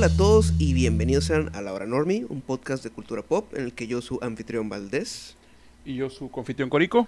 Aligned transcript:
Hola 0.00 0.14
a 0.14 0.16
todos 0.16 0.54
y 0.58 0.72
bienvenidos 0.72 1.26
sean 1.26 1.54
a 1.54 1.60
La 1.60 1.74
Hora 1.74 1.84
Normie, 1.84 2.24
un 2.30 2.40
podcast 2.40 2.82
de 2.82 2.88
cultura 2.88 3.20
pop 3.20 3.52
en 3.52 3.64
el 3.64 3.74
que 3.74 3.86
yo, 3.86 4.00
su 4.00 4.18
anfitrión 4.22 4.70
Valdés, 4.70 5.36
Y 5.84 5.96
yo, 5.96 6.08
su 6.08 6.30
confitrión 6.30 6.70
Corico. 6.70 7.06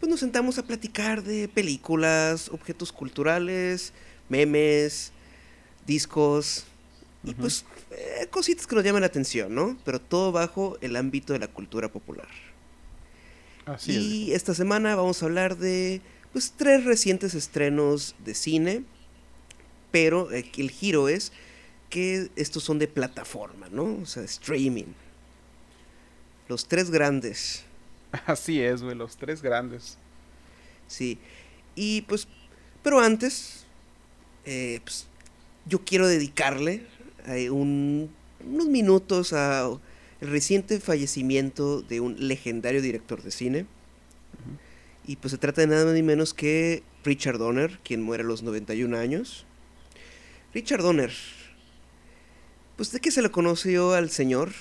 pues 0.00 0.10
nos 0.10 0.18
sentamos 0.18 0.58
a 0.58 0.64
platicar 0.64 1.22
de 1.22 1.46
películas, 1.46 2.48
objetos 2.48 2.90
culturales, 2.90 3.92
memes, 4.28 5.12
discos 5.86 6.64
y 7.22 7.32
pues 7.32 7.64
eh, 7.92 8.26
cositas 8.28 8.66
que 8.66 8.74
nos 8.74 8.84
llaman 8.84 9.02
la 9.02 9.06
atención, 9.06 9.54
¿no? 9.54 9.78
Pero 9.84 10.00
todo 10.00 10.32
bajo 10.32 10.78
el 10.80 10.96
ámbito 10.96 11.32
de 11.32 11.38
la 11.38 11.46
cultura 11.46 11.92
popular. 11.92 12.26
Así 13.66 13.92
y 13.92 14.32
esta 14.32 14.52
semana 14.52 14.96
vamos 14.96 15.22
a 15.22 15.26
hablar 15.26 15.58
de 15.58 16.00
pues 16.32 16.54
tres 16.56 16.84
recientes 16.86 17.34
estrenos 17.34 18.16
de 18.24 18.34
cine, 18.34 18.82
pero 19.92 20.32
el 20.32 20.70
giro 20.72 21.08
es 21.08 21.30
que 21.90 22.30
estos 22.36 22.62
son 22.64 22.78
de 22.78 22.88
plataforma, 22.88 23.68
¿no? 23.70 23.98
O 24.02 24.06
sea, 24.06 24.22
streaming. 24.24 24.92
Los 26.48 26.66
tres 26.68 26.90
grandes, 26.90 27.64
es. 28.12 28.20
Así 28.26 28.60
es, 28.60 28.82
güey, 28.82 28.94
los 28.96 29.16
tres 29.16 29.42
grandes. 29.42 29.98
sí. 30.86 31.18
Y 31.74 32.02
pues, 32.02 32.26
pero 32.82 33.00
antes, 33.00 33.66
eh, 34.46 34.80
pues, 34.82 35.06
yo 35.66 35.84
quiero 35.84 36.06
dedicarle 36.08 36.86
eh, 37.26 37.50
un- 37.50 38.10
unos 38.46 38.66
minutos 38.68 39.32
a 39.34 39.68
el 40.20 40.30
reciente 40.30 40.80
fallecimiento 40.80 41.82
de 41.82 42.00
un 42.00 42.28
legendario 42.28 42.80
director 42.80 43.22
de 43.22 43.30
cine. 43.30 43.66
Y 45.06 45.16
pues 45.16 45.32
se 45.32 45.38
trata 45.38 45.60
de 45.60 45.66
nada 45.66 45.84
más 45.84 45.94
ni 45.94 46.02
menos 46.02 46.32
que 46.34 46.82
Richard 47.04 47.38
Donner, 47.38 47.78
quien 47.84 48.02
muere 48.02 48.22
a 48.22 48.26
los 48.26 48.42
91 48.42 48.96
años. 48.96 49.44
Richard 50.54 50.82
Donner, 50.82 51.12
pues 52.76 52.92
de 52.92 53.00
qué 53.00 53.10
se 53.10 53.22
le 53.22 53.30
conoció 53.30 53.92
al 53.94 54.10
señor? 54.10 54.52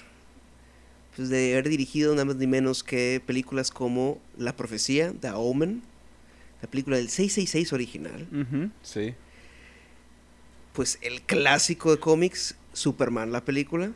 Pues 1.15 1.29
de 1.29 1.53
haber 1.53 1.69
dirigido 1.69 2.11
nada 2.13 2.25
más 2.25 2.35
ni 2.35 2.47
menos 2.47 2.83
que 2.83 3.21
películas 3.25 3.71
como 3.71 4.19
La 4.37 4.55
Profecía, 4.55 5.13
The 5.19 5.31
Omen, 5.31 5.81
la 6.61 6.69
película 6.69 6.97
del 6.97 7.09
666 7.09 7.71
original, 7.73 8.27
Sí. 8.81 9.13
pues 10.73 10.97
el 11.01 11.21
clásico 11.21 11.91
de 11.91 11.99
cómics, 11.99 12.55
Superman 12.73 13.31
la 13.31 13.43
película, 13.45 13.91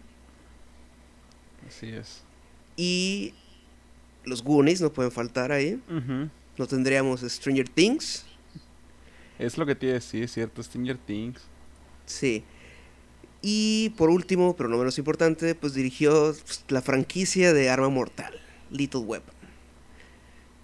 Así 1.67 1.87
es. 1.89 2.21
y 2.77 3.33
los 4.23 4.43
Goonies 4.43 4.81
no 4.81 4.91
pueden 4.93 5.11
faltar 5.11 5.51
ahí. 5.51 5.81
No 6.57 6.67
tendríamos 6.67 7.21
Stranger 7.21 7.67
Things, 7.69 8.25
Es 9.37 9.57
lo 9.57 9.65
que 9.65 9.73
tiene 9.75 9.93
decir, 9.95 10.23
es 10.23 10.33
cierto, 10.33 10.61
Stranger 10.61 10.97
Things. 10.97 11.41
Sí. 12.05 12.43
Y 13.41 13.91
por 13.91 14.09
último, 14.09 14.55
pero 14.55 14.69
no 14.69 14.77
menos 14.77 14.97
importante, 14.97 15.55
pues 15.55 15.73
dirigió 15.73 16.35
pues, 16.45 16.65
la 16.67 16.81
franquicia 16.81 17.53
de 17.53 17.69
Arma 17.69 17.89
Mortal, 17.89 18.33
Little 18.69 19.01
Weapon. 19.01 19.35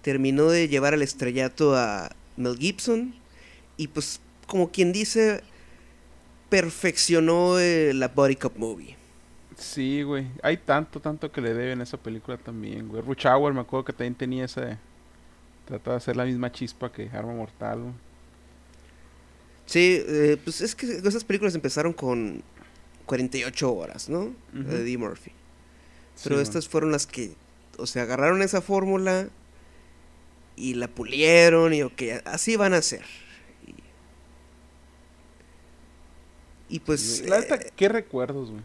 Terminó 0.02 0.48
de 0.48 0.68
llevar 0.68 0.94
al 0.94 1.02
estrellato 1.02 1.74
a 1.74 2.10
Mel 2.36 2.56
Gibson 2.58 3.14
y 3.76 3.88
pues 3.88 4.20
como 4.46 4.70
quien 4.70 4.92
dice, 4.92 5.42
perfeccionó 6.48 7.58
eh, 7.58 7.92
la 7.94 8.08
Body 8.08 8.36
Cop 8.36 8.56
Movie. 8.56 8.96
Sí, 9.56 10.02
güey. 10.02 10.26
Hay 10.42 10.58
tanto, 10.58 11.00
tanto 11.00 11.32
que 11.32 11.40
le 11.40 11.54
deben 11.54 11.80
a 11.80 11.82
esa 11.82 11.96
película 11.96 12.36
también, 12.36 12.88
güey. 12.88 13.02
Rush 13.02 13.26
Hour, 13.26 13.54
me 13.54 13.60
acuerdo 13.60 13.84
que 13.86 13.92
también 13.92 14.14
tenía 14.14 14.44
ese... 14.44 14.78
Trataba 15.64 15.94
de 15.94 15.96
hacer 15.96 16.14
la 16.14 16.24
misma 16.24 16.52
chispa 16.52 16.92
que 16.92 17.08
Arma 17.12 17.32
Mortal, 17.32 17.80
güey. 17.80 17.94
Sí, 19.64 20.00
eh, 20.06 20.36
pues 20.44 20.60
es 20.60 20.76
que 20.76 20.86
esas 20.86 21.24
películas 21.24 21.56
empezaron 21.56 21.92
con 21.92 22.44
48 23.06 23.72
horas, 23.72 24.08
¿no? 24.08 24.34
De 24.52 24.82
Eddie 24.82 24.98
Murphy. 24.98 25.32
Pero 26.22 26.40
estas 26.40 26.68
fueron 26.68 26.92
las 26.92 27.06
que, 27.06 27.34
o 27.78 27.86
sea, 27.86 28.02
agarraron 28.02 28.42
esa 28.42 28.60
fórmula 28.60 29.28
y 30.56 30.74
la 30.74 30.88
pulieron 30.88 31.74
y 31.74 31.82
ok, 31.82 32.02
así 32.24 32.56
van 32.56 32.74
a 32.74 32.82
ser. 32.82 33.04
Y, 36.68 36.76
y 36.76 36.80
pues, 36.80 37.24
La 37.28 37.38
eh, 37.40 37.72
¿qué 37.76 37.88
recuerdos, 37.88 38.50
güey? 38.50 38.62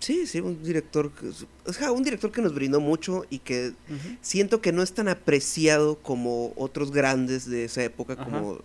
sí, 0.00 0.26
sí, 0.26 0.40
un 0.40 0.62
director, 0.62 1.10
que, 1.12 1.30
o 1.64 1.72
sea, 1.72 1.90
un 1.90 2.02
director 2.02 2.30
que 2.30 2.42
nos 2.42 2.54
brindó 2.54 2.78
mucho 2.80 3.24
y 3.30 3.38
que 3.38 3.72
siento 4.20 4.60
que 4.60 4.70
no 4.70 4.82
es 4.82 4.92
tan 4.92 5.08
apreciado 5.08 5.98
como 5.98 6.52
otros 6.56 6.90
grandes 6.92 7.48
de 7.48 7.64
esa 7.64 7.82
época 7.82 8.12
Ajá. 8.12 8.24
como 8.24 8.58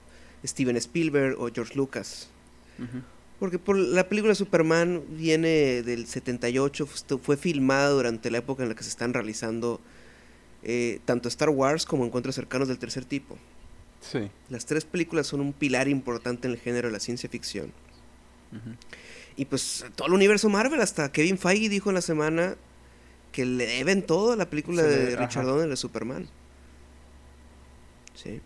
Steven 0.46 0.76
Spielberg 0.76 1.40
o 1.40 1.50
George 1.54 1.76
Lucas. 1.76 2.28
Ujú. 2.78 3.02
Porque 3.40 3.58
por 3.58 3.78
la 3.78 4.10
película 4.10 4.36
Superman 4.36 5.02
viene 5.12 5.82
del 5.84 6.06
78, 6.08 6.86
fu- 6.86 7.18
fue 7.20 7.38
filmada 7.38 7.90
durante 7.90 8.30
la 8.30 8.40
época 8.40 8.64
en 8.64 8.70
la 8.70 8.76
que 8.76 8.84
se 8.84 8.90
están 8.90 9.14
realizando 9.14 9.80
eh, 10.64 11.00
tanto 11.06 11.30
Star 11.30 11.50
Wars 11.50 11.86
como 11.86 12.06
Encuentros 12.06 12.36
cercanos 12.36 12.68
del 12.68 12.78
tercer 12.80 13.06
tipo. 13.06 13.38
Sí. 14.02 14.30
Las 14.50 14.66
tres 14.66 14.84
películas 14.86 15.28
son 15.28 15.40
un 15.40 15.54
pilar 15.54 15.88
importante 15.88 16.48
en 16.48 16.54
el 16.54 16.60
género 16.60 16.90
de 16.90 16.94
la 16.94 17.00
ciencia 17.00 17.30
ficción. 17.30 17.72
Y 19.38 19.46
pues 19.46 19.86
todo 19.96 20.08
el 20.08 20.14
universo 20.14 20.50
Marvel, 20.50 20.82
hasta 20.82 21.12
Kevin 21.12 21.38
Feige 21.38 21.70
dijo 21.70 21.90
en 21.90 21.96
la 21.96 22.02
semana 22.02 22.56
que 23.32 23.46
le 23.46 23.68
deben 23.68 24.02
todo 24.02 24.34
a 24.34 24.36
la 24.36 24.50
película 24.50 24.82
de 24.84 25.16
Richard. 25.16 25.46
Donner 25.46 25.70
de 25.70 25.78
Superman. 25.78 26.28
Sí. 28.16 28.42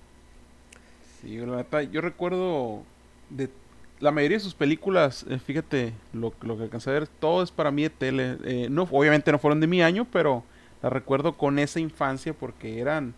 Sí, 1.21 1.33
yo 1.33 2.01
recuerdo 2.01 2.83
de 3.29 3.49
la 4.03 4.11
mayoría 4.11 4.37
de 4.37 4.43
sus 4.43 4.53
películas, 4.53 5.25
eh, 5.29 5.39
fíjate, 5.39 5.93
lo, 6.11 6.33
lo 6.41 6.57
que 6.57 6.63
alcancé 6.63 6.89
a 6.89 6.93
ver, 6.93 7.07
todo 7.07 7.41
es 7.41 7.51
para 7.51 7.71
mí 7.71 7.83
de 7.83 7.89
tele. 7.89 8.37
Eh, 8.43 8.67
no, 8.69 8.83
obviamente 8.91 9.31
no 9.31 9.39
fueron 9.39 9.61
de 9.61 9.67
mi 9.67 9.81
año, 9.81 10.05
pero 10.11 10.43
las 10.81 10.91
recuerdo 10.91 11.37
con 11.37 11.57
esa 11.57 11.79
infancia 11.79 12.33
porque 12.33 12.79
eran 12.79 13.13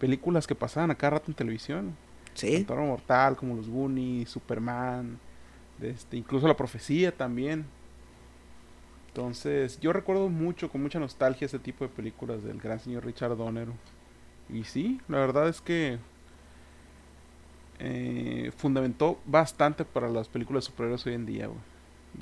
películas 0.00 0.48
que 0.48 0.56
pasaban 0.56 0.90
a 0.90 0.96
cada 0.96 1.10
rato 1.10 1.26
en 1.28 1.34
televisión. 1.34 1.96
Sí. 2.34 2.66
Mortal 2.68 3.36
como 3.36 3.54
Los 3.54 3.68
Goonies, 3.68 4.28
Superman, 4.28 5.20
este, 5.80 6.16
incluso 6.16 6.48
La 6.48 6.56
Profecía 6.56 7.12
también. 7.12 7.64
Entonces, 9.08 9.78
yo 9.78 9.92
recuerdo 9.92 10.28
mucho, 10.28 10.68
con 10.68 10.82
mucha 10.82 10.98
nostalgia, 10.98 11.46
ese 11.46 11.60
tipo 11.60 11.84
de 11.84 11.90
películas 11.90 12.42
del 12.42 12.58
gran 12.58 12.80
señor 12.80 13.06
Richard 13.06 13.36
Donner. 13.36 13.68
Y 14.52 14.64
sí, 14.64 15.00
la 15.06 15.18
verdad 15.18 15.48
es 15.48 15.60
que 15.60 15.98
eh, 17.78 18.52
fundamentó 18.56 19.18
bastante 19.26 19.84
para 19.84 20.08
las 20.08 20.28
películas 20.28 20.64
de 20.64 20.70
superhéroes 20.70 21.06
hoy 21.06 21.14
en 21.14 21.26
día, 21.26 21.46
güey. 21.46 21.58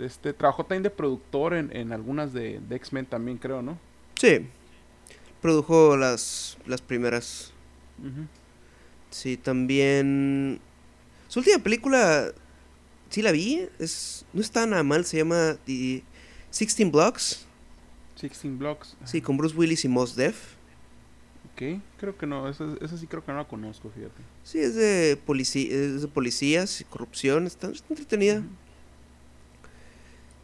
Este, 0.06 0.32
trabajó 0.32 0.64
también 0.64 0.82
de 0.82 0.90
productor 0.90 1.54
en, 1.54 1.74
en 1.74 1.92
algunas 1.92 2.32
de, 2.32 2.60
de 2.60 2.76
X-Men 2.76 3.06
también, 3.06 3.38
creo, 3.38 3.62
¿no? 3.62 3.78
Sí. 4.16 4.46
Produjo 5.40 5.96
las, 5.96 6.58
las 6.66 6.82
primeras. 6.82 7.52
Sí, 9.10 9.36
también. 9.36 10.60
Su 11.28 11.40
última 11.40 11.58
película. 11.58 12.32
Sí 13.10 13.22
la 13.22 13.32
vi. 13.32 13.68
Es, 13.78 14.26
no 14.32 14.40
está 14.40 14.66
nada 14.66 14.82
mal. 14.82 15.04
Se 15.04 15.18
llama 15.18 15.56
The 15.64 16.02
16 16.50 16.90
Blocks. 16.90 17.46
Sixteen 18.16 18.58
Blocks. 18.58 18.96
Sí, 19.04 19.20
con 19.20 19.36
Bruce 19.36 19.54
Willis 19.54 19.84
y 19.84 19.88
Mos 19.88 20.16
Def. 20.16 20.55
Ok, 21.56 21.80
creo 21.98 22.18
que 22.18 22.26
no, 22.26 22.48
esa, 22.50 22.66
esa 22.82 22.98
sí 22.98 23.06
creo 23.06 23.24
que 23.24 23.32
no 23.32 23.38
la 23.38 23.48
conozco, 23.48 23.90
fíjate. 23.90 24.20
Sí, 24.44 24.58
es 24.60 24.74
de, 24.74 25.12
es 25.12 26.02
de 26.02 26.08
policías 26.08 26.80
y 26.82 26.84
corrupción. 26.84 27.46
Está, 27.46 27.70
está 27.70 27.86
entretenida. 27.88 28.42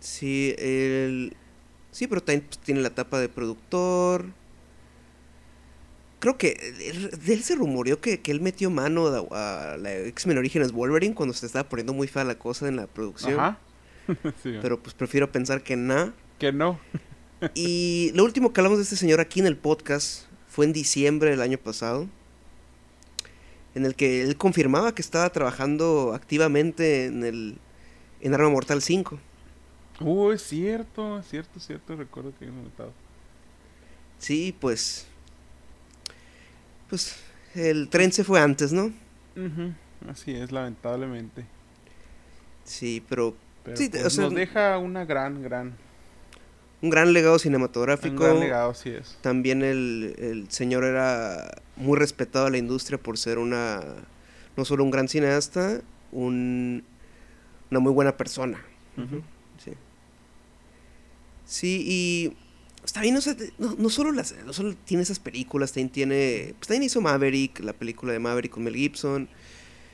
Sí, 0.00 0.55
el. 0.59 1.37
Sí, 1.91 2.06
pero 2.06 2.23
también 2.23 2.47
pues, 2.47 2.59
tiene 2.59 2.81
la 2.81 2.88
etapa 2.88 3.20
de 3.20 3.29
productor. 3.29 4.26
Creo 6.19 6.38
que 6.38 6.53
él- 6.91 7.11
de 7.11 7.35
él 7.35 7.43
se 7.43 7.56
rumoreó 7.56 8.00
que, 8.00 8.20
que 8.20 8.31
él 8.31 8.41
metió 8.41 8.70
mano 8.70 9.06
a, 9.09 9.73
a 9.75 9.76
la 9.76 9.93
X-Men 9.94 10.38
Origins 10.38 10.73
Wolverine 10.73 11.14
cuando 11.14 11.35
se 11.35 11.44
estaba 11.47 11.69
poniendo 11.69 11.93
muy 11.93 12.06
fea 12.09 12.25
la 12.25 12.38
cosa 12.38 12.69
en 12.69 12.76
la 12.76 12.87
producción. 12.87 13.35
Ajá. 13.38 13.59
Sí. 14.43 14.56
Pero 14.61 14.82
pues 14.82 14.94
prefiero 14.94 15.31
pensar 15.31 15.62
que 15.62 15.76
nada. 15.76 16.12
que 16.38 16.53
no. 16.53 16.81
Y 17.55 18.11
lo 18.14 18.25
último 18.25 18.53
que 18.53 18.61
hablamos 18.61 18.79
de 18.79 18.85
este 18.85 18.97
señor 18.97 19.20
aquí 19.20 19.38
en 19.41 19.47
el 19.47 19.56
podcast 19.56 20.26
fue 20.52 20.66
en 20.66 20.75
diciembre 20.75 21.31
del 21.31 21.40
año 21.40 21.56
pasado, 21.56 22.06
en 23.75 23.87
el 23.87 23.94
que 23.94 24.20
él 24.22 24.37
confirmaba 24.37 24.94
que 24.94 25.00
estaba 25.00 25.31
trabajando 25.31 26.12
activamente 26.14 27.06
en 27.06 27.25
el 27.25 27.58
en 28.20 28.34
Arma 28.34 28.50
Mortal 28.50 28.82
5. 28.82 29.19
Uh, 30.00 30.31
es 30.32 30.43
cierto, 30.43 31.19
es 31.19 31.26
cierto, 31.26 31.58
es 31.58 31.66
cierto, 31.66 31.96
recuerdo 31.96 32.32
que 32.38 32.44
había 32.44 32.54
comentado. 32.54 32.93
Sí, 34.19 34.54
pues 34.60 35.06
pues 36.90 37.16
el 37.54 37.88
tren 37.88 38.12
se 38.12 38.22
fue 38.22 38.38
antes, 38.38 38.75
¿no? 38.75 38.93
Ujú, 39.34 39.72
Así 40.06 40.32
es, 40.32 40.52
lamentablemente. 40.52 41.46
Sí, 42.64 43.02
pero 43.08 43.34
Pero 43.64 43.76
Sí, 43.78 43.88
pues, 43.88 44.04
o 44.04 44.10
sea, 44.10 44.25
nos 44.25 44.34
deja 44.34 44.76
una 44.76 45.06
gran, 45.06 45.43
gran, 45.43 45.72
un 46.82 46.90
gran 46.90 47.12
legado 47.12 47.34
un 47.34 47.40
cinematográfico. 47.40 48.25
gran 48.25 48.40
legado, 48.40 48.70
así 48.70 48.90
es. 48.90 49.17
También 49.23 49.62
el, 49.62 50.14
el 50.19 50.50
señor 50.50 50.84
era 50.84 51.62
muy 51.76 51.96
respetado 51.99 52.46
a 52.46 52.50
la 52.50 52.58
industria 52.58 52.99
por 52.99 53.17
ser 53.17 53.38
una 53.38 53.81
no 54.56 54.64
solo 54.64 54.84
un 54.84 54.90
gran 54.90 55.08
cineasta, 55.08 55.81
un, 56.11 56.84
una 57.70 57.81
muy 57.81 57.93
buena 57.93 58.17
persona. 58.17 58.62
Sí. 59.64 59.73
Sí, 61.46 61.84
y 61.87 62.37
está 62.85 63.00
bien, 63.00 63.17
o 63.17 63.20
sea, 63.20 63.35
no, 63.58 63.75
no 63.78 63.88
solo 63.88 64.12
las, 64.12 64.35
no 64.44 64.52
solo 64.52 64.75
tiene 64.85 65.02
esas 65.02 65.19
películas, 65.19 65.73
también 65.73 65.90
tiene, 65.90 66.55
pues 66.58 66.69
también 66.69 66.85
hizo 66.85 67.00
Maverick, 67.00 67.61
la 67.61 67.73
película 67.73 68.12
de 68.12 68.19
Maverick 68.19 68.52
con 68.52 68.64
Mel 68.64 68.76
Gibson. 68.76 69.28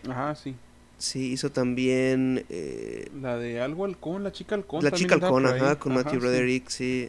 Ajá, 0.08 0.34
sí. 0.34 0.54
Sí, 0.98 1.30
hizo 1.32 1.50
también 1.52 2.44
eh, 2.50 3.08
La 3.22 3.36
de 3.38 3.60
algo 3.60 3.84
halcón, 3.84 4.24
la 4.24 4.32
chica 4.32 4.56
halcón. 4.56 4.82
La 4.82 4.90
chica 4.90 5.14
halcón, 5.14 5.46
ajá, 5.46 5.78
con 5.78 5.94
Matthew. 5.94 6.18
Broderick, 6.20 6.68
sí. 6.68 7.08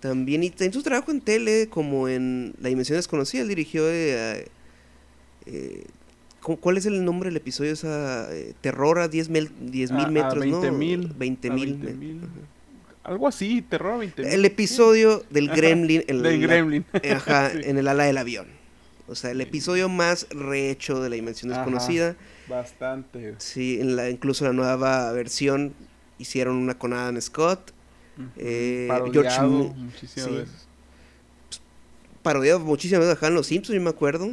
También, 0.00 0.44
y 0.44 0.52
en 0.60 0.72
su 0.72 0.82
trabajo 0.84 1.10
en 1.10 1.20
tele, 1.20 1.66
como 1.68 2.08
en 2.08 2.54
La 2.60 2.68
Dimensión 2.68 2.96
Desconocida, 2.96 3.42
él 3.42 3.48
dirigió... 3.48 3.82
eh, 3.90 4.46
eh, 5.46 5.84
¿cu- 6.40 6.58
¿Cuál 6.58 6.76
es 6.76 6.86
el 6.86 7.04
nombre 7.04 7.30
del 7.30 7.36
episodio? 7.38 7.72
Esa, 7.72 8.32
eh, 8.32 8.54
Terror 8.60 9.00
a 9.00 9.08
10 9.08 9.28
mil, 9.30 9.50
mil 9.60 9.90
A- 9.90 10.04
a 10.04 10.10
metros, 10.10 10.46
¿no? 10.46 10.60
20,000, 10.60 11.14
20 11.18 11.48
a 11.48 11.52
mil. 11.52 11.74
20,000. 11.76 12.20
Algo 13.02 13.26
así, 13.26 13.62
terror 13.62 13.94
a 13.94 13.96
20 13.96 14.34
El 14.34 14.44
episodio 14.44 15.24
del 15.30 15.48
Gremlin, 15.48 16.04
en, 16.08 16.22
Del 16.22 16.40
la- 16.40 16.46
Gremlin. 16.46 16.84
ajá, 17.16 17.50
Sí. 17.54 17.58
en 17.64 17.78
el 17.78 17.88
ala 17.88 18.04
del 18.04 18.18
avión. 18.18 18.46
O 19.08 19.14
sea, 19.14 19.30
el 19.30 19.40
episodio 19.40 19.88
más 19.88 20.26
rehecho 20.30 21.00
de 21.00 21.08
La 21.08 21.16
Dimensión 21.16 21.50
Ajá. 21.52 21.60
Desconocida. 21.62 22.16
Bastante. 22.48 23.34
Sí, 23.38 23.78
en 23.80 23.96
la, 23.96 24.10
incluso 24.10 24.44
la 24.44 24.52
nueva 24.52 25.10
versión 25.12 25.72
hicieron 26.18 26.56
una 26.56 26.78
con 26.78 26.92
Adam 26.92 27.20
Scott. 27.20 27.72
Ujú. 28.18 28.26
Eh, 28.36 28.86
Parodiado 28.88 29.22
George 29.22 29.76
muchísimas 29.76 30.28
sí. 30.28 30.34
veces. 30.36 30.68
Parodiado 32.22 32.60
muchísimas 32.60 33.00
veces 33.00 33.16
acá 33.16 33.28
en 33.28 33.34
Los 33.34 33.46
Simpsons, 33.46 33.74
yo 33.76 33.80
me 33.82 33.90
acuerdo. 33.90 34.30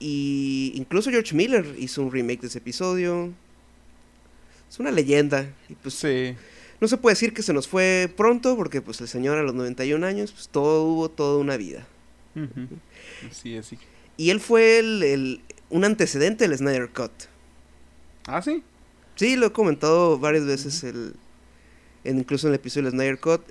Y 0.00 0.72
incluso 0.74 1.10
George 1.10 1.34
Miller 1.34 1.76
hizo 1.78 2.02
un 2.02 2.10
remake 2.10 2.40
de 2.40 2.46
ese 2.48 2.58
episodio. 2.58 3.32
Es 4.68 4.80
una 4.80 4.90
leyenda. 4.90 5.46
Y 5.68 5.74
pues 5.74 5.94
Sí. 5.94 6.34
no 6.80 6.88
se 6.88 6.96
puede 6.96 7.12
decir 7.12 7.32
que 7.32 7.42
se 7.42 7.52
nos 7.52 7.68
fue 7.68 8.12
pronto, 8.16 8.56
porque 8.56 8.80
pues 8.80 9.00
el 9.00 9.06
señor 9.08 9.38
a 9.38 9.42
los 9.42 9.54
91 9.54 10.04
años, 10.04 10.32
pues 10.32 10.48
todo 10.48 10.84
hubo 10.84 11.08
toda 11.08 11.38
una 11.38 11.56
vida. 11.56 11.86
Ujú. 12.34 12.68
Sí, 13.30 13.56
así. 13.56 13.78
Y 14.16 14.30
él 14.30 14.40
fue 14.40 14.78
el, 14.78 15.02
el- 15.02 15.40
un 15.70 15.84
antecedente 15.84 16.46
del 16.48 16.56
Snyder 16.58 16.90
Cut. 16.90 17.12
Ah, 18.26 18.42
sí. 18.42 18.62
Sí, 19.16 19.36
lo 19.36 19.46
he 19.46 19.52
comentado 19.52 20.18
varias 20.18 20.44
veces, 20.46 20.84
el, 20.84 21.14
en- 22.04 22.18
incluso 22.18 22.46
en 22.46 22.52
el 22.54 22.60
episodio 22.60 22.84
del 22.84 22.92
Snyder 22.92 23.18
Cut. 23.20 23.42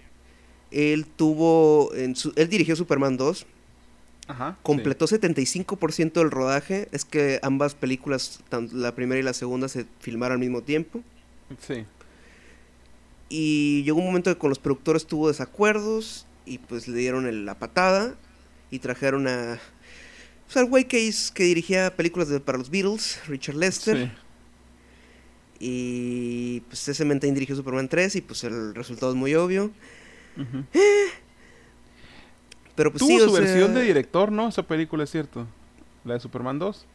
Él 0.72 1.06
tuvo, 1.06 1.94
en 1.96 2.16
su, 2.16 2.32
él 2.36 2.48
dirigió 2.48 2.76
Superman 2.76 3.18
2, 3.18 3.46
Ajá. 4.28 4.58
completó 4.64 5.06
75% 5.08 6.14
del 6.14 6.32
rodaje. 6.32 6.88
Es 6.92 7.04
que 7.06 7.40
ambas 7.44 7.76
películas, 7.76 8.40
tanto 8.50 8.76
la 8.76 8.96
primera 8.96 9.20
y 9.20 9.24
la 9.24 9.34
segunda, 9.34 9.68
se 9.68 9.86
filmaron 10.00 10.36
al 10.36 10.40
mismo 10.40 10.62
tiempo. 10.62 11.02
Sí. 11.60 11.74
sí. 11.76 11.86
Y 13.30 13.84
llegó 13.84 14.00
un 14.00 14.06
momento 14.06 14.32
que 14.34 14.38
con 14.38 14.50
los 14.50 14.60
productores 14.60 15.06
tuvo 15.06 15.28
desacuerdos 15.30 16.26
y 16.46 16.58
pues 16.58 16.88
le 16.88 16.98
dieron 16.98 17.28
el- 17.28 17.46
la 17.46 17.58
patada 17.60 18.16
y 18.72 18.80
trajeron 18.80 19.28
a... 19.28 19.60
Pues, 20.46 20.58
al 20.58 20.66
güey 20.66 20.86
que, 20.88 21.12
dirigía 21.38 21.96
películas 21.96 22.30
de- 22.30 22.40
para 22.40 22.58
los 22.58 22.70
Beatles, 22.72 23.20
Richard 23.28 23.56
Lester. 23.56 24.08
Sí. 24.08 24.12
Y 25.64 26.60
pues 26.62 26.88
ese 26.88 27.06
men 27.06 27.20
también 27.20 27.36
dirigió 27.36 27.56
Superman 27.56 27.88
3 27.88 28.16
y 28.16 28.22
pues 28.22 28.44
el 28.44 28.74
resultado 28.74 29.12
es 29.12 29.18
muy 29.18 29.36
obvio. 29.36 29.70
Pero 32.76 32.92
pues 32.92 33.00
Tuvo 33.02 33.10
sí, 33.10 33.20
su 33.20 33.26
o 33.32 33.36
sea, 33.36 33.42
versión 33.42 33.74
de 33.74 33.82
director, 33.84 34.32
¿no? 34.32 34.48
Esa 34.48 34.64
película, 34.64 35.04
es 35.04 35.12
cierto. 35.12 35.46
La 36.04 36.16
de 36.16 36.20
Superman 36.20 36.58
2. 36.58 36.86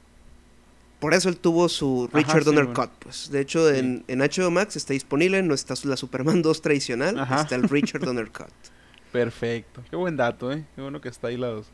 Por 0.99 1.13
eso 1.15 1.29
él 1.29 1.37
tuvo 1.37 1.69
su 1.69 2.09
Ajá, 2.11 2.19
Richard 2.19 2.39
sí, 2.41 2.45
Donner 2.47 2.65
bueno. 2.65 2.81
Cut, 2.81 2.91
pues. 2.99 3.31
De 3.31 3.41
hecho, 3.41 3.71
Sí. 3.71 3.79
en, 3.79 4.05
en 4.09 4.19
HBO 4.21 4.51
Max 4.51 4.77
está 4.77 4.95
disponible, 4.95 5.43
no 5.43 5.55
está 5.55 5.75
la 5.85 5.97
Superman 5.97 6.41
2 6.43 6.63
tradicional, 6.63 7.19
Ajá. 7.21 7.43
está 7.43 7.55
el 7.55 7.69
Richard 7.69 8.01
Donner 8.05 8.31
Cut. 8.31 8.49
Perfecto. 9.17 9.83
Qué 9.89 9.97
buen 9.97 10.17
dato, 10.17 10.53
¿eh? 10.53 10.65
Qué 10.75 10.83
bueno 10.83 11.01
que 11.01 11.09
está 11.09 11.29
ahí 11.29 11.37
la 11.37 11.49
dos. 11.49 11.67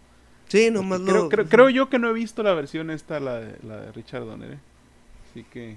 Sí, 0.49 0.71
nomás 0.71 1.01
Creo, 1.01 1.15
lo... 1.25 1.29
creo, 1.29 1.47
creo 1.49 1.71
yo 1.71 1.89
que 1.89 1.99
no 1.99 2.09
he 2.09 2.13
visto 2.13 2.43
la 2.43 2.53
versión 2.55 2.91
esta, 2.91 3.19
la 3.21 3.41
de, 3.41 3.57
la 3.67 3.77
de 3.81 3.93
Richard 3.93 4.25
Donner, 4.25 4.53
¿eh? 4.53 4.59
Así 5.31 5.45
que... 5.45 5.77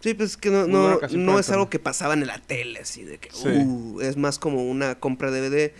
Sí, 0.00 0.14
pues 0.14 0.36
que 0.38 0.48
no, 0.50 0.66
no, 0.66 0.98
no 1.12 1.38
es 1.38 1.50
algo 1.50 1.68
que 1.68 1.78
pasaban 1.78 2.22
en 2.22 2.28
la 2.28 2.38
tele, 2.38 2.80
así 2.80 3.04
de 3.04 3.18
que, 3.18 3.30
Sí. 3.30 3.48
uh, 3.48 4.00
es 4.00 4.16
más 4.16 4.38
como 4.38 4.64
una 4.68 4.94
compra 4.94 5.30
de 5.30 5.42
DVD. 5.50 5.72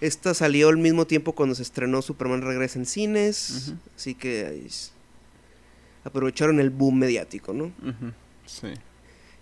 Esta 0.00 0.34
salió 0.34 0.68
al 0.68 0.76
mismo 0.78 1.06
tiempo 1.06 1.32
cuando 1.34 1.54
se 1.54 1.62
estrenó 1.62 2.02
Superman 2.02 2.42
Regresa 2.42 2.78
en 2.80 2.86
cines, 2.86 3.74
así 3.96 4.14
que 4.16 4.66
aprovecharon 6.04 6.58
el 6.60 6.70
boom 6.70 6.98
mediático, 6.98 7.52
¿no? 7.52 7.70
Sí. 8.46 8.68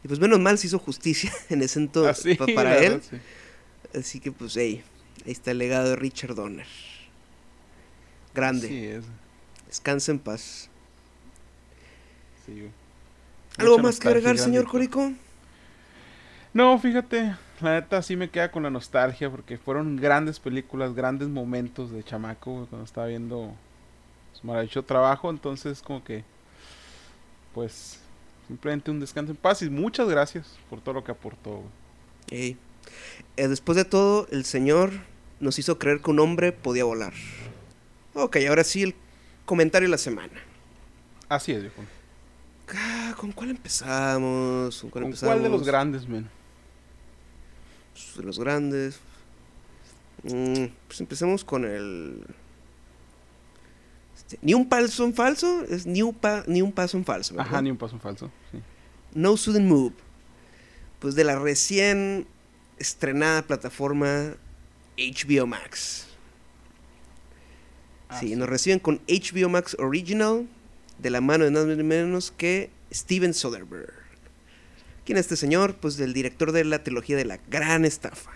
Y 0.05 0.09
pues 0.09 0.21
menos 0.21 0.39
mal 0.41 0.59
se 0.59 0.67
hizo 0.67 0.79
justicia 0.79 1.33
en 1.49 1.63
ese 1.63 1.79
entonces 1.79 2.37
pa- 2.37 2.47
para 2.55 2.77
él, 2.79 2.93
verdad, 3.01 3.03
sí. 3.11 3.99
así 3.99 4.21
que 4.21 4.33
pues, 4.33 4.55
hey, 4.57 4.83
ahí 5.25 5.33
está 5.33 5.51
el 5.53 5.59
legado 5.59 5.91
de 5.91 5.97
Richard 5.97 6.35
Donner. 6.35 6.67
Grande, 8.35 8.69
Sí, 8.69 8.85
es. 8.87 9.05
descansa 9.67 10.13
en 10.13 10.19
paz. 10.19 10.69
Sí. 12.45 12.69
¿Algo 13.59 13.79
más 13.79 13.99
que 13.99 14.09
agregar, 14.09 14.37
señor. 14.39 14.67
Corico? 14.67 15.13
No, 16.53 16.79
fíjate, 16.79 17.35
la 17.61 17.75
neta 17.75 18.03
sí 18.03 18.17
me 18.17 18.31
queda 18.31 18.51
con 18.51 18.63
la 18.63 18.71
nostalgia 18.71 19.31
porque 19.31 19.59
fueron 19.59 19.97
grandes 19.97 20.39
películas, 20.41 20.95
grandes 20.95 21.29
momentos 21.29 21.91
de 21.91 22.03
chamaco 22.03 22.67
cuando 22.69 22.85
estaba 22.85 23.07
viendo 23.07 23.53
su 24.33 24.47
maravilloso 24.47 24.83
trabajo, 24.83 25.31
entonces 25.31 25.83
como 25.83 26.03
que 26.05 26.25
pues 27.55 28.01
simplemente 28.47 28.91
un 28.91 29.01
descanso 29.01 29.33
en 29.33 29.37
paz 29.37 29.63
y 29.63 29.71
muchas 29.71 30.09
gracias 30.09 30.57
por 30.71 30.81
todo 30.81 30.95
lo 30.95 31.05
que 31.05 31.13
aportó. 31.13 31.63
güey. 32.31 32.57
Eh, 33.37 33.49
después 33.49 33.77
de 33.77 33.85
todo, 33.85 34.27
el 34.31 34.45
señor 34.45 34.93
nos 35.41 35.59
hizo 35.59 35.79
creer 35.79 36.01
que 36.01 36.11
un 36.11 36.19
hombre 36.21 36.53
podía 36.53 36.85
volar. 36.85 37.13
Ok, 38.15 38.39
ahora 38.49 38.65
sí 38.65 38.83
el 38.83 38.95
comentario 39.45 39.87
de 39.89 39.91
la 39.91 39.99
semana. 39.99 40.33
Así 41.29 41.53
es, 41.53 41.61
viejo. 41.63 41.83
Ah, 42.75 43.15
¿Con 43.17 43.33
cuál 43.33 43.51
empezamos? 43.51 44.81
¿Con 44.81 44.91
cuál, 44.91 45.03
¿Con 45.03 45.11
empezamos? 45.11 45.35
cuál 45.35 45.43
de 45.43 45.49
los 45.51 45.67
grandes, 45.67 46.09
men? 46.09 46.29
Pues, 47.93 48.17
De 48.17 48.23
los 48.23 48.39
grandes. 48.39 48.99
Mm, 50.23 50.65
pues 50.89 51.01
empecemos 51.01 51.45
con 51.45 51.65
el... 51.65 52.25
este, 54.17 54.39
ni 54.43 54.55
un 54.55 54.69
paso 54.69 55.05
en 55.05 55.15
falso, 55.15 55.63
es 55.69 55.87
ni 55.87 56.03
un, 56.03 56.15
pa- 56.15 56.43
ni 56.47 56.63
un 56.63 56.73
paso 56.73 56.97
en 56.97 57.05
falso. 57.05 57.35
¿verdad? 57.35 57.53
Ajá, 57.53 57.63
ni 57.63 57.71
un 57.71 57.77
paso 57.77 57.95
en 57.95 58.01
falso. 58.01 58.31
Sí. 58.51 58.59
No 59.15 59.37
Sudden 59.37 59.69
Move. 59.69 59.93
Pues 60.99 61.15
de 61.15 61.25
la 61.25 61.39
recién 61.39 62.27
estrenada 62.79 63.43
plataforma 63.43 64.35
HBO 64.97 65.47
Max. 65.47 66.07
Ah, 68.09 68.21
sí, 68.21 68.29
sí. 68.29 68.37
nos 68.37 68.49
reciben 68.49 68.79
con 68.79 69.01
HBO 69.09 69.49
Max 69.49 69.77
Original 69.79 70.47
de 70.99 71.11
la 71.11 71.21
mano 71.21 71.45
de 71.45 71.51
nada 71.51 71.67
menos 71.67 72.31
que 72.31 72.71
Steven 72.93 73.35
Soderbergh. 73.35 74.07
¿Quién 75.05 75.19
es 75.19 75.27
este 75.27 75.37
señor? 75.37 75.77
Pues 75.77 75.97
del 75.97 76.13
director 76.13 76.53
de 76.53 76.65
la 76.65 76.83
trilogía 76.83 77.17
de 77.17 77.25
la 77.25 77.39
gran 77.49 77.85
estafa. 77.85 78.31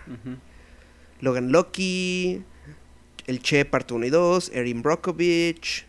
Logan 1.19 1.51
Lucky, 1.51 2.43
El 3.27 3.41
Che 3.41 3.65
Parte 3.65 3.93
1 3.93 4.05
y 4.05 4.09
2, 4.09 4.51
Erin 4.53 4.81
Brockovich, 4.81 5.85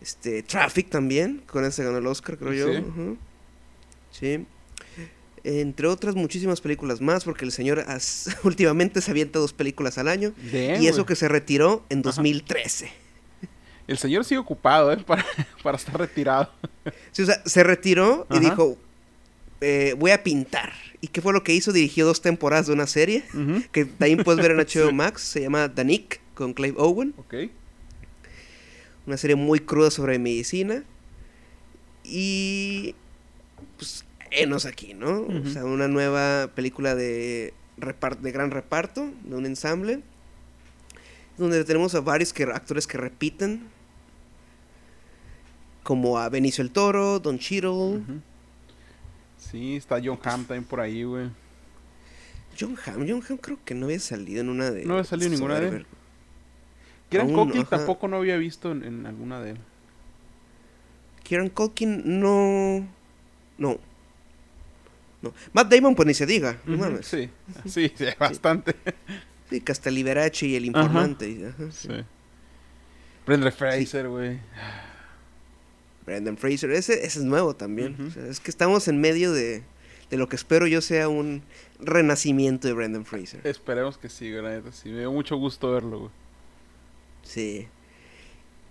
este, 0.00 0.42
Traffic 0.42 0.88
también, 0.88 1.42
con 1.46 1.64
ese 1.64 1.84
ganó 1.84 1.98
el 1.98 2.06
Oscar, 2.06 2.38
creo 2.38 2.52
yo. 2.52 3.16
Sí. 4.12 4.46
Entre 5.42 5.86
otras 5.86 6.14
muchísimas 6.16 6.60
películas 6.60 7.00
más, 7.00 7.24
porque 7.24 7.44
el 7.44 7.52
señor 7.52 7.80
as- 7.88 8.36
últimamente 8.44 9.00
se 9.00 9.10
avienta 9.10 9.38
dos 9.38 9.52
películas 9.52 9.96
al 9.98 10.08
año. 10.08 10.32
Damn, 10.52 10.82
y 10.82 10.86
eso 10.86 11.06
que 11.06 11.16
se 11.16 11.28
retiró 11.28 11.84
en 11.88 12.00
Ajá. 12.00 12.04
2013. 12.08 12.90
El 13.88 13.98
señor 13.98 14.24
sigue 14.24 14.38
ocupado, 14.38 14.92
¿eh? 14.92 14.98
Para, 15.06 15.24
para 15.62 15.76
estar 15.76 15.98
retirado. 15.98 16.50
Sí, 17.12 17.22
o 17.22 17.26
sea, 17.26 17.42
se 17.44 17.64
retiró 17.64 18.26
y 18.30 18.38
dijo, 18.38 18.76
eh, 19.60 19.94
voy 19.98 20.10
a 20.12 20.22
pintar. 20.22 20.72
¿Y 21.00 21.08
qué 21.08 21.20
fue 21.22 21.32
lo 21.32 21.42
que 21.42 21.54
hizo? 21.54 21.72
Dirigió 21.72 22.04
dos 22.06 22.20
temporadas 22.20 22.66
de 22.66 22.74
una 22.74 22.86
serie, 22.86 23.24
que 23.72 23.86
también 23.86 24.22
puedes 24.22 24.42
ver 24.46 24.50
en 24.52 24.58
HBO. 24.66 24.92
Max, 24.92 25.22
se 25.22 25.40
llama 25.40 25.66
Danik, 25.68 26.20
con 26.34 26.52
Clive 26.54 26.76
Owen. 26.78 27.14
Ok. 27.16 27.34
una 29.06 29.16
serie 29.16 29.34
muy 29.36 29.58
cruda 29.60 29.90
sobre 29.90 30.18
medicina 30.18 30.84
y 32.04 32.94
pues 33.76 34.04
enos 34.30 34.66
aquí, 34.66 34.94
¿no? 34.94 35.22
O 35.22 35.46
sea, 35.48 35.64
una 35.64 35.88
nueva 35.88 36.50
película 36.54 36.94
de 36.94 37.54
de 38.20 38.32
gran 38.32 38.50
reparto, 38.50 39.10
de 39.24 39.36
un 39.36 39.46
ensamble 39.46 40.02
donde 41.40 41.64
tenemos 41.64 41.94
a 41.94 42.00
varios 42.00 42.32
que, 42.32 42.44
actores 42.44 42.86
que 42.86 42.98
repiten 42.98 43.62
como 45.82 46.18
a 46.18 46.28
Benicio 46.28 46.62
el 46.62 46.70
Toro, 46.70 47.18
Don 47.18 47.38
Cheadle. 47.38 48.02
Sí, 49.38 49.76
está 49.76 50.00
John 50.04 50.18
Hamm 50.22 50.44
también 50.44 50.64
por 50.64 50.80
ahí, 50.80 51.02
güey. 51.02 51.30
John 52.58 52.76
Hamm, 52.84 53.06
John 53.08 53.22
Hamm 53.26 53.38
creo 53.38 53.58
que 53.64 53.74
no 53.74 53.86
había 53.86 53.98
salido 53.98 54.42
en 54.42 54.50
una 54.50 54.70
de 54.70 54.84
No 54.84 54.94
había 54.94 55.04
salido 55.04 55.28
en 55.28 55.32
ninguna 55.32 55.58
de 55.58 55.68
él. 55.68 55.86
Kieran 57.08 57.32
Culkin 57.32 57.62
ajá. 57.62 57.78
tampoco 57.78 58.06
no 58.06 58.18
había 58.18 58.36
visto 58.36 58.70
en, 58.70 58.84
en 58.84 59.06
alguna 59.06 59.40
de 59.40 59.52
él. 59.52 59.58
Kieran 61.24 61.48
Culkin 61.48 62.20
no 62.20 62.86
no 63.56 63.78
No. 65.22 65.34
Matt 65.52 65.72
Damon, 65.72 65.94
pues 65.94 66.06
ni 66.06 66.14
se 66.14 66.26
diga, 66.26 66.58
no 66.64 66.76
mames. 66.78 67.06
Sí, 67.06 67.28
sí, 67.66 67.92
sí, 67.94 68.06
bastante. 68.18 68.74
Sí, 69.50 69.62
Liberace 69.90 70.46
y 70.46 70.56
el 70.56 70.64
informante. 70.64 71.48
ajá, 71.48 71.70
sí. 71.72 71.88
Sí. 71.88 72.04
Brenda 73.26 73.50
Fraser, 73.50 74.08
güey. 74.08 74.38
Brendan 76.06 76.36
Fraser, 76.36 76.70
ese, 76.72 76.94
ese 77.04 77.18
es 77.20 77.24
nuevo 77.24 77.54
también. 77.54 77.94
Ujú. 77.94 78.08
O 78.08 78.10
sea, 78.10 78.26
es 78.26 78.40
que 78.40 78.50
estamos 78.50 78.88
en 78.88 79.00
medio 79.00 79.32
de, 79.32 79.62
de 80.10 80.16
lo 80.16 80.28
que 80.28 80.36
espero 80.36 80.66
yo 80.66 80.80
sea 80.80 81.08
un 81.08 81.42
renacimiento 81.78 82.66
de 82.66 82.74
Brendan 82.74 83.04
Fraser. 83.04 83.46
Esperemos 83.46 83.98
que 83.98 84.08
sí, 84.08 84.32
güey. 84.32 84.62
Sí, 84.72 84.88
me 84.88 85.00
dio 85.00 85.12
mucho 85.12 85.36
gusto 85.36 85.70
verlo, 85.72 85.98
güey. 86.00 86.10
Sí. 87.22 87.68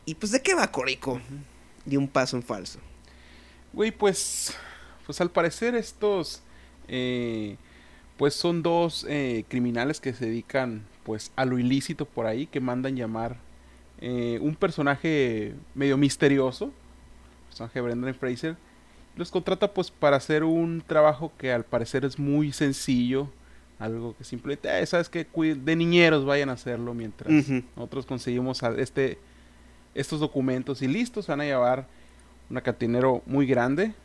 ¿Y 0.05 0.15
pues 0.15 0.31
de 0.31 0.41
qué 0.41 0.55
va 0.55 0.71
Corico? 0.71 1.21
De 1.85 1.97
un 1.97 2.07
paso 2.07 2.35
en 2.35 2.43
falso. 2.43 2.79
Güey, 3.71 3.91
pues, 3.91 4.53
pues 5.09 5.21
al 5.21 5.31
parecer 5.31 5.73
estos, 5.73 6.43
eh, 6.87 7.55
pues 8.15 8.35
son 8.35 8.61
dos 8.61 9.07
eh, 9.09 9.43
criminales 9.47 9.99
que 9.99 10.13
se 10.13 10.27
dedican, 10.27 10.83
pues, 11.03 11.31
a 11.35 11.45
lo 11.45 11.57
ilícito 11.57 12.05
por 12.05 12.27
ahí, 12.27 12.45
que 12.45 12.59
mandan 12.59 12.95
llamar 12.95 13.37
eh, 14.01 14.37
un 14.39 14.53
personaje 14.53 15.55
medio 15.73 15.97
misterioso, 15.97 16.71
personaje 17.47 17.79
de 17.79 17.81
Brendan 17.81 18.13
Fraser, 18.13 18.55
los 19.15 19.31
contrata 19.31 19.73
pues 19.73 19.89
para 19.89 20.17
hacer 20.17 20.43
un 20.43 20.83
trabajo 20.85 21.31
que 21.39 21.51
al 21.51 21.65
parecer 21.65 22.05
es 22.05 22.19
muy 22.19 22.51
sencillo, 22.51 23.29
algo 23.79 24.15
que 24.15 24.23
simplemente, 24.23 24.79
eh, 24.79 24.85
sabes 24.85 25.09
que 25.09 25.25
de 25.55 25.75
niñeros 25.75 26.23
vayan 26.23 26.49
a 26.49 26.53
hacerlo 26.53 26.93
mientras 26.93 27.33
nosotros 27.75 28.05
conseguimos 28.05 28.61
a- 28.61 28.77
este, 28.79 29.17
estos 29.95 30.19
documentos 30.19 30.83
y 30.83 30.87
listos, 30.87 31.25
se 31.25 31.31
van 31.31 31.41
a 31.41 31.45
llevar 31.45 31.87
una 32.51 32.61
cantinero 32.61 33.23
muy 33.25 33.47
grande. 33.47 33.95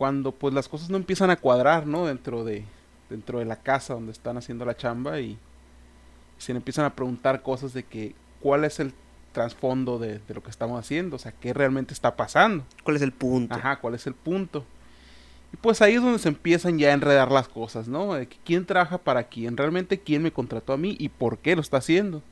Cuando 0.00 0.32
pues 0.32 0.54
las 0.54 0.66
cosas 0.66 0.88
no 0.88 0.96
empiezan 0.96 1.28
a 1.28 1.36
cuadrar, 1.36 1.86
¿no? 1.86 2.06
Dentro 2.06 2.42
de, 2.42 2.64
dentro 3.10 3.38
de 3.38 3.44
la 3.44 3.56
casa 3.56 3.92
donde 3.92 4.12
están 4.12 4.38
haciendo 4.38 4.64
la 4.64 4.74
chamba 4.74 5.20
y 5.20 5.36
se 6.38 6.54
le 6.54 6.56
empiezan 6.56 6.86
a 6.86 6.94
preguntar 6.94 7.42
cosas 7.42 7.74
de 7.74 7.82
que 7.82 8.14
cuál 8.40 8.64
es 8.64 8.80
el 8.80 8.94
trasfondo 9.32 9.98
de, 9.98 10.20
de 10.20 10.34
lo 10.34 10.42
que 10.42 10.48
estamos 10.48 10.80
haciendo, 10.80 11.16
o 11.16 11.18
sea, 11.18 11.32
qué 11.32 11.52
realmente 11.52 11.92
está 11.92 12.16
pasando. 12.16 12.64
¿Cuál 12.82 12.96
es 12.96 13.02
el 13.02 13.12
punto? 13.12 13.54
Ajá, 13.54 13.76
cuál 13.78 13.94
es 13.94 14.06
el 14.06 14.14
punto. 14.14 14.64
Y 15.52 15.58
pues 15.58 15.82
ahí 15.82 15.96
es 15.96 16.00
donde 16.00 16.18
se 16.18 16.28
empiezan 16.28 16.78
ya 16.78 16.88
a 16.88 16.92
enredar 16.94 17.30
las 17.30 17.48
cosas, 17.48 17.86
¿no? 17.86 18.14
De 18.14 18.26
que 18.26 18.38
quién 18.42 18.64
trabaja 18.64 18.96
para 18.96 19.24
quién, 19.24 19.54
realmente 19.54 20.00
quién 20.00 20.22
me 20.22 20.32
contrató 20.32 20.72
a 20.72 20.78
mí 20.78 20.96
y 20.98 21.10
por 21.10 21.36
qué 21.36 21.54
lo 21.54 21.60
está 21.60 21.76
haciendo. 21.76 22.22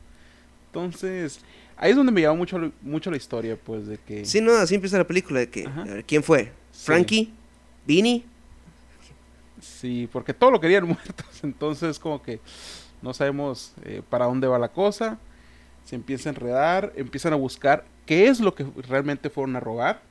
Entonces, 0.68 1.40
ahí 1.76 1.90
es 1.90 1.96
donde 1.96 2.12
me 2.12 2.22
llamó 2.22 2.36
mucho, 2.36 2.72
mucho 2.80 3.10
la 3.10 3.18
historia, 3.18 3.58
pues, 3.62 3.86
de 3.88 3.98
que... 3.98 4.24
Sí, 4.24 4.40
no, 4.40 4.52
así 4.52 4.74
empieza 4.74 4.96
la 4.96 5.06
película 5.06 5.40
de 5.40 5.50
que, 5.50 5.66
Ajá. 5.66 5.82
a 5.82 5.84
ver, 5.84 6.04
¿quién 6.06 6.22
fue? 6.22 6.52
Sí. 6.72 6.86
¿Frankie? 6.86 7.34
¿Vinny? 7.88 8.22
Sí, 9.62 10.10
porque 10.12 10.34
todo 10.34 10.50
lo 10.50 10.60
querían 10.60 10.84
muertos, 10.86 11.42
entonces 11.42 11.98
como 11.98 12.22
que 12.22 12.38
no 13.00 13.14
sabemos 13.14 13.72
eh, 13.82 14.02
para 14.08 14.26
dónde 14.26 14.46
va 14.46 14.58
la 14.58 14.68
cosa. 14.68 15.18
Se 15.86 15.96
empieza 15.96 16.28
a 16.28 16.32
enredar, 16.32 16.92
empiezan 16.96 17.32
a 17.32 17.36
buscar 17.36 17.86
qué 18.04 18.28
es 18.28 18.40
lo 18.40 18.54
que 18.54 18.66
realmente 18.86 19.30
fueron 19.30 19.56
a 19.56 19.60
robar, 19.60 20.02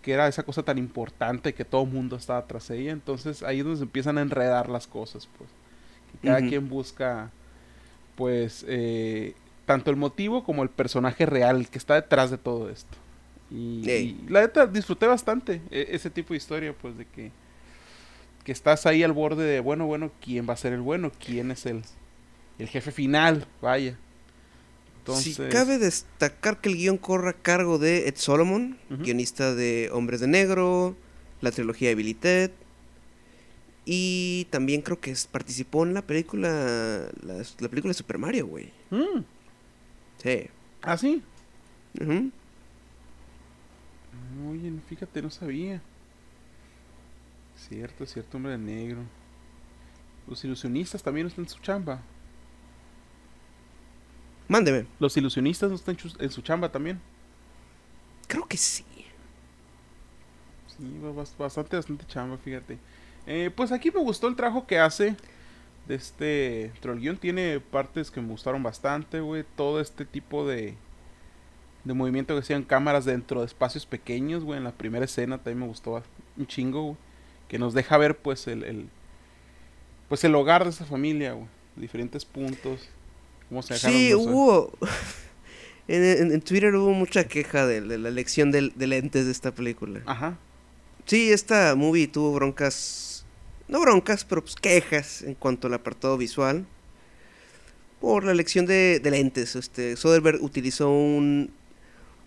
que 0.00 0.12
era 0.12 0.28
esa 0.28 0.44
cosa 0.44 0.62
tan 0.62 0.78
importante 0.78 1.54
que 1.54 1.64
todo 1.64 1.82
el 1.82 1.90
mundo 1.90 2.14
estaba 2.14 2.46
tras 2.46 2.70
ella. 2.70 2.92
Entonces 2.92 3.42
ahí 3.42 3.58
es 3.58 3.64
donde 3.64 3.78
se 3.78 3.84
empiezan 3.84 4.16
a 4.18 4.22
enredar 4.22 4.68
las 4.68 4.86
cosas, 4.86 5.28
pues. 5.36 5.50
Que 6.12 6.28
cada 6.28 6.38
quien 6.38 6.68
busca, 6.68 7.32
pues, 8.14 8.64
eh, 8.68 9.34
tanto 9.64 9.90
el 9.90 9.96
motivo 9.96 10.44
como 10.44 10.62
el 10.62 10.68
personaje 10.68 11.26
real 11.26 11.68
que 11.68 11.78
está 11.78 11.94
detrás 11.94 12.30
de 12.30 12.38
todo 12.38 12.70
esto. 12.70 12.96
Y, 13.50 14.16
la 14.28 14.40
neta 14.40 14.66
disfruté 14.66 15.06
bastante 15.06 15.60
e- 15.70 15.88
ese 15.90 16.10
tipo 16.10 16.32
de 16.34 16.38
historia, 16.38 16.72
pues, 16.72 16.96
de 16.98 17.04
que 17.06 17.30
que 18.44 18.52
estás 18.52 18.86
ahí 18.86 19.02
al 19.02 19.12
borde 19.12 19.44
de, 19.44 19.58
bueno, 19.58 19.86
bueno, 19.86 20.12
¿quién 20.20 20.48
va 20.48 20.52
a 20.52 20.56
ser 20.56 20.72
el 20.72 20.80
bueno? 20.80 21.10
¿Quién 21.24 21.50
es 21.50 21.66
el, 21.66 21.82
el 22.60 22.68
jefe 22.68 22.92
final? 22.92 23.44
Vaya. 23.60 23.98
Entonces, 24.98 25.34
Si 25.34 25.42
cabe 25.48 25.78
destacar 25.78 26.60
que 26.60 26.68
el 26.68 26.76
guion 26.76 26.96
corre 26.96 27.30
a 27.30 27.32
cargo 27.32 27.78
de 27.78 28.06
Ed 28.08 28.14
Solomon, 28.16 28.78
guionista 28.88 29.52
de 29.54 29.90
Hombres 29.92 30.20
de 30.20 30.28
Negro, 30.28 30.94
la 31.40 31.50
trilogía 31.50 31.88
de 31.88 31.96
Billy 31.96 32.14
Ted, 32.14 32.52
y 33.84 34.46
también 34.50 34.82
creo 34.82 35.00
que 35.00 35.10
es- 35.12 35.26
participó 35.26 35.84
en 35.84 35.94
la 35.94 36.02
película, 36.02 37.08
la, 37.22 37.34
la 37.58 37.68
película 37.68 37.90
de 37.90 37.94
Super 37.94 38.18
Mario, 38.18 38.46
güey. 38.46 38.70
Mm, 38.90 39.20
Sí. 40.22 40.46
ah, 40.82 40.96
sí. 40.96 41.22
Ujú. 42.00 42.30
Oye, 44.50 44.72
fíjate, 44.88 45.22
no 45.22 45.30
sabía. 45.30 45.80
Cierto, 47.56 48.04
cierto, 48.06 48.36
hombre 48.36 48.52
de 48.52 48.58
negro. 48.58 49.00
Los 50.28 50.44
ilusionistas 50.44 51.02
también 51.02 51.26
están 51.26 51.44
en 51.44 51.48
su 51.48 51.58
chamba. 51.60 52.00
Mándeme. 54.48 54.86
Los 55.00 55.16
ilusionistas 55.16 55.70
no 55.70 55.76
están 55.76 55.96
en 56.18 56.30
su- 56.30 56.42
chamba 56.42 56.70
también. 56.70 57.00
Creo 58.28 58.46
que 58.46 58.56
sí. 58.56 58.84
Sí, 60.68 60.98
ba- 61.02 61.12
bas- 61.12 61.36
bastante, 61.36 61.76
bastante 61.76 62.06
chamba, 62.06 62.36
fíjate. 62.38 62.78
Eh, 63.26 63.50
pues 63.54 63.72
aquí 63.72 63.90
me 63.90 64.00
gustó 64.00 64.28
el 64.28 64.36
trabajo 64.36 64.66
que 64.66 64.78
hace. 64.78 65.16
De 65.88 65.94
este. 65.94 66.72
Pero 66.80 66.94
el 66.94 67.00
guion 67.00 67.16
tiene 67.16 67.60
partes 67.60 68.10
que 68.10 68.20
me 68.20 68.28
gustaron 68.28 68.62
bastante, 68.62 69.20
güey. 69.20 69.44
Todo 69.56 69.80
este 69.80 70.04
tipo 70.04 70.46
de. 70.46 70.76
De 71.86 71.94
movimiento 71.94 72.34
que 72.34 72.40
hacían 72.40 72.64
cámaras 72.64 73.04
dentro 73.04 73.40
de 73.40 73.46
espacios 73.46 73.86
pequeños, 73.86 74.42
güey. 74.44 74.58
En 74.58 74.64
la 74.64 74.72
primera 74.72 75.04
escena 75.04 75.38
también 75.38 75.60
me 75.60 75.66
gustó 75.66 76.02
un 76.36 76.46
chingo, 76.46 76.82
güey. 76.82 76.96
Que 77.48 77.58
nos 77.58 77.74
deja 77.74 77.96
ver, 77.96 78.16
pues, 78.18 78.46
el. 78.48 78.64
el- 78.64 78.88
pues 80.08 80.22
el 80.24 80.34
hogar 80.34 80.64
de 80.64 80.70
esa 80.70 80.84
familia, 80.84 81.32
güey. 81.32 81.46
Diferentes 81.76 82.24
puntos. 82.24 82.88
Cómo 83.48 83.62
se 83.62 83.78
Sí, 83.78 84.10
los- 84.10 84.26
hubo. 84.26 84.72
En, 85.88 86.02
en- 86.02 86.32
en 86.32 86.40
Twitter 86.40 86.74
hubo 86.74 86.90
mucha 86.92 87.28
queja 87.28 87.64
de, 87.64 87.80
de 87.80 87.96
la 87.98 88.08
elección 88.08 88.50
de, 88.50 88.72
lentes 88.76 89.24
de 89.26 89.30
esta 89.30 89.52
película. 89.54 90.00
Ajá. 90.06 90.36
Sí, 91.04 91.30
esta 91.30 91.76
movie 91.76 92.08
tuvo 92.08 92.32
broncas. 92.32 93.24
No 93.68 93.80
broncas, 93.80 94.24
pero 94.24 94.42
pues 94.42 94.56
quejas 94.56 95.22
en 95.22 95.34
cuanto 95.36 95.68
al 95.68 95.74
apartado 95.74 96.18
visual. 96.18 96.66
Por 98.00 98.24
la 98.24 98.32
elección 98.32 98.66
de, 98.66 98.98
de 99.00 99.10
lentes. 99.12 99.54
Este, 99.54 99.94
Soderbergh 99.96 100.42
utilizó 100.42 100.90
un. 100.90 101.52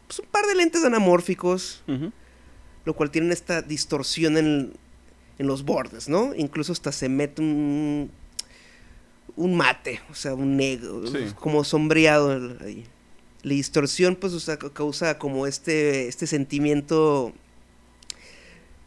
Pues 0.09 0.19
un 0.19 0.25
par 0.25 0.45
de 0.47 0.55
lentes 0.55 0.83
anamórficos. 0.83 1.83
Lo 2.85 2.95
cual 2.95 3.11
tienen 3.11 3.31
esta 3.31 3.61
distorsión 3.61 4.37
en, 4.37 4.73
en 5.37 5.45
los 5.47 5.63
bordes, 5.63 6.09
¿no? 6.09 6.33
Incluso 6.33 6.71
hasta 6.73 6.91
se 6.91 7.07
mete 7.09 7.41
un. 7.43 8.09
Un 9.35 9.55
mate, 9.55 10.01
o 10.09 10.15
sea, 10.15 10.33
un 10.33 10.57
negro, 10.57 11.05
Sí. 11.05 11.33
como 11.39 11.63
sombreado 11.63 12.57
ahí. 12.61 12.85
La 13.43 13.53
distorsión, 13.53 14.15
pues, 14.15 14.33
o 14.33 14.39
sea, 14.39 14.57
ca- 14.57 14.73
causa 14.73 15.17
como 15.19 15.45
este, 15.45 16.07
este 16.07 16.25
sentimiento, 16.27 17.31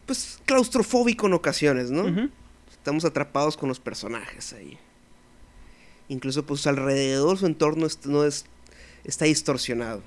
pues, 0.04 0.40
claustrofóbico 0.44 1.26
en 1.28 1.34
ocasiones, 1.34 1.90
¿no? 1.92 2.28
Estamos 2.70 3.04
atrapados 3.04 3.56
con 3.56 3.68
los 3.68 3.78
personajes 3.78 4.52
ahí. 4.52 4.76
Incluso, 6.08 6.44
pues, 6.44 6.66
alrededor 6.66 7.38
su 7.38 7.46
entorno 7.46 7.86
no 8.04 8.24
es, 8.24 8.44
está 9.04 9.24
distorsionado. 9.26 10.02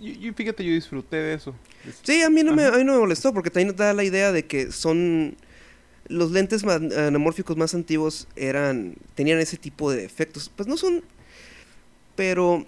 Yo- 0.00 0.12
yo- 0.12 0.34
fíjate, 0.34 0.64
yo 0.64 0.72
disfruté 0.72 1.16
de 1.16 1.34
eso. 1.34 1.54
Sí, 2.02 2.22
a 2.22 2.30
mí 2.30 2.42
no, 2.42 2.52
me, 2.54 2.64
a 2.64 2.72
mí 2.72 2.84
no 2.84 2.94
me 2.94 2.98
molestó 2.98 3.32
porque 3.32 3.50
también 3.50 3.74
da 3.76 3.92
la 3.92 4.04
idea 4.04 4.32
de 4.32 4.44
que 4.46 4.72
son 4.72 5.36
los 6.08 6.30
lentes 6.30 6.64
anamórficos 6.64 7.56
más 7.56 7.74
antiguos 7.74 8.28
eran 8.36 8.94
tenían 9.14 9.38
ese 9.38 9.56
tipo 9.56 9.90
de 9.90 10.04
efectos. 10.04 10.50
Pues 10.54 10.68
no 10.68 10.76
son, 10.76 11.02
pero 12.14 12.64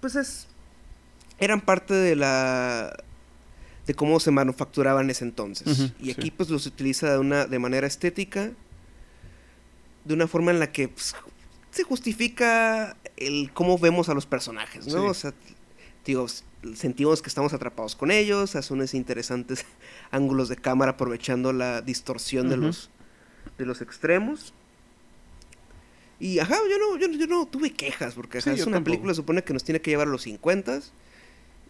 pues 0.00 0.16
es 0.16 0.46
eran 1.38 1.60
parte 1.60 1.94
de 1.94 2.16
la 2.16 2.96
de 3.86 3.94
cómo 3.94 4.18
se 4.20 4.30
manufacturaban 4.30 5.04
en 5.06 5.10
ese 5.10 5.24
entonces. 5.24 5.92
Y 6.00 6.10
aquí 6.10 6.22
sí. 6.28 6.30
pues 6.30 6.48
los 6.48 6.66
utiliza 6.66 7.12
de 7.12 7.18
una 7.18 7.46
de 7.46 7.58
manera 7.58 7.86
estética, 7.86 8.50
de 10.04 10.14
una 10.14 10.26
forma 10.26 10.52
en 10.52 10.58
la 10.60 10.72
que 10.72 10.88
pues, 10.88 11.14
se 11.70 11.82
justifica 11.82 12.96
el 13.16 13.52
cómo 13.52 13.78
vemos 13.78 14.08
a 14.08 14.14
los 14.14 14.26
personajes, 14.26 14.86
¿no? 14.86 15.02
Sí. 15.02 15.06
O 15.08 15.14
sea, 15.14 15.34
digo, 16.04 16.26
sentimos 16.74 17.22
que 17.22 17.28
estamos 17.28 17.52
atrapados 17.52 17.96
con 17.96 18.10
ellos, 18.10 18.56
hace 18.56 18.72
unos 18.74 18.94
interesantes 18.94 19.64
ángulos 20.10 20.48
de 20.48 20.56
cámara 20.56 20.92
aprovechando 20.92 21.52
la 21.52 21.80
distorsión 21.82 22.48
de 22.48 22.56
los 22.56 22.90
de 23.58 23.66
los 23.66 23.80
extremos. 23.82 24.52
Y 26.20 26.38
ajá, 26.38 26.56
yo 26.70 26.78
no, 26.78 26.98
yo, 26.98 27.08
no- 27.08 27.16
yo 27.18 27.26
no 27.26 27.46
tuve 27.46 27.72
quejas, 27.72 28.14
porque 28.14 28.38
ajá, 28.38 28.54
Sí, 28.54 28.60
es 28.60 28.66
una 28.66 28.76
tampoco. 28.76 28.92
película 28.92 29.14
supone 29.14 29.42
que 29.42 29.52
nos 29.52 29.64
tiene 29.64 29.80
que 29.80 29.90
llevar 29.90 30.06
a 30.08 30.10
los 30.10 30.22
50 30.22 30.80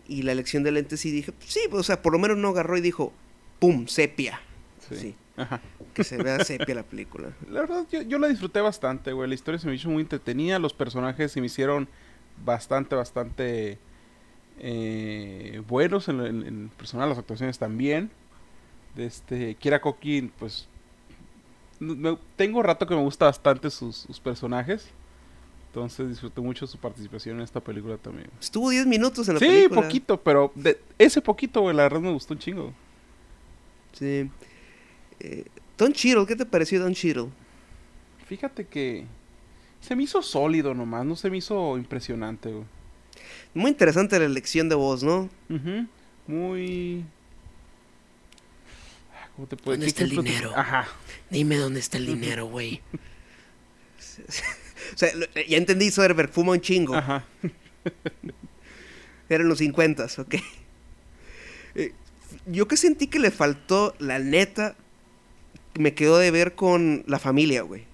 y 0.07 0.23
la 0.23 0.33
elección 0.33 0.63
de 0.63 0.71
lentes 0.73 1.01
sí 1.01 1.11
dije, 1.11 1.33
pues 1.33 1.51
sí, 1.53 1.61
pues, 1.71 1.81
o 1.81 1.83
sea, 1.83 2.03
por 2.03 2.13
lo 2.13 2.19
menos 2.19 2.37
no 2.37 2.49
agarró 2.49 2.77
y 2.77 2.81
dijo, 2.81 3.13
¡pum! 3.59 3.87
sepia. 3.87 4.41
Sí. 4.89 4.97
Sí, 4.97 5.15
Ajá. 5.37 5.61
que 5.95 6.05
se 6.05 6.19
vea 6.19 6.45
sepia 6.45 6.75
la 6.75 6.83
película. 6.83 7.31
La 7.51 7.61
verdad, 7.63 7.87
yo, 7.91 8.03
yo 8.03 8.19
la 8.19 8.29
disfruté 8.29 8.61
bastante, 8.61 9.13
güey. 9.13 9.29
La 9.29 9.35
historia 9.35 9.59
se 9.59 9.67
me 9.67 9.75
hizo 9.75 9.89
muy 9.89 10.03
entretenida. 10.03 10.59
Los 10.59 10.75
personajes 10.75 11.33
se 11.33 11.41
me 11.41 11.47
hicieron 11.47 11.89
bastante, 12.45 12.95
bastante 12.95 13.79
eh, 14.59 15.63
buenos 15.69 16.09
en, 16.09 16.21
en, 16.21 16.47
en 16.47 16.69
personal. 16.77 17.09
Las 17.09 17.19
actuaciones 17.19 17.59
también. 17.59 18.11
este 18.97 19.55
Kira 19.57 19.81
Kokin, 19.81 20.33
pues 20.39 20.69
tengo 22.37 22.63
rato 22.63 22.87
que 22.87 22.95
me 22.95 23.03
gusta 23.03 23.27
bastante 23.27 23.71
sus, 23.71 24.07
personajes. 24.23 24.87
Entonces 25.69 26.09
disfruté 26.09 26.41
mucho 26.41 26.67
su 26.67 26.79
participación 26.79 27.39
en 27.39 27.43
esta 27.43 27.61
película 27.61 27.97
también. 27.97 28.29
Estuvo 28.41 28.71
10 28.71 28.87
minutos 28.87 29.29
en 29.29 29.35
la 29.35 29.41
película. 29.41 29.81
Sí, 29.81 29.87
poquito, 29.87 30.21
pero 30.21 30.53
de 30.55 30.81
ese 30.99 31.21
poquito, 31.21 31.63
güey, 31.63 31.75
la 31.75 31.83
verdad 31.83 32.01
me 32.01 32.13
gustó 32.13 32.35
un 32.35 32.39
chingo. 32.39 32.73
Sí. 33.93 34.31
Eh, 35.19 35.45
Don 35.77 35.93
Cheadle, 35.93 36.27
¿qué 36.27 36.37
te 36.37 36.47
pareció 36.47 36.81
Don 36.81 36.95
Cheadle? 36.95 37.29
Fíjate 38.27 38.67
que 38.67 39.05
se 39.81 39.97
me 39.97 40.05
hizo 40.05 40.23
sólido 40.23 40.75
nomás, 40.75 41.05
no 41.05 41.17
se 41.17 41.29
me 41.29 41.39
hizo 41.39 41.77
impresionante, 41.77 42.53
güey. 42.53 42.65
Muy 43.55 43.71
interesante 43.71 44.19
la 44.19 44.25
elección 44.25 44.69
de 44.69 44.75
voz, 44.75 45.03
¿no? 45.03 45.29
Muy 46.27 47.05
¿Dónde 49.37 49.87
está 49.87 50.05
el 50.05 50.11
dinero? 50.11 50.53
Ajá. 50.57 50.87
Dime 51.31 51.57
dónde 51.57 51.81
está 51.81 51.99
el 51.99 52.07
dinero, 52.07 52.47
güey. 52.47 52.81
o 54.95 54.97
sea, 54.97 55.11
ya 55.49 55.57
entendí, 55.57 55.91
Soderbergh 55.91 56.31
fuma 56.31 56.53
un 56.53 56.61
chingo. 56.61 56.95
Ajá. 56.95 57.25
Eran 59.29 59.49
los 59.49 59.59
50, 59.59 60.07
ok. 60.19 60.35
Eh, 61.75 61.93
yo 62.47 62.69
que 62.69 62.77
sentí 62.77 63.09
que 63.09 63.19
le 63.19 63.33
faltó, 63.33 63.97
la 63.99 64.21
neta, 64.21 64.77
me 65.75 65.95
quedó 65.95 66.19
de 66.19 66.31
ver 66.31 66.55
con 66.55 67.03
la 67.09 67.19
familia, 67.19 67.63
güey. 67.63 67.85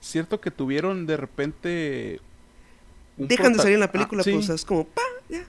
Cierto 0.00 0.40
que 0.40 0.50
tuvieron 0.50 1.06
de 1.06 1.18
repente... 1.18 2.20
Dejan 3.18 3.52
de 3.52 3.58
salir 3.58 3.74
en 3.74 3.80
la 3.80 3.92
película, 3.92 4.22
ah, 4.22 4.30
pues 4.30 4.48
es 4.48 4.64
como, 4.64 4.84
pa, 4.84 5.02
ya. 5.28 5.44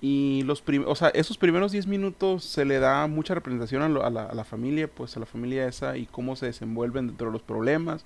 Y 0.00 0.42
los 0.44 0.62
o 0.86 0.94
sea, 0.94 1.08
esos 1.08 1.36
primeros 1.36 1.72
10 1.72 1.86
minutos 1.86 2.44
se 2.44 2.64
le 2.64 2.78
da 2.78 3.06
mucha 3.06 3.34
representación 3.34 3.82
a, 3.82 4.10
la, 4.10 4.44
familia, 4.44 4.88
pues 4.88 5.16
a 5.16 5.20
la 5.20 5.26
familia 5.26 5.68
esa 5.68 5.98
y 5.98 6.06
cómo 6.06 6.36
se 6.36 6.46
desenvuelven 6.46 7.08
dentro 7.08 7.26
de 7.26 7.32
los 7.34 7.42
problemas. 7.42 8.04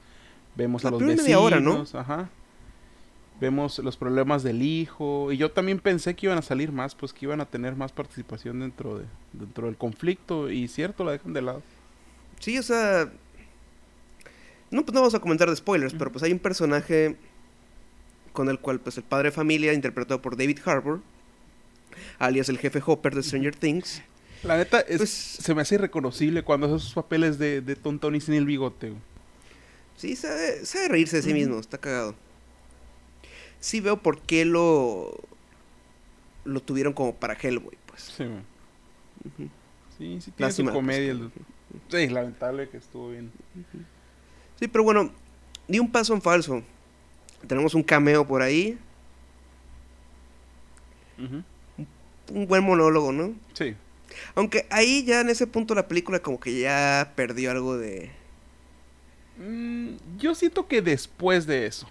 Vemos 0.57 0.85
a 0.85 0.91
los 0.91 1.01
vecinos, 1.01 1.95
ajá. 1.95 2.31
Vemos 3.41 3.79
los 3.79 3.97
problemas 3.97 4.43
del 4.43 4.63
hijo 4.63 5.31
y 5.31 5.37
yo 5.37 5.53
también 5.53 5.79
pensé 5.79 6.15
que 6.15 6.27
iban 6.27 6.39
a 6.39 6.43
salir 6.43 6.73
más, 6.73 6.95
pues 6.95 7.13
que 7.13 7.27
iban 7.27 7.41
a 7.41 7.47
tener 7.47 7.77
más 7.77 7.93
participación 7.93 8.61
dentro 8.61 8.99
de 8.99 9.05
dentro 9.33 9.67
del 9.67 9.77
conflicto 9.77 10.51
y 10.51 10.69
cierto, 10.69 11.05
la 11.05 11.13
dejan 11.13 11.33
de 11.33 11.43
lado. 11.43 11.63
Sí, 12.41 12.59
o 12.59 12.63
sea, 12.63 13.11
no 14.71 14.83
pues 14.85 14.95
no 14.95 15.01
vamos 15.01 15.15
a 15.15 15.21
comentar 15.21 15.49
de 15.49 15.57
spoilers, 15.57 15.95
pero 15.95 16.11
pues 16.11 16.23
hay 16.25 16.33
un 16.33 16.39
personaje 16.39 17.17
con 18.35 18.51
el 18.51 18.59
cual 18.59 18.81
pues 18.81 18.99
el 18.99 19.05
padre 19.05 19.31
de 19.31 19.33
familia 19.33 19.73
interpretado 19.73 20.21
por 20.21 20.37
David 20.37 20.59
Harbour 20.67 21.01
alias 22.19 22.49
el 22.51 22.59
jefe 22.59 22.83
Hopper 22.85 23.15
de 23.15 23.23
Stranger 23.23 23.55
Things. 23.55 24.03
La 24.43 24.59
neta, 24.59 24.85
pues, 24.87 25.11
se 25.11 25.55
me 25.55 25.63
hace 25.63 25.77
irreconocible 25.77 26.43
cuando 26.43 26.67
hace 26.67 26.85
sus 26.85 26.93
papeles 26.93 27.39
de, 27.39 27.63
de 27.63 27.77
tontón 27.77 28.15
y 28.15 28.21
sin 28.21 28.35
el 28.35 28.45
bigote. 28.45 28.93
Sí, 29.97 30.17
sabe, 30.17 30.61
reírse 30.89 31.17
de 31.17 31.23
sí 31.23 31.33
mismo, 31.33 31.59
está 31.59 31.79
cagado. 31.79 32.15
Sí 33.61 33.81
veo 33.81 34.03
por 34.03 34.21
qué 34.21 34.45
lo 34.45 35.17
lo 36.45 36.61
tuvieron 36.61 36.93
como 36.93 37.15
para 37.15 37.35
Hellboy, 37.35 37.79
pues. 37.87 38.03
Sí, 38.03 38.25
Sí, 39.97 40.21
sí 40.21 40.31
tiene 40.33 40.53
su 40.53 40.65
comedia. 40.67 41.17
Sí, 41.89 42.09
lamentable 42.09 42.69
que 42.69 42.79
estuvo 42.79 43.11
bien. 43.11 43.31
Sí, 44.59 44.69
pero 44.69 44.85
bueno, 44.85 45.11
di 45.69 45.79
un 45.79 45.91
paso 45.91 46.13
en 46.13 46.21
falso. 46.21 46.63
Tenemos 47.47 47.75
un 47.75 47.83
cameo 47.83 48.27
por 48.27 48.43
ahí 48.43 48.79
un 52.33 52.47
buen 52.47 52.65
monólogo, 52.65 53.13
¿no? 53.13 53.35
Sí. 53.53 53.75
Aunque 54.35 54.67
ahí 54.71 55.05
ya 55.05 55.21
en 55.21 55.29
ese 55.29 55.47
punto 55.47 55.75
la 55.75 55.89
película 55.89 56.21
como 56.21 56.39
que 56.39 56.61
ya 56.61 57.13
perdió 57.17 57.51
algo 57.51 57.77
de... 57.77 58.11
Mm, 59.39 59.97
yo 60.19 60.35
siento 60.35 60.69
que 60.69 60.83
después 60.83 61.47
de 61.47 61.67
eso. 61.67 61.89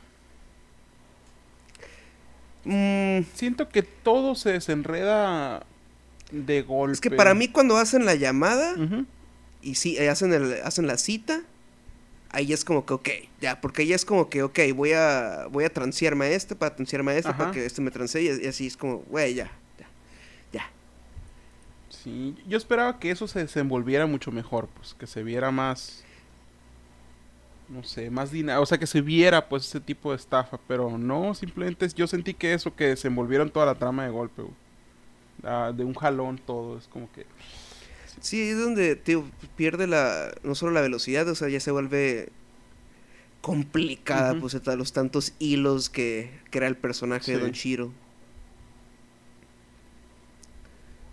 Mm. 2.63 3.21
Siento 3.33 3.67
que 3.69 3.83
todo 3.83 4.35
se 4.35 4.53
desenreda 4.53 5.65
de 6.31 6.61
golpe. 6.61 6.93
Es 6.93 7.01
que 7.01 7.11
para 7.11 7.33
mí 7.33 7.49
cuando 7.49 7.77
hacen 7.77 8.05
la 8.05 8.15
llamada 8.15 8.75
y 9.61 9.75
sí, 9.75 9.97
eh, 9.97 10.09
hacen, 10.09 10.33
el, 10.33 10.61
hacen 10.63 10.87
la 10.87 10.97
cita, 10.97 11.41
ahí 12.33 12.51
es 12.51 12.65
como 12.65 12.85
que, 12.85 12.93
ok, 12.93 13.09
ya, 13.39 13.61
porque 13.61 13.83
ahí 13.83 13.93
es 13.93 14.03
como 14.03 14.29
que, 14.29 14.43
ok, 14.43 14.59
voy 14.75 14.91
a, 14.91 15.47
voy 15.49 15.63
a 15.63 15.71
transearme 15.71 16.25
a 16.25 16.29
este 16.31 16.55
para 16.55 16.75
transearme 16.75 17.13
a 17.13 17.17
este 17.17 17.33
para 17.33 17.51
que 17.51 17.65
este 17.65 17.81
me 17.81 17.91
transee 17.91 18.23
y 18.43 18.47
así 18.47 18.67
es 18.67 18.75
como, 18.75 18.97
güey, 19.09 19.35
ya, 19.35 19.51
Sí, 22.03 22.35
yo 22.47 22.57
esperaba 22.57 22.99
que 22.99 23.11
eso 23.11 23.29
se 23.29 23.39
desenvolviera 23.39 24.05
mucho 24.05 24.29
mejor, 24.29 24.67
pues 24.75 24.93
que 24.93 25.07
se 25.07 25.23
viera 25.23 25.51
más 25.51 26.03
no 27.69 27.81
sé, 27.83 28.09
más 28.09 28.29
dinámico, 28.31 28.61
o 28.61 28.65
sea, 28.65 28.77
que 28.77 28.87
se 28.87 28.99
viera 28.99 29.47
pues 29.47 29.65
ese 29.65 29.79
tipo 29.79 30.11
de 30.11 30.17
estafa, 30.17 30.59
pero 30.67 30.97
no, 30.97 31.33
simplemente 31.33 31.87
yo 31.95 32.07
sentí 32.07 32.33
que 32.33 32.53
eso, 32.53 32.75
que 32.75 32.87
desenvolvieron 32.87 33.49
toda 33.49 33.65
la 33.65 33.75
trama 33.75 34.03
de 34.03 34.09
golpe, 34.09 34.43
ah, 35.43 35.71
de 35.73 35.83
un 35.85 35.93
jalón 35.93 36.37
todo, 36.37 36.77
es 36.77 36.87
como 36.87 37.09
que... 37.13 37.25
Sí, 38.19 38.41
es 38.41 38.58
donde 38.58 38.95
tío, 38.95 39.26
pierde 39.56 39.88
la, 39.88 40.34
no 40.43 40.56
solo 40.56 40.71
la 40.71 40.82
velocidad, 40.82 41.28
o 41.28 41.36
sea, 41.36 41.49
ya 41.49 41.60
se 41.60 41.71
vuelve 41.71 42.30
complicada, 43.41 44.39
pues, 44.39 44.56
los 44.65 44.93
tantos 44.93 45.34
hilos 45.39 45.89
que, 45.89 46.32
que 46.49 46.60
era 46.60 46.67
el 46.67 46.78
personaje 46.78 47.34
de 47.34 47.39
Don 47.39 47.52
Chiro. 47.52 47.91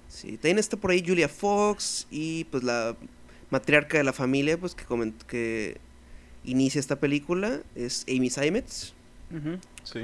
Sí, 0.09 0.33
también 0.33 0.59
está 0.59 0.77
por 0.77 0.91
ahí 0.91 1.03
Julia 1.05 1.29
Fox 1.29 2.07
y 2.11 2.45
pues 2.45 2.63
la 2.63 2.97
matriarca 3.51 3.99
de 3.99 4.05
la 4.05 4.13
familia, 4.13 4.59
pues 4.59 4.75
que, 4.75 4.85
que 5.27 5.79
inicia 6.45 6.79
esta 6.79 7.01
película 7.01 7.61
es 7.75 8.05
Amy 8.09 8.31
Simons. 8.31 8.95
sí. 9.83 10.01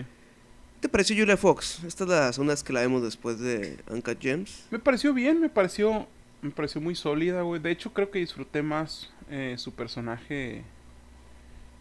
¿Te 0.81 0.91
pareció 0.91 1.17
Julia 1.17 1.37
Fox? 1.37 1.83
Esta 1.85 2.05
es 2.05 2.11
la 2.11 2.33
segunda 2.33 2.53
vez 2.53 2.63
que 2.63 2.73
la 2.73 2.81
vemos 2.81 3.03
después 3.03 3.39
de 3.41 3.79
Uncut 3.89 4.21
Gems. 4.21 4.65
Me 4.71 4.79
pareció 4.79 5.15
bien, 5.15 5.41
me 5.41 5.49
pareció, 5.49 6.07
me 6.43 6.51
pareció 6.51 6.81
muy 6.81 6.95
sólida, 6.95 7.43
güey. 7.43 7.61
De 7.61 7.71
hecho, 7.71 7.93
creo 7.93 8.11
que 8.11 8.19
disfruté 8.19 8.63
más 8.63 9.11
eh, 9.31 9.55
su 9.59 9.73
personaje 9.73 10.65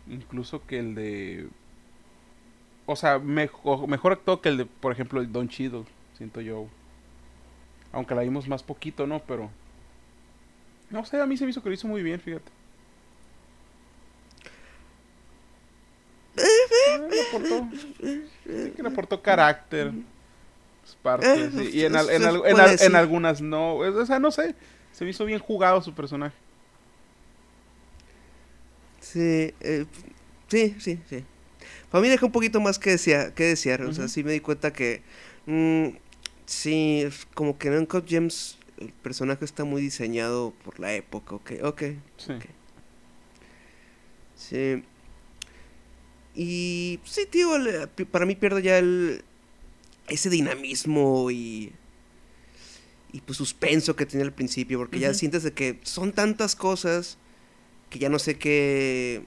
incluso 0.07 0.65
que 0.65 0.79
el 0.79 0.95
de... 0.95 1.47
O 2.85 2.95
sea, 2.95 3.19
mejor, 3.19 3.87
mejor 3.87 4.13
actuó 4.13 4.41
que 4.41 4.49
el 4.49 4.57
de, 4.57 4.65
por 4.65 4.91
ejemplo, 4.91 5.23
Don 5.25 5.49
Chido, 5.49 5.85
siento 6.17 6.41
yo. 6.41 6.67
Aunque 7.91 8.13
la 8.13 8.21
vimos 8.21 8.47
más 8.47 8.63
poquito, 8.63 9.07
¿no? 9.07 9.19
Pero... 9.19 9.49
No 10.91 11.03
sé, 11.05 11.19
a 11.19 11.25
mí 11.25 11.35
se 11.35 11.45
me 11.45 11.49
hizo 11.49 11.63
que 11.63 11.69
lo 11.69 11.75
hizo 11.75 11.87
muy 11.87 12.03
bien, 12.03 12.19
fíjate. 12.19 12.51
Eh, 16.87 17.07
le 17.09 17.21
aportó, 17.27 17.67
que 18.75 18.83
le 18.83 18.87
aportó 18.87 19.21
carácter. 19.21 19.91
Partes, 21.01 21.53
y, 21.73 21.83
en, 21.83 21.95
en, 21.95 22.95
algunas 22.95 23.41
no. 23.41 23.75
O 23.75 24.05
sea, 24.05 24.19
no 24.19 24.31
sé. 24.31 24.55
Se 24.91 25.03
me 25.03 25.11
hizo 25.11 25.25
bien 25.25 25.39
jugado 25.39 25.81
su 25.81 25.93
personaje. 25.93 26.35
Sí, 29.01 29.53
eh, 29.61 29.85
sí, 30.47 30.75
sí, 30.79 30.99
sí. 31.09 31.23
Para 31.91 32.01
mí 32.01 32.09
deja 32.09 32.25
un 32.25 32.31
poquito 32.31 32.59
más 32.59 32.79
que, 32.79 32.91
decía, 32.91 33.33
que 33.33 33.45
desear. 33.45 33.81
O 33.83 33.93
sea, 33.93 34.07
sí 34.07 34.23
me 34.23 34.31
di 34.31 34.39
cuenta 34.39 34.73
que 34.73 35.01
mm, 35.45 35.89
Sí, 36.45 37.07
como 37.33 37.57
que 37.57 37.69
en 37.69 37.75
Uncut 37.75 38.07
Gems 38.07 38.59
el 38.77 38.91
personaje 38.91 39.45
está 39.45 39.63
muy 39.63 39.81
diseñado 39.81 40.53
por 40.63 40.79
la 40.79 40.93
época, 40.93 41.35
ok, 41.35 41.51
ok. 41.63 41.83
Sí. 42.17 42.33
Sí. 44.35 44.83
Y 46.35 46.99
sí, 47.05 47.25
tío, 47.25 47.49
para 48.11 48.25
mí 48.25 48.35
pierde 48.35 48.61
ya 48.61 48.77
el 48.77 49.23
ese 50.07 50.29
dinamismo 50.29 51.31
y 51.31 51.73
y 53.11 53.21
pues 53.21 53.37
suspenso 53.37 53.95
que 53.95 54.05
tenía 54.05 54.25
al 54.25 54.33
principio, 54.33 54.77
porque 54.77 54.99
ya 54.99 55.13
sientes 55.13 55.43
de 55.43 55.53
que 55.53 55.79
son 55.83 56.11
tantas 56.11 56.53
cosas 56.53 57.17
que 57.89 57.97
ya 57.97 58.09
no 58.09 58.19
sé 58.19 58.37
qué 58.37 59.23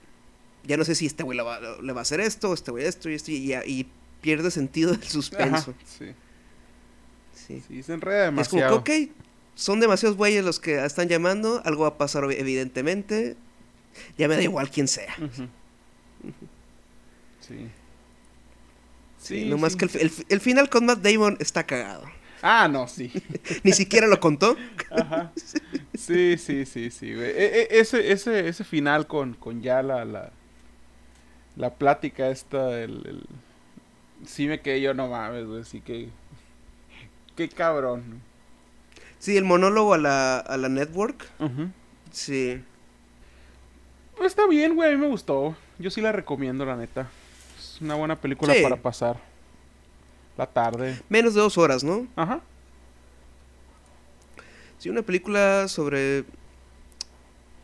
ya 0.65 0.77
no 0.77 0.85
sé 0.85 0.95
si 0.95 1.07
este 1.07 1.23
güey 1.23 1.39
le 1.39 1.43
va, 1.43 1.57
a 1.57 2.01
hacer 2.01 2.21
esto, 2.21 2.53
este 2.53 2.71
güey 2.71 2.85
esto 2.85 3.09
y 3.09 3.15
esto 3.15 3.31
y, 3.31 3.55
y 3.55 3.87
pierde 4.21 4.51
sentido 4.51 4.93
el 4.93 5.03
suspenso. 5.03 5.75
sí. 5.99 6.15
Sí. 7.33 7.83
se 7.83 7.95
enreda 7.95 8.25
demasiado. 8.25 8.77
Es 8.77 8.83
como 8.85 9.07
ok, 9.07 9.11
son 9.55 9.81
demasiados 9.81 10.19
güeyes 10.19 10.45
los 10.45 10.61
que 10.61 10.85
están 10.85 11.09
llamando, 11.09 11.63
algo 11.65 11.83
va 11.83 11.89
a 11.89 11.99
pasar 11.99 12.25
evidentemente, 12.31 13.37
ya 14.19 14.29
me 14.29 14.37
da 14.37 14.43
igual 14.43 14.71
quién 14.71 14.87
sea. 14.87 15.17
Sí. 17.41 17.71
Sí, 19.19 19.45
nomás 19.45 19.77
que 19.77 19.87
el, 20.29 20.41
final 20.41 20.71
con 20.71 20.87
Matt 20.87 21.01
Damon 21.01 21.37
está 21.41 21.65
cagado. 21.65 22.05
Ah, 22.41 22.69
no, 22.69 22.87
sí. 22.87 23.13
Ni 23.65 23.73
siquiera 23.73 24.07
lo 24.07 24.21
contó. 24.21 24.57
Ajá. 24.91 25.33
Sí, 25.95 26.39
sí, 26.39 26.65
sí, 26.67 26.91
sí. 26.91 27.11
E, 27.11 27.69
e, 27.71 27.81
ese, 27.81 28.13
ese, 28.13 28.49
ese 28.49 28.65
final 28.65 29.09
con, 29.09 29.35
con 29.35 29.61
ya 29.61 29.83
la, 29.83 30.05
la, 30.05 30.31
la 31.57 31.75
plática 31.75 32.29
esta, 32.29 32.81
el, 32.81 33.03
el... 33.07 33.27
sí 34.25 34.47
me 34.47 34.61
quedé 34.61 34.81
yo, 34.81 34.95
no 34.95 35.09
mames, 35.09 35.47
güey, 35.47 35.65
sí 35.65 35.81
que 35.81 36.09
Qué 37.39 37.49
cabrón. 37.49 38.21
Sí, 39.21 39.37
el 39.37 39.45
monólogo 39.45 39.95
a 39.95 39.99
la, 39.99 40.39
a 40.39 40.57
la 40.57 40.69
network. 40.69 41.25
Ujú. 41.39 41.71
Sí. 42.11 42.61
Pues 44.17 44.33
Está 44.33 44.49
bien, 44.49 44.75
güey, 44.75 44.93
a 44.93 44.97
mí 44.97 45.01
me 45.01 45.07
gustó. 45.07 45.57
Yo 45.79 45.89
sí 45.93 46.01
la 46.01 46.11
recomiendo, 46.11 46.65
la 46.65 46.75
neta. 46.75 47.09
Es 47.79 47.83
una 47.83 47.95
buena 47.95 48.17
película 48.21 48.53
Sí. 48.55 48.63
para 48.63 48.75
pasar 48.77 49.21
la 50.37 50.47
tarde. 50.49 51.01
Menos 51.09 51.35
de 51.35 51.41
dos 51.41 51.57
horas, 51.59 51.85
¿no? 51.85 52.09
Ajá. 52.17 52.41
Sí, 54.79 54.89
una 54.91 55.03
película 55.03 55.69
sobre 55.69 56.25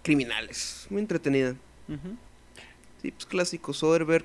criminales. 0.05 0.87
Muy 0.91 1.01
entretenida. 1.03 1.57
Sí, 3.03 3.11
pues 3.11 3.27
clásico 3.27 3.73
Soderbergh. 3.73 4.25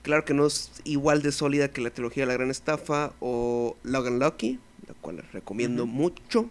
Claro 0.00 0.24
que 0.24 0.32
no 0.32 0.46
es 0.46 0.70
igual 0.84 1.20
de 1.20 1.32
sólida 1.32 1.68
que 1.68 1.82
la 1.82 1.90
trilogía 1.90 2.22
de 2.22 2.28
la 2.28 2.32
gran 2.32 2.50
estafa 2.50 3.12
o 3.20 3.76
Logan 3.82 4.18
Lucky, 4.20 4.58
la 4.88 4.94
cual 4.94 5.16
les 5.16 5.32
recomiendo 5.32 5.84
mucho. 5.84 6.48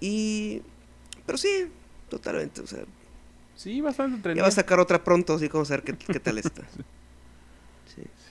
Y... 0.00 0.60
Pero 1.24 1.38
sí, 1.38 1.70
totalmente. 2.10 2.60
O 2.60 2.66
sea, 2.66 2.80
Sí, 3.56 3.80
bastante 3.80 4.10
ya 4.12 4.16
entretenida. 4.16 4.42
va 4.42 4.48
a 4.48 4.52
sacar 4.52 4.78
otra 4.80 5.02
pronto, 5.02 5.34
así 5.34 5.48
como 5.48 5.64
a 5.64 5.68
ver 5.68 5.82
qué, 5.82 5.96
qué 5.96 6.20
tal 6.20 6.36
está. 6.38 6.62
Sí. 6.76 6.82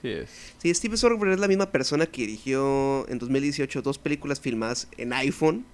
Sí 0.00 0.08
es. 0.08 0.28
Sí, 0.58 0.72
Steve 0.74 0.96
Soderbergh 0.96 1.32
es 1.32 1.40
la 1.40 1.48
misma 1.48 1.70
persona 1.70 2.06
que 2.06 2.22
dirigió 2.22 3.08
en 3.08 3.18
2018 3.18 3.82
dos 3.82 3.98
películas 3.98 4.40
filmadas 4.40 4.88
en 4.96 5.12
iPhone. 5.12 5.64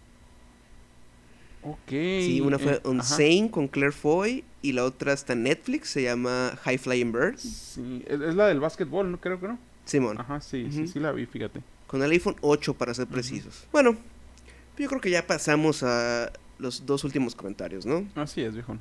Ok. 1.63 1.89
Sí, 1.89 2.41
una 2.43 2.59
fue 2.59 2.75
eh, 2.75 2.81
ajá. 2.99 3.51
Con 3.51 3.69
Claire 3.69 3.93
Foy 3.93 4.45
y 4.63 4.73
la 4.73 4.85
otra 4.85 5.13
está 5.13 5.33
en 5.33 5.45
Netflix, 5.45 5.89
se 5.89 6.03
llama 6.03 6.59
High 6.63 6.79
Flying 6.79 7.13
Bird. 7.13 7.39
Sí, 7.39 8.05
es, 8.07 8.19
la 8.19 8.47
del 8.49 8.61
básquetbol, 8.61 9.11
¿no? 9.11 9.21
Creo 9.21 9.41
que 9.41 9.49
no. 9.49 9.59
Simón, 9.85 10.19
Ajá, 10.19 10.41
sí, 10.41 10.69
sí, 10.71 10.89
sí 10.89 10.99
la 10.99 11.13
vi, 11.13 11.27
fíjate. 11.27 11.61
con 11.87 12.03
el 12.03 12.11
iPhone 12.11 12.37
8 12.41 12.73
para 12.75 12.95
ser 12.95 13.07
precisos. 13.07 13.67
Bueno, 13.71 13.97
yo 14.79 14.89
creo 14.89 15.01
que 15.01 15.11
ya 15.11 15.27
pasamos 15.27 15.83
a 15.83 16.33
los 16.59 16.87
dos 16.87 17.05
últimos 17.05 17.35
comentarios, 17.35 17.85
¿no? 17.85 18.07
Así 18.15 18.43
es, 18.43 18.55
viejo. 18.55 18.79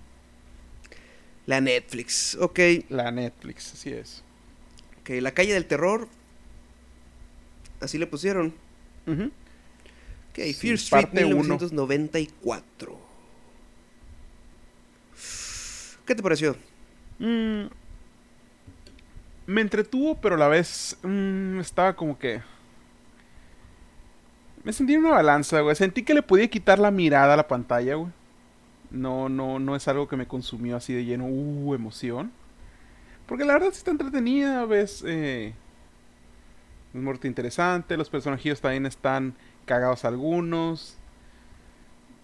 La 1.46 1.60
Netflix, 1.60 2.38
ok, 2.40 2.60
La 2.90 3.12
Netflix, 3.12 3.74
así 3.74 3.92
es. 3.92 4.24
Ok, 5.04 5.10
La 5.22 5.32
Calle 5.32 5.54
del 5.54 5.66
Terror, 5.66 6.08
así 7.80 7.98
le 7.98 8.08
pusieron. 8.08 8.54
Ujú. 9.06 9.26
Ok, 10.32 10.40
Sí, 10.46 10.54
Fear 10.54 10.74
Street 10.76 11.04
parte 11.04 11.26
uno. 11.26 11.36
1994. 11.36 12.98
¿Qué 16.06 16.16
te 16.16 16.24
pareció? 16.24 16.58
Mm, 17.20 17.66
me 19.46 19.62
entretuvo, 19.62 20.16
pero 20.16 20.36
a 20.36 20.38
la 20.38 20.48
vez 20.48 20.98
mm, 21.04 21.60
estaba 21.60 21.96
como 21.96 22.18
que... 22.18 22.42
Me 24.64 24.72
sentí 24.72 24.94
en 24.94 25.02
una 25.02 25.12
balanza, 25.12 25.60
güey. 25.60 25.76
Sentí 25.76 26.04
que 26.04 26.14
le 26.14 26.24
podía 26.24 26.48
quitar 26.48 26.80
la 26.80 26.90
mirada 26.90 27.34
a 27.34 27.38
la 27.38 27.48
pantalla, 27.48 27.96
güey. 27.96 28.12
No, 28.92 29.28
no, 29.28 29.60
no 29.60 29.76
es 29.76 29.88
algo 29.88 30.08
que 30.08 30.16
me 30.16 30.28
consumió 30.28 30.78
así 30.78 30.94
de 30.94 31.04
lleno, 31.04 31.26
uh, 31.26 31.74
emoción. 31.74 32.32
Porque 33.28 33.46
la 33.46 33.54
verdad 33.54 33.70
sí 33.72 33.78
está 33.78 33.92
entretenida, 33.92 34.66
ves, 34.66 35.04
eh, 35.06 35.54
es 36.94 37.02
muy 37.02 37.18
interesante, 37.24 37.98
los 37.98 38.10
personajillos 38.10 38.62
también 38.62 38.86
están 38.86 39.34
cagados 39.66 40.06
algunos. 40.06 40.98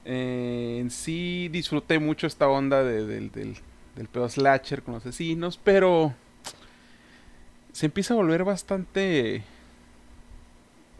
Eh, 0.05 0.77
en 0.79 0.91
sí 0.91 1.49
disfruté 1.51 1.99
mucho 1.99 2.27
esta 2.27 2.47
onda 2.47 2.83
de- 2.83 3.05
del, 3.05 3.31
del, 3.31 4.07
pedo 4.07 4.27
slasher 4.29 4.81
con 4.81 4.93
los 4.95 5.05
asesinos, 5.05 5.59
pero 5.63 6.13
se 7.73 7.85
empieza 7.87 8.13
a 8.13 8.17
volver 8.17 8.43
bastante 8.43 9.43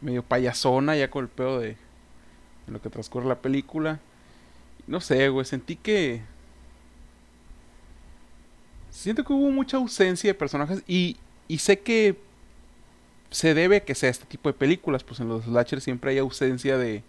medio 0.02 0.24
payasona 0.24 0.96
ya 0.96 1.10
con 1.10 1.24
el 1.26 1.30
pedo 1.30 1.60
de 1.60 1.78
en 2.68 2.74
lo 2.74 2.82
que 2.82 2.90
transcurre 2.90 3.28
la 3.28 3.42
película. 3.42 4.00
No 4.88 5.02
sé, 5.02 5.30
güey, 5.30 5.46
sentí 5.46 5.76
que 5.76 6.22
siento 9.00 9.24
que 9.24 9.34
hubo 9.34 9.50
mucha 9.52 9.78
ausencia 9.78 10.30
de 10.30 10.34
personajes 10.34 10.84
y, 10.88 11.18
y 11.48 11.60
sé 11.60 11.80
que 11.80 12.18
se 13.32 13.54
debe 13.54 13.78
a 13.78 13.86
que 13.86 13.96
sea 13.96 14.10
este 14.10 14.26
tipo 14.26 14.50
de 14.50 14.54
películas, 14.54 15.04
pues 15.04 15.20
en 15.20 15.30
los 15.30 15.46
slasher 15.46 15.82
siempre 15.82 16.12
hay 16.12 16.18
ausencia 16.18 16.78
de 16.78 17.04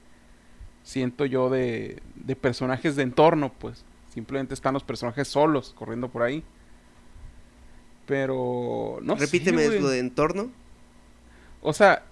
siento 0.83 1.24
yo 1.24 1.50
de 1.50 2.00
de 2.14 2.37
personajes 2.37 2.96
de 2.96 3.03
entorno, 3.03 3.53
pues 3.59 3.85
simplemente 4.12 4.55
están 4.55 4.74
los 4.74 4.85
personajes 4.85 5.29
solos 5.29 5.74
corriendo 5.76 6.09
por 6.09 6.22
ahí. 6.22 6.42
Pero 8.07 8.98
no 9.03 9.14
Repíteme 9.16 9.68
lo 9.68 9.88
de 9.88 9.98
entorno. 10.00 10.50
O 11.62 11.72
sea, 11.72 12.05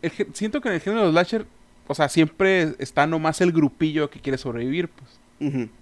el 0.00 0.10
siento 0.32 0.60
que 0.60 0.68
en 0.68 0.74
el 0.74 0.80
género 0.80 1.00
de 1.00 1.06
los 1.06 1.12
slasher, 1.12 1.46
o 1.86 1.94
sea, 1.94 2.08
siempre 2.08 2.74
está 2.78 3.06
nomás 3.06 3.40
el 3.40 3.52
grupillo 3.52 4.08
que 4.08 4.20
quiere 4.20 4.38
sobrevivir, 4.38 4.88
pues. 4.88 5.20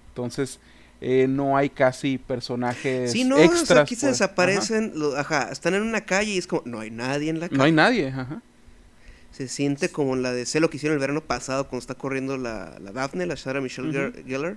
Entonces, 0.08 0.58
eh, 1.00 1.26
no 1.28 1.56
hay 1.56 1.70
casi 1.70 2.18
personajes 2.18 3.12
Sí, 3.12 3.24
no, 3.24 3.38
extras. 3.38 3.62
o 3.62 3.66
sea, 3.66 3.80
aquí 3.82 3.94
se 3.96 4.08
desaparecen, 4.08 4.92
lo- 4.96 5.16
ajá, 5.16 5.48
están 5.50 5.74
en 5.74 5.82
una 5.82 6.02
calle 6.02 6.32
y 6.32 6.38
es 6.38 6.46
como, 6.46 6.62
no 6.66 6.80
hay 6.80 6.90
nadie 6.90 7.30
en 7.30 7.40
la 7.40 7.46
Ajá. 7.46 7.50
calle. 7.50 7.58
No 7.58 7.64
hay 7.64 7.72
nadie, 7.72 8.08
ajá. 8.08 8.42
Se 9.32 9.48
siente 9.48 9.88
como 9.90 10.16
la 10.16 10.32
de 10.32 10.44
sé 10.44 10.60
lo 10.60 10.68
que 10.70 10.76
hicieron 10.76 10.94
el 10.96 11.00
verano 11.00 11.20
pasado 11.22 11.68
cuando 11.68 11.80
está 11.80 11.94
corriendo 11.94 12.36
la, 12.36 12.78
la 12.80 12.92
Daphne, 12.92 13.26
la 13.26 13.36
Sarah 13.36 13.60
Michelle 13.60 13.88
Ujú. 13.88 13.98
Gell- 13.98 14.24
Gellar. 14.26 14.56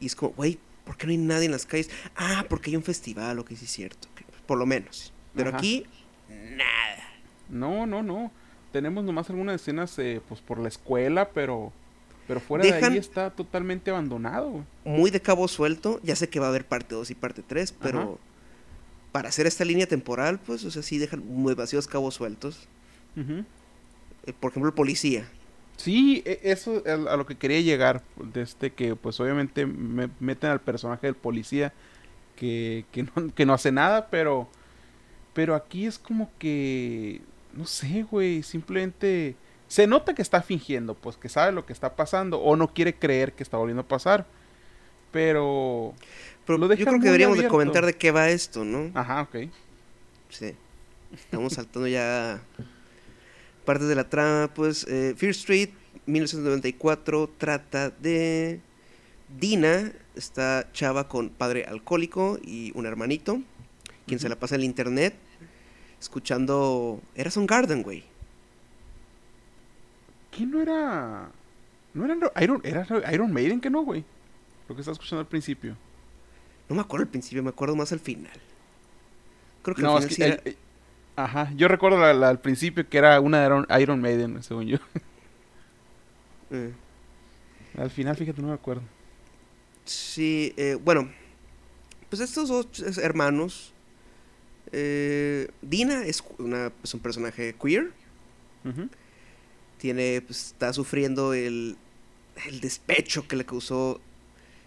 Y 0.00 0.06
es 0.06 0.16
como, 0.16 0.32
güey, 0.32 0.58
¿por 0.84 0.96
qué 0.96 1.06
no 1.06 1.12
hay 1.12 1.18
nadie 1.18 1.46
en 1.46 1.52
las 1.52 1.66
calles? 1.66 1.90
Ah, 2.16 2.44
porque 2.48 2.70
hay 2.70 2.76
un 2.76 2.82
festival, 2.82 3.38
o 3.38 3.44
que 3.44 3.54
sí 3.56 3.66
es 3.66 3.70
cierto. 3.70 4.08
que- 4.14 4.24
por 4.46 4.58
lo 4.58 4.64
menos. 4.66 5.12
Pero 5.36 5.50
Ajá. 5.50 5.58
aquí, 5.58 5.84
nada. 6.28 7.04
No, 7.50 7.86
no, 7.86 8.02
no. 8.02 8.32
Tenemos 8.72 9.04
nomás 9.04 9.28
algunas 9.30 9.60
escenas 9.60 9.98
eh, 9.98 10.20
pues 10.28 10.40
por 10.40 10.58
la 10.58 10.68
escuela, 10.68 11.28
pero 11.30 11.72
pero 12.28 12.38
fuera 12.40 12.64
de 12.64 12.72
ahí 12.74 12.96
está 12.98 13.30
totalmente 13.30 13.90
abandonado. 13.90 14.50
güey. 14.50 14.64
Muy 14.84 15.10
de 15.10 15.20
cabo 15.20 15.48
suelto. 15.48 15.98
Ya 16.04 16.14
sé 16.14 16.28
que 16.28 16.38
va 16.38 16.46
a 16.46 16.50
haber 16.50 16.64
parte 16.66 16.94
2 16.94 17.10
y 17.10 17.14
parte 17.16 17.42
3, 17.44 17.72
pero 17.72 18.00
Ajá. 18.00 18.10
para 19.10 19.28
hacer 19.30 19.46
esta 19.46 19.64
línea 19.64 19.86
temporal, 19.88 20.38
pues, 20.38 20.64
o 20.64 20.70
sea, 20.70 20.82
sí 20.82 20.98
dejan 20.98 21.26
muy 21.26 21.54
vacíos 21.54 21.88
cabos 21.88 22.14
sueltos. 22.14 22.68
Eh, 23.16 24.32
por 24.38 24.50
ejemplo, 24.52 24.68
el 24.68 24.74
policía. 24.74 25.28
Sí, 25.76 26.22
e- 26.24 26.40
eso 26.44 26.84
es 26.84 26.92
a 27.06 27.16
lo 27.16 27.24
que 27.26 27.36
quería 27.36 27.60
llegar, 27.60 28.02
de 28.16 28.42
este 28.42 28.72
que 28.72 28.94
pues 28.96 29.18
obviamente 29.20 29.64
me 29.66 30.08
meten 30.20 30.50
al 30.50 30.60
personaje 30.60 31.06
del 31.06 31.14
policía 31.14 31.72
que, 32.36 32.84
que, 32.92 33.04
no, 33.04 33.12
que 33.34 33.46
no 33.46 33.52
hace 33.54 33.72
nada, 33.72 34.08
pero 34.10 34.48
pero 35.34 35.54
aquí 35.54 35.86
es 35.86 35.98
como 35.98 36.30
que 36.38 37.20
no 37.54 37.64
sé, 37.64 38.02
güey, 38.10 38.42
simplemente 38.42 39.36
se 39.68 39.86
nota 39.86 40.14
que 40.14 40.22
está 40.22 40.42
fingiendo, 40.42 40.94
pues 40.94 41.16
que 41.16 41.28
sabe 41.28 41.52
lo 41.52 41.66
que 41.66 41.72
está 41.72 41.94
pasando 41.94 42.40
o 42.40 42.56
no 42.56 42.72
quiere 42.72 42.94
creer 42.94 43.34
que 43.34 43.42
está 43.42 43.56
volviendo 43.56 43.82
a 43.82 43.88
pasar. 43.88 44.26
Pero 45.12 45.94
Pero 46.46 46.58
Lo 46.58 46.72
yo 46.74 46.86
creo 46.86 46.98
que 46.98 47.06
deberíamos 47.06 47.38
de 47.38 47.48
comentar 47.48 47.86
de 47.86 47.94
qué 47.94 48.10
va 48.10 48.28
esto, 48.28 48.64
¿no? 48.64 48.90
ajá, 48.98 49.22
ok. 49.22 49.36
Sí. 50.30 50.54
Estamos 51.12 51.54
saltando 51.54 51.88
ya 51.88 52.42
partes 53.64 53.88
de 53.88 53.94
la 53.94 54.08
trama. 54.08 54.50
Pues 54.54 54.86
eh, 54.88 55.14
Fear 55.16 55.30
Street, 55.30 55.70
1994, 56.06 57.30
trata 57.38 57.90
de 57.90 58.60
Dina, 59.38 59.92
esta 60.14 60.68
chava 60.72 61.08
con 61.08 61.30
padre 61.30 61.64
alcohólico 61.64 62.38
y 62.42 62.72
un 62.74 62.86
hermanito, 62.86 63.40
quien 64.06 64.20
se 64.20 64.28
la 64.28 64.36
pasa 64.36 64.54
en 64.54 64.62
el 64.62 64.66
internet 64.66 65.14
escuchando... 66.00 67.00
Era 67.14 67.30
Son 67.30 67.46
Garden, 67.46 67.82
güey. 67.82 68.04
¿Quién 70.38 70.50
no 70.52 70.62
era 70.62 71.28
no 71.94 72.04
era 72.04 72.16
Iron 72.42 72.60
era 72.64 72.86
Iron 73.12 73.32
Maiden 73.32 73.60
que 73.60 73.70
no, 73.70 73.82
güey? 73.82 74.04
Lo 74.68 74.74
que 74.76 74.82
estaba 74.82 74.92
escuchando 74.92 75.20
al 75.20 75.26
principio. 75.26 75.76
No 76.68 76.76
me 76.76 76.82
acuerdo 76.82 77.04
al 77.04 77.10
principio, 77.10 77.42
me 77.42 77.48
acuerdo 77.50 77.74
más 77.74 77.90
al 77.92 77.98
final. 78.00 78.30
Creo 79.62 79.74
que 79.74 79.82
No, 79.82 79.96
al 79.96 80.04
es 80.04 80.08
final 80.08 80.08
que 80.08 80.14
sí 80.14 80.22
era- 80.22 80.42
el- 80.44 80.52
eh, 80.52 80.56
Ajá, 81.16 81.52
yo 81.56 81.66
recuerdo 81.66 81.98
la- 81.98 82.12
la- 82.14 82.28
al 82.28 82.38
principio 82.40 82.88
que 82.88 82.96
era 82.98 83.18
una 83.20 83.40
de 83.40 83.46
Iron, 83.46 83.66
Iron 83.80 84.00
Maiden, 84.00 84.40
según 84.44 84.66
yo. 84.68 84.78
eh, 86.50 86.72
Al 87.76 87.90
final, 87.90 88.14
fíjate, 88.16 88.40
no 88.40 88.48
me 88.48 88.54
acuerdo. 88.54 88.82
Sí, 89.84 90.54
eh, 90.56 90.76
bueno, 90.80 91.10
pues 92.08 92.20
estos 92.20 92.48
dos 92.48 92.98
hermanos, 92.98 93.72
eh, 94.72 95.48
Dina 95.62 96.04
es, 96.04 96.22
una, 96.38 96.70
es 96.84 96.94
un 96.94 97.00
personaje 97.00 97.54
queer, 97.60 97.90
Ujú. 98.64 98.88
Tiene, 99.78 100.20
pues, 100.26 100.46
está 100.48 100.72
sufriendo 100.72 101.32
el, 101.34 101.76
el 102.46 102.60
despecho 102.60 103.26
que 103.26 103.36
le 103.36 103.44
causó 103.44 104.00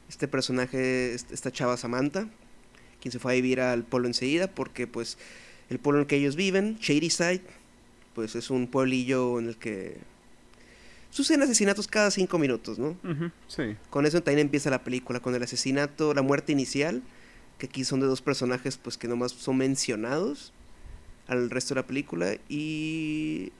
este 0.09 0.27
personaje, 0.27 1.13
est- 1.13 1.31
esta 1.31 1.51
chava 1.51 1.77
Samantha, 1.77 2.27
quien 3.01 3.11
se 3.11 3.19
fue 3.19 3.33
a 3.33 3.35
vivir 3.35 3.61
al 3.61 3.83
pueblo 3.83 4.07
enseguida, 4.07 4.47
porque 4.47 4.87
pues 4.87 5.17
el 5.69 5.79
pueblo 5.79 5.99
en 5.99 6.01
el 6.03 6.07
que 6.07 6.17
ellos 6.17 6.35
viven, 6.35 6.77
Shadyside, 6.79 7.41
pues 8.13 8.35
es 8.35 8.49
un 8.49 8.67
pueblillo 8.67 9.39
en 9.39 9.47
el 9.47 9.57
que 9.57 9.97
suceden 11.09 11.41
asesinatos 11.43 11.87
cada 11.87 12.11
cinco 12.11 12.37
minutos, 12.39 12.77
¿no? 12.79 12.97
Sí. 13.47 13.75
Con 13.89 14.05
eso 14.05 14.21
también 14.21 14.47
empieza 14.47 14.69
la 14.69 14.83
película, 14.83 15.19
con 15.19 15.35
el 15.35 15.43
asesinato, 15.43 16.13
la 16.13 16.21
muerte 16.21 16.51
inicial, 16.51 17.01
que 17.57 17.67
aquí 17.67 17.83
son 17.83 17.99
de 17.99 18.05
dos 18.07 18.21
personajes 18.21 18.77
pues 18.77 18.97
que 18.97 19.07
nomás 19.07 19.31
son 19.33 19.57
mencionados 19.57 20.51
al 21.27 21.49
resto 21.49 21.73
de 21.73 21.81
la 21.81 21.87
película 21.87 22.35
y 22.49 23.51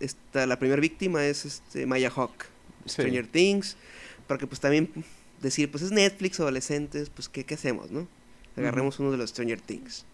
esta, 0.00 0.46
la 0.46 0.58
primera 0.58 0.80
víctima 0.80 1.24
es 1.24 1.44
este 1.44 1.86
Maya 1.86 2.10
Hawk, 2.10 2.46
Stranger 2.86 3.26
Things, 3.26 3.76
para 4.26 4.38
que 4.38 4.46
pues 4.46 4.60
también 4.60 4.90
decir, 5.40 5.70
pues 5.70 5.82
es 5.82 5.90
Netflix, 5.90 6.40
adolescentes, 6.40 7.10
pues 7.10 7.28
¿qué, 7.28 7.44
qué 7.44 7.54
hacemos, 7.54 7.90
no? 7.90 8.06
Agarremos 8.56 8.98
uno 8.98 9.12
de 9.12 9.18
los 9.18 9.30
Stranger 9.30 9.60
Things. 9.60 10.04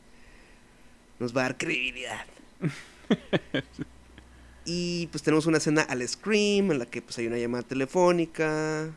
Nos 1.18 1.34
va 1.34 1.40
a 1.40 1.44
dar 1.44 1.58
credibilidad. 1.58 2.26
y 4.64 5.06
pues 5.08 5.22
tenemos 5.22 5.46
una 5.46 5.58
escena 5.58 5.82
al 5.82 6.06
Scream, 6.06 6.72
en 6.72 6.78
la 6.78 6.86
que 6.86 7.00
pues 7.00 7.16
hay 7.18 7.26
una 7.26 7.38
llamada 7.38 7.62
telefónica. 7.62 8.90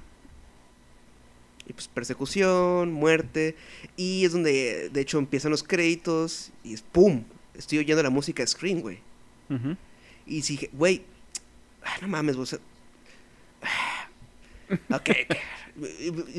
Y 1.65 1.73
pues 1.73 1.87
persecución, 1.87 2.91
muerte. 2.91 3.55
Y 3.95 4.25
es 4.25 4.33
donde 4.33 4.89
de 4.89 5.01
hecho 5.01 5.17
empiezan 5.17 5.51
los 5.51 5.63
créditos 5.63 6.51
y 6.63 6.73
es 6.73 6.81
¡pum! 6.81 7.23
Estoy 7.53 7.79
oyendo 7.79 8.03
la 8.03 8.09
música 8.09 8.45
Scream, 8.45 8.81
güey. 8.81 8.99
Y 10.27 10.41
dije, 10.41 10.69
güey, 10.73 11.03
ah, 11.83 11.97
no 12.01 12.07
mames, 12.07 12.35
vos. 12.35 12.53
ok, 14.91 15.09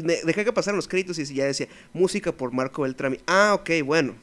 Me 0.02 0.16
dejé 0.24 0.44
que 0.44 0.52
pasaran 0.52 0.76
los 0.76 0.88
créditos 0.88 1.18
y 1.18 1.34
ya 1.34 1.46
decía, 1.46 1.68
música 1.92 2.32
por 2.32 2.52
Marco 2.52 2.82
Beltrami. 2.82 3.18
Ah, 3.26 3.54
ok, 3.54 3.70
bueno. 3.84 4.14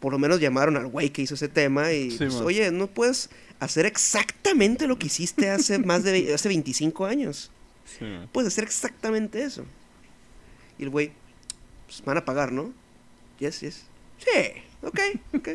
Por 0.00 0.12
lo 0.12 0.18
menos 0.18 0.40
llamaron 0.40 0.76
al 0.76 0.88
güey 0.88 1.10
que 1.10 1.22
hizo 1.22 1.34
ese 1.34 1.48
tema 1.48 1.92
y, 1.92 2.10
pues, 2.18 2.34
oye, 2.36 2.72
no 2.72 2.88
puedes 2.88 3.30
hacer 3.60 3.86
exactamente 3.86 4.88
lo 4.88 4.98
que 4.98 5.06
hiciste 5.06 5.48
hace 5.48 5.78
más 5.78 6.02
de 6.02 6.34
hace 6.34 6.48
25 6.48 7.06
años. 7.06 7.52
Puedes 8.32 8.52
hacer 8.52 8.64
exactamente 8.64 9.44
eso. 9.44 9.64
Y 10.78 10.82
el 10.82 10.90
güey, 10.90 11.12
pues 11.86 12.02
van 12.04 12.16
a 12.16 12.24
pagar, 12.24 12.50
¿no? 12.50 12.72
Yes, 13.38 13.60
yes. 13.60 13.84
Sí, 14.18 14.52
ok, 14.82 15.00
ok. 15.34 15.48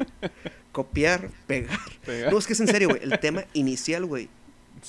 Copiar, 0.71 1.29
pegar. 1.47 1.79
No, 2.31 2.37
es 2.37 2.47
que 2.47 2.53
es 2.53 2.59
en 2.59 2.67
serio, 2.67 2.89
güey. 2.89 3.01
El 3.03 3.19
tema 3.21 3.45
inicial, 3.53 4.05
güey, 4.05 4.29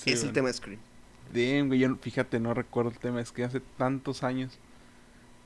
es 0.05 0.23
el 0.23 0.33
tema 0.33 0.49
de 0.49 0.55
Scream. 0.55 0.81
Damn, 1.33 1.69
güey, 1.69 1.81
yo 1.81 1.97
fíjate, 1.97 2.41
no 2.41 2.55
recuerdo 2.55 2.91
el 2.91 2.99
tema, 2.99 3.21
es 3.21 3.33
que 3.33 3.45
hace 3.45 3.61
tantos 3.77 4.23
años 4.23 4.59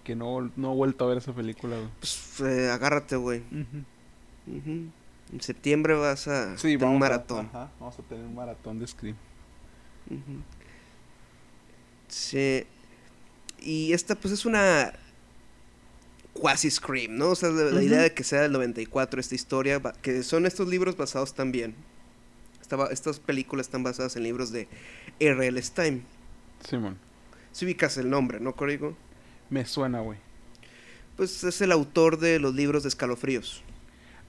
que 0.04 0.14
no, 0.16 0.50
no 0.56 0.72
he 0.72 0.76
vuelto 0.76 1.04
a 1.04 1.08
ver 1.08 1.18
esa 1.18 1.32
película, 1.32 1.76
güey. 1.76 1.88
Pues 1.98 2.40
eh, 2.40 2.70
agárrate, 2.70 3.16
güey. 3.16 3.42
En 4.46 5.40
septiembre 5.40 5.94
vas 5.94 6.28
a 6.28 6.56
tener 6.56 6.84
un 6.84 6.98
maratón. 6.98 7.46
ajá, 7.46 7.70
vamos 7.80 7.98
a 7.98 8.02
tener 8.02 8.24
un 8.24 8.34
maratón 8.34 8.78
de 8.78 8.86
Scream. 8.86 9.16
Sí. 12.08 12.66
Y 13.60 13.92
esta, 13.92 14.14
pues, 14.16 14.34
es 14.34 14.44
una 14.44 14.92
quasi 16.32 16.70
Scream, 16.70 17.16
¿no? 17.16 17.30
O 17.30 17.34
sea, 17.34 17.50
la, 17.50 17.82
idea 17.82 18.02
de 18.02 18.12
que 18.12 18.24
sea 18.24 18.42
del 18.42 18.52
94 18.52 19.20
esta 19.20 19.34
historia, 19.34 19.80
que 20.02 20.22
son 20.22 20.46
estos 20.46 20.68
libros 20.68 20.96
basados 20.96 21.34
también. 21.34 21.74
Estaba, 22.60 22.86
estas 22.88 23.20
películas 23.20 23.66
están 23.66 23.82
basadas 23.82 24.16
en 24.16 24.22
libros 24.22 24.50
de 24.50 24.68
R.L. 25.20 25.60
Stein. 25.62 26.04
Simón. 26.66 26.98
Si 27.52 27.64
ubicas 27.64 27.98
el 27.98 28.08
nombre, 28.08 28.40
¿no, 28.40 28.54
Corigo? 28.54 28.96
Me 29.50 29.66
suena, 29.66 30.00
güey. 30.00 30.18
Pues 31.16 31.44
es 31.44 31.60
el 31.60 31.72
autor 31.72 32.18
de 32.18 32.38
los 32.38 32.54
libros 32.54 32.82
de 32.82 32.88
escalofríos. 32.88 33.62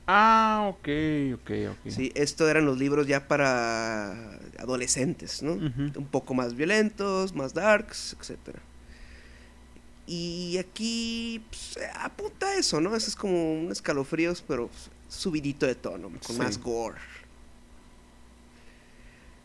Ah, 0.06 0.66
ok, 0.70 0.89
ok, 1.36 1.52
ok. 1.72 1.89
Sí, 1.89 2.12
esto 2.16 2.50
eran 2.50 2.66
los 2.66 2.78
libros 2.78 3.08
ya 3.08 3.26
para 3.30 4.38
adolescentes, 4.60 5.42
¿no? 5.42 5.54
Un 5.54 6.08
poco 6.12 6.34
más 6.34 6.56
violentos, 6.56 7.34
más 7.34 7.54
darks, 7.54 8.18
etcétera. 8.20 8.60
Y 10.06 10.58
aquí 10.58 11.42
pues, 11.50 11.80
apunta 11.96 12.56
eso, 12.56 12.82
¿no? 12.82 12.96
Eso 12.96 13.10
es 13.10 13.16
como 13.16 13.54
un 13.54 13.72
escalofríos, 13.72 14.44
pero 14.46 14.70
subidito 15.08 15.66
de 15.66 15.76
tono, 15.76 16.12
con 16.26 16.38
más 16.38 16.58
gore. 16.58 17.00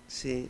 Sí. 0.09 0.49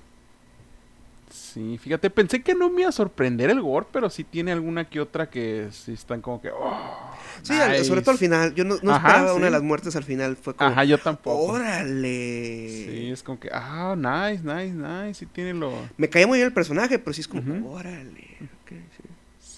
Sí, 1.30 1.76
fíjate, 1.76 2.08
pensé 2.08 2.42
que 2.42 2.54
no 2.54 2.70
me 2.70 2.82
iba 2.82 2.88
a 2.88 2.92
sorprender 2.92 3.50
el 3.50 3.60
gore, 3.60 3.86
pero 3.92 4.08
sí 4.08 4.24
tiene 4.24 4.50
alguna 4.50 4.88
que 4.88 4.98
otra 4.98 5.28
que 5.28 5.68
sí 5.72 5.92
están 5.92 6.22
como 6.22 6.40
que. 6.40 6.48
Oh, 6.50 7.10
sí, 7.42 7.54
sobre 7.84 8.00
todo 8.00 8.12
al 8.12 8.18
final. 8.18 8.54
Yo 8.54 8.64
no, 8.64 8.76
esperaba 8.76 9.34
una 9.34 9.46
de 9.46 9.50
las 9.50 9.62
muertes 9.62 9.94
al 9.94 10.04
final. 10.04 10.36
Fue 10.36 10.54
como. 10.54 10.70
Ajá, 10.70 10.84
yo 10.84 10.96
tampoco. 10.96 11.52
¡Órale! 11.52 12.68
Sí, 12.68 13.10
es 13.12 13.22
como 13.22 13.38
que. 13.38 13.50
Ah, 13.52 13.94
nice, 13.94 14.42
nice, 14.42 14.72
nice. 14.72 15.14
Sí 15.14 15.26
tiene 15.26 15.52
lo. 15.52 15.72
Me 15.98 16.08
caía 16.08 16.26
muy 16.26 16.38
bien 16.38 16.46
el 16.46 16.54
personaje, 16.54 16.98
pero 16.98 17.12
sí 17.12 17.20
es 17.20 17.28
como. 17.28 17.72
¡Órale! 17.72 18.38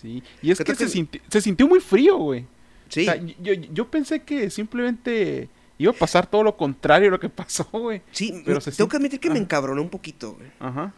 Sí. 0.00 0.22
Y 0.42 0.50
es 0.50 0.58
que, 0.58 0.74
se, 0.74 1.40
Sintió, 1.40 1.68
muy 1.68 1.80
frío, 1.80 2.16
güey. 2.18 2.46
Sí. 2.88 3.02
O 3.02 3.04
sea, 3.04 3.22
yo, 3.40 3.52
yo 3.54 3.90
pensé 3.90 4.22
que 4.22 4.50
simplemente 4.50 5.48
iba 5.80 5.92
a 5.92 5.94
pasar 5.94 6.26
todo 6.26 6.42
lo 6.42 6.56
contrario 6.56 7.08
a 7.08 7.10
lo 7.12 7.20
que 7.20 7.28
pasó, 7.30 7.64
güey. 7.72 8.02
Sí, 8.12 8.42
pero 8.44 8.60
tengo 8.60 8.88
que 8.88 8.96
admitir 8.96 9.18
que 9.18 9.30
me 9.30 9.38
encabronó 9.38 9.80
un 9.80 9.88
poquito, 9.88 10.34
güey. 10.34 10.50
Ajá. 10.60 10.92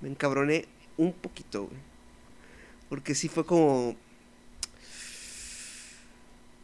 Me 0.00 0.08
encabroné 0.08 0.66
un 0.98 1.12
poquito, 1.12 1.64
güey. 1.64 1.80
Porque 2.90 3.14
sí 3.14 3.28
fue 3.28 3.46
como. 3.46 3.96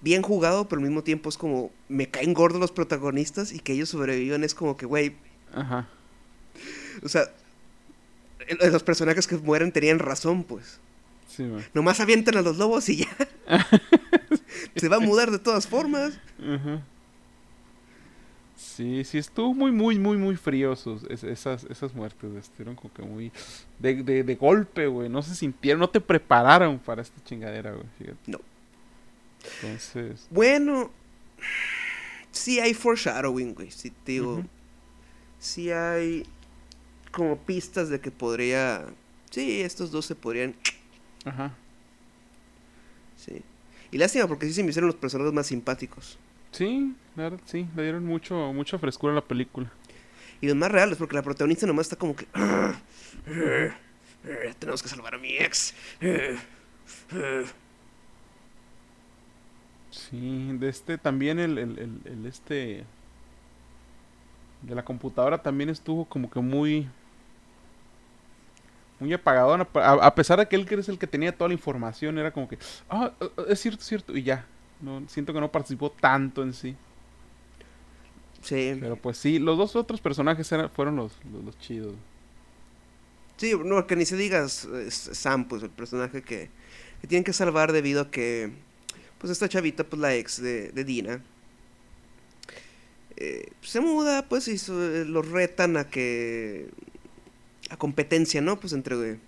Bien 0.02 0.20
jugado, 0.20 0.68
pero 0.68 0.80
al 0.80 0.86
mismo 0.86 1.02
tiempo 1.02 1.30
es 1.30 1.38
como. 1.38 1.70
Me 1.88 2.10
caen 2.10 2.34
gordos 2.34 2.60
los 2.60 2.70
protagonistas 2.70 3.52
y 3.52 3.60
que 3.60 3.72
ellos 3.72 3.88
sobrevivan 3.88 4.44
es 4.44 4.54
como 4.54 4.76
que, 4.76 4.84
güey. 4.84 5.16
Ajá. 5.54 5.88
O 7.02 7.08
sea, 7.08 7.30
los 8.70 8.82
personajes 8.82 9.26
que 9.26 9.36
mueren 9.38 9.72
tenían 9.72 9.98
razón, 9.98 10.44
pues. 10.44 10.80
Sí. 11.36 11.50
Nomás 11.72 12.00
avientan 12.00 12.36
a 12.36 12.42
los 12.42 12.56
lobos 12.58 12.88
y 12.88 12.98
ya. 12.98 13.16
Se 14.76 14.88
va 14.88 14.96
a 14.96 15.00
mudar 15.00 15.30
de 15.30 15.38
todas 15.38 15.66
formas. 15.66 16.18
Ajá. 16.38 16.82
Sí, 18.76 19.04
sí, 19.04 19.18
estuvo 19.18 19.54
muy, 19.54 19.70
muy, 19.70 19.98
muy, 19.98 20.16
muy 20.16 20.36
frío 20.36 20.72
esas, 20.72 21.64
esas 21.64 21.94
muertes. 21.94 22.30
Estuvieron 22.34 22.74
como 22.74 22.92
que 22.92 23.02
muy. 23.02 23.32
De, 23.78 24.02
de, 24.02 24.34
golpe, 24.34 24.86
güey. 24.86 25.08
No 25.08 25.22
se 25.22 25.34
sintieron, 25.34 25.80
no 25.80 25.88
te 25.88 26.00
prepararon 26.00 26.78
para 26.78 27.02
esta 27.02 27.22
chingadera, 27.24 27.72
güey. 27.72 27.86
No. 28.26 28.40
Entonces. 29.62 30.26
Bueno. 30.30 30.90
Sí 32.32 32.58
hay 32.58 32.74
foreshadowing, 32.74 33.54
güey. 33.54 33.70
Sí, 33.70 33.92
digo. 34.04 34.42
Sí 35.38 35.70
hay. 35.70 36.26
Como 37.12 37.36
pistas 37.38 37.88
de 37.88 38.00
que 38.00 38.10
podría. 38.10 38.86
Sí, 39.30 39.60
estos 39.60 39.90
dos 39.90 40.06
se 40.06 40.14
podrían. 40.14 40.54
Ajá. 41.24 41.52
Sí. 43.16 43.42
Y 43.90 43.98
lástima 43.98 44.26
porque 44.26 44.46
sí 44.46 44.52
se 44.54 44.62
me 44.62 44.70
hicieron 44.70 44.88
los 44.88 44.96
personajes 44.96 45.32
más 45.32 45.46
simpáticos. 45.46 46.18
Sí, 46.50 46.94
claro, 47.14 47.38
sí, 47.46 47.66
le 47.74 47.82
dieron 47.82 48.04
mucho, 48.04 48.52
mucha 48.52 48.78
frescura 48.78 49.12
a 49.12 49.16
la 49.16 49.24
película. 49.24 49.70
Y 50.40 50.46
los 50.46 50.56
más 50.56 50.70
reales, 50.70 50.98
porque 50.98 51.14
la 51.14 51.22
protagonista 51.22 51.66
nomás 51.66 51.86
está 51.86 51.96
como 51.96 52.14
que... 52.14 52.26
tenemos 54.58 54.82
que 54.82 54.88
salvar 54.88 55.14
a 55.14 55.18
mi 55.18 55.36
ex. 55.36 55.74
Sí, 59.90 60.50
de 60.58 60.68
este 60.68 60.98
también 60.98 61.38
el, 61.38 61.56
el, 61.58 62.00
el, 62.04 62.26
este... 62.26 62.84
De 64.62 64.74
la 64.74 64.84
computadora 64.84 65.42
también 65.42 65.70
estuvo 65.70 66.04
como 66.04 66.30
que 66.30 66.40
muy... 66.40 66.88
Muy 69.00 69.12
apagadona. 69.12 69.66
A, 69.74 70.14
pesar 70.14 70.38
de 70.38 70.46
que 70.46 70.56
él 70.56 70.66
es 70.70 70.88
el 70.88 70.98
que 70.98 71.06
tenía 71.06 71.36
toda 71.36 71.48
la 71.48 71.54
información, 71.54 72.18
era 72.18 72.32
como 72.32 72.48
que... 72.48 72.58
Ah, 72.88 73.12
es 73.48 73.60
cierto, 73.60 73.80
es 73.80 73.86
cierto. 73.86 74.16
Y 74.16 74.22
ya, 74.22 74.46
no, 74.80 75.02
siento 75.08 75.32
que 75.32 75.40
no 75.40 75.50
participó 75.50 75.90
tanto 75.90 76.42
en 76.42 76.52
sí. 76.52 76.76
Sí. 78.42 78.76
Pero 78.78 78.96
pues 78.96 79.16
sí, 79.16 79.38
los 79.38 79.56
dos 79.56 79.74
otros 79.74 80.00
personajes 80.00 80.50
fueron 80.74 80.96
los, 80.96 81.12
los, 81.44 81.58
chidos. 81.58 81.94
Sí, 83.36 83.54
no, 83.64 83.86
que 83.86 83.96
ni 83.96 84.04
se 84.04 84.16
digas 84.16 84.68
Sam, 84.90 85.48
pues 85.48 85.62
el 85.62 85.70
personaje 85.70 86.22
que, 86.22 86.50
que, 87.00 87.06
tienen 87.06 87.24
que 87.24 87.32
salvar 87.32 87.72
debido 87.72 88.02
a 88.02 88.10
que, 88.10 88.52
pues 89.18 89.32
esta 89.32 89.48
chavita, 89.48 89.84
pues 89.84 90.00
la 90.00 90.14
ex 90.14 90.40
de, 90.42 90.84
Dina, 90.84 91.22
eh, 93.16 93.50
se 93.62 93.80
muda, 93.80 94.28
pues 94.28 94.46
y 94.46 94.58
los 95.06 95.26
retan 95.30 95.78
a 95.78 95.88
que, 95.88 96.68
a 97.70 97.76
competencia, 97.76 98.40
¿no? 98.40 98.58
Pues 98.58 98.72
entre 98.72 99.18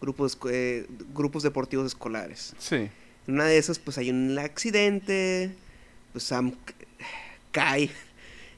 grupos, 0.00 0.38
eh, 0.50 0.86
grupos 1.14 1.42
deportivos 1.42 1.86
escolares. 1.86 2.54
Sí. 2.58 2.88
En 3.26 3.34
una 3.34 3.44
de 3.44 3.58
esas, 3.58 3.78
pues 3.78 3.98
hay 3.98 4.10
un 4.10 4.38
accidente, 4.38 5.52
pues 6.12 6.24
Sam 6.24 6.52
cae 7.52 7.90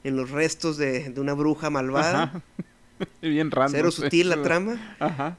en 0.03 0.15
los 0.15 0.29
restos 0.29 0.77
de, 0.77 1.13
una 1.17 1.33
bruja 1.33 1.69
malvada. 1.69 2.23
Ajá. 2.23 2.41
Bien 3.21 3.49
raro. 3.49 3.69
Cero 3.69 3.91
sutil 3.91 4.29
la 4.29 4.41
trama. 4.41 4.95
Ajá. 4.99 5.37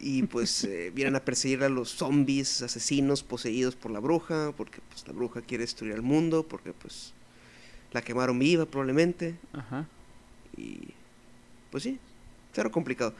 Y 0.00 0.24
pues 0.24 0.62
eh, 0.64 0.92
vienen 0.94 1.16
a 1.16 1.20
perseguir 1.20 1.64
a 1.64 1.68
los 1.68 1.90
zombies, 1.90 2.62
asesinos 2.62 3.22
poseídos 3.22 3.74
por 3.74 3.90
la 3.90 3.98
bruja, 3.98 4.52
porque 4.56 4.80
pues 4.88 5.06
la 5.06 5.12
bruja 5.12 5.40
quiere 5.40 5.64
destruir 5.64 5.94
al 5.94 6.02
mundo, 6.02 6.46
porque 6.46 6.72
pues 6.72 7.12
la 7.92 8.02
quemaron 8.02 8.38
viva 8.38 8.66
probablemente. 8.66 9.34
Ajá. 9.52 9.86
Y 10.56 10.94
pues 11.70 11.82
sí, 11.82 11.98
cero 12.52 12.70
complicado. 12.70 13.14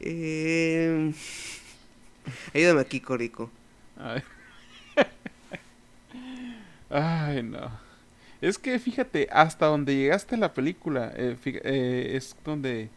Eh... 0.00 1.12
Ayúdame 2.54 2.80
aquí, 2.80 3.00
Corico. 3.00 3.50
Ay, 6.90 7.42
no. 7.42 7.70
Es 8.40 8.58
que 8.58 8.78
fíjate, 8.78 9.28
hasta 9.30 9.66
donde 9.66 9.96
llegaste 9.96 10.34
a 10.34 10.38
la 10.38 10.52
película, 10.52 11.12
eh, 11.16 11.36
eh, 11.44 12.12
es 12.14 12.36
donde 12.44 12.90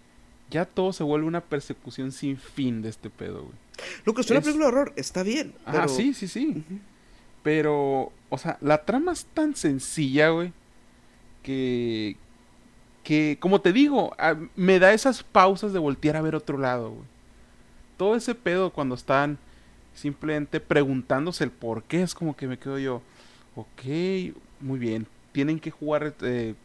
ya 0.50 0.66
todo 0.66 0.92
se 0.92 1.04
vuelve 1.04 1.28
una 1.28 1.42
persecución 1.42 2.12
sin 2.12 2.38
fin 2.38 2.82
de 2.82 2.90
este 2.90 3.10
pedo, 3.10 3.44
güey. 3.44 3.56
Lo 4.06 4.14
que 4.14 4.22
es 4.22 4.32
una 4.32 4.42
película 4.42 4.66
de 4.66 4.72
horror, 4.72 4.94
está 4.96 5.24
bien. 5.24 5.54
Ah, 5.66 5.88
sí, 5.88 6.14
sí, 6.14 6.28
sí. 6.28 6.64
Pero, 7.44 8.12
o 8.30 8.38
sea, 8.38 8.58
la 8.62 8.86
trama 8.86 9.12
es 9.12 9.26
tan 9.26 9.56
sencilla, 9.56 10.30
güey, 10.30 10.52
que, 11.44 12.18
que, 13.06 13.38
como 13.40 13.62
te 13.62 13.72
digo, 13.72 14.14
me 14.58 14.80
da 14.80 14.94
esas 14.94 15.24
pausas 15.24 15.72
de 15.72 15.80
voltear 15.80 16.18
a 16.18 16.22
ver 16.22 16.36
otro 16.36 16.58
lado, 16.58 16.90
güey. 16.90 17.06
Todo 17.96 18.18
ese 18.18 18.36
pedo 18.36 18.74
cuando 18.74 18.96
están 18.96 19.38
simplemente 19.94 20.60
preguntándose 20.60 21.46
el 21.46 21.52
por 21.52 21.84
qué, 21.84 22.02
es 22.02 22.14
como 22.14 22.36
que 22.36 22.48
me 22.48 22.60
quedo 22.60 22.78
yo, 22.78 23.02
ok, 23.56 24.36
muy 24.60 24.78
bien, 24.78 25.08
tienen 25.32 25.62
que 25.62 25.72
jugar, 25.72 26.14
eh, 26.22 26.56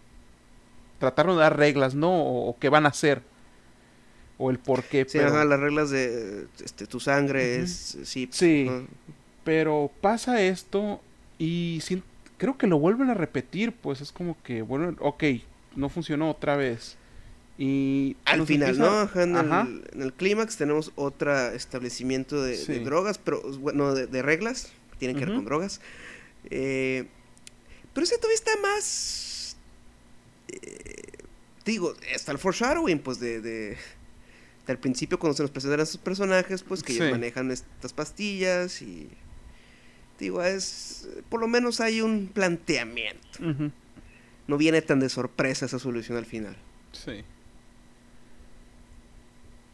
tratar 0.98 1.28
de 1.28 1.36
dar 1.36 1.56
reglas, 1.56 1.94
¿no? 1.94 2.10
O, 2.12 2.56
qué 2.58 2.68
van 2.68 2.86
a 2.86 2.88
hacer. 2.88 3.22
O 4.36 4.50
el 4.50 4.58
por 4.58 4.82
qué. 4.82 5.04
Sí, 5.08 5.18
pero... 5.18 5.44
las 5.44 5.60
reglas 5.60 5.90
de 5.90 6.48
este, 6.64 6.88
tu 6.88 6.98
sangre 6.98 7.60
es... 7.60 7.98
Sí, 8.02 8.28
sí 8.32 8.68
pero 9.44 9.90
pasa 10.00 10.42
esto 10.42 11.00
y 11.38 11.82
creo 12.36 12.58
que 12.58 12.66
lo 12.66 12.78
vuelven 12.78 13.10
a 13.10 13.14
repetir, 13.14 13.72
pues 13.72 14.00
es 14.00 14.12
como 14.12 14.36
que, 14.42 14.62
bueno, 14.62 14.94
ok, 15.00 15.24
no 15.76 15.88
funcionó 15.88 16.30
otra 16.30 16.56
vez. 16.56 16.96
Y 17.58 18.16
al 18.24 18.46
final, 18.46 18.78
¿no? 18.78 19.02
En, 19.20 19.84
El, 20.00 20.14
clímax 20.14 20.56
tenemos 20.56 20.92
otro 20.96 21.50
establecimiento 21.50 22.42
de, 22.42 22.56
drogas, 22.80 23.18
pero 23.18 23.42
bueno, 23.58 23.94
de, 23.94 24.22
reglas, 24.22 24.72
tienen 24.98 25.18
que 25.18 25.26
ver 25.26 25.34
con 25.34 25.44
drogas. 25.44 25.82
Eh, 26.50 27.06
pero 27.92 28.04
ese 28.04 28.16
todavía 28.16 28.36
está 28.36 28.52
más. 28.62 29.56
Eh, 30.48 31.02
digo, 31.66 31.94
está 32.14 32.32
el 32.32 32.38
foreshadowing, 32.38 32.98
pues 32.98 33.20
de, 33.20 33.42
de. 33.42 33.76
Al 34.66 34.78
principio, 34.78 35.18
cuando 35.18 35.36
se 35.36 35.42
nos 35.42 35.50
presentan 35.50 35.80
a 35.80 35.82
esos 35.82 35.98
personajes, 35.98 36.62
pues 36.62 36.82
que 36.82 36.94
ellos 36.94 37.10
manejan 37.10 37.50
estas 37.50 37.92
pastillas 37.92 38.80
y. 38.80 39.10
Digo, 40.18 40.42
es. 40.42 41.08
Por 41.28 41.40
lo 41.40 41.48
menos 41.48 41.80
hay 41.82 42.00
un 42.00 42.28
planteamiento. 42.28 43.38
No 44.50 44.56
viene 44.56 44.82
tan 44.82 44.98
de 44.98 45.08
sorpresa 45.08 45.66
esa 45.66 45.78
solución 45.78 46.18
al 46.18 46.26
final. 46.26 46.56
Sí. 46.90 47.22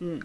Mm. 0.01 0.19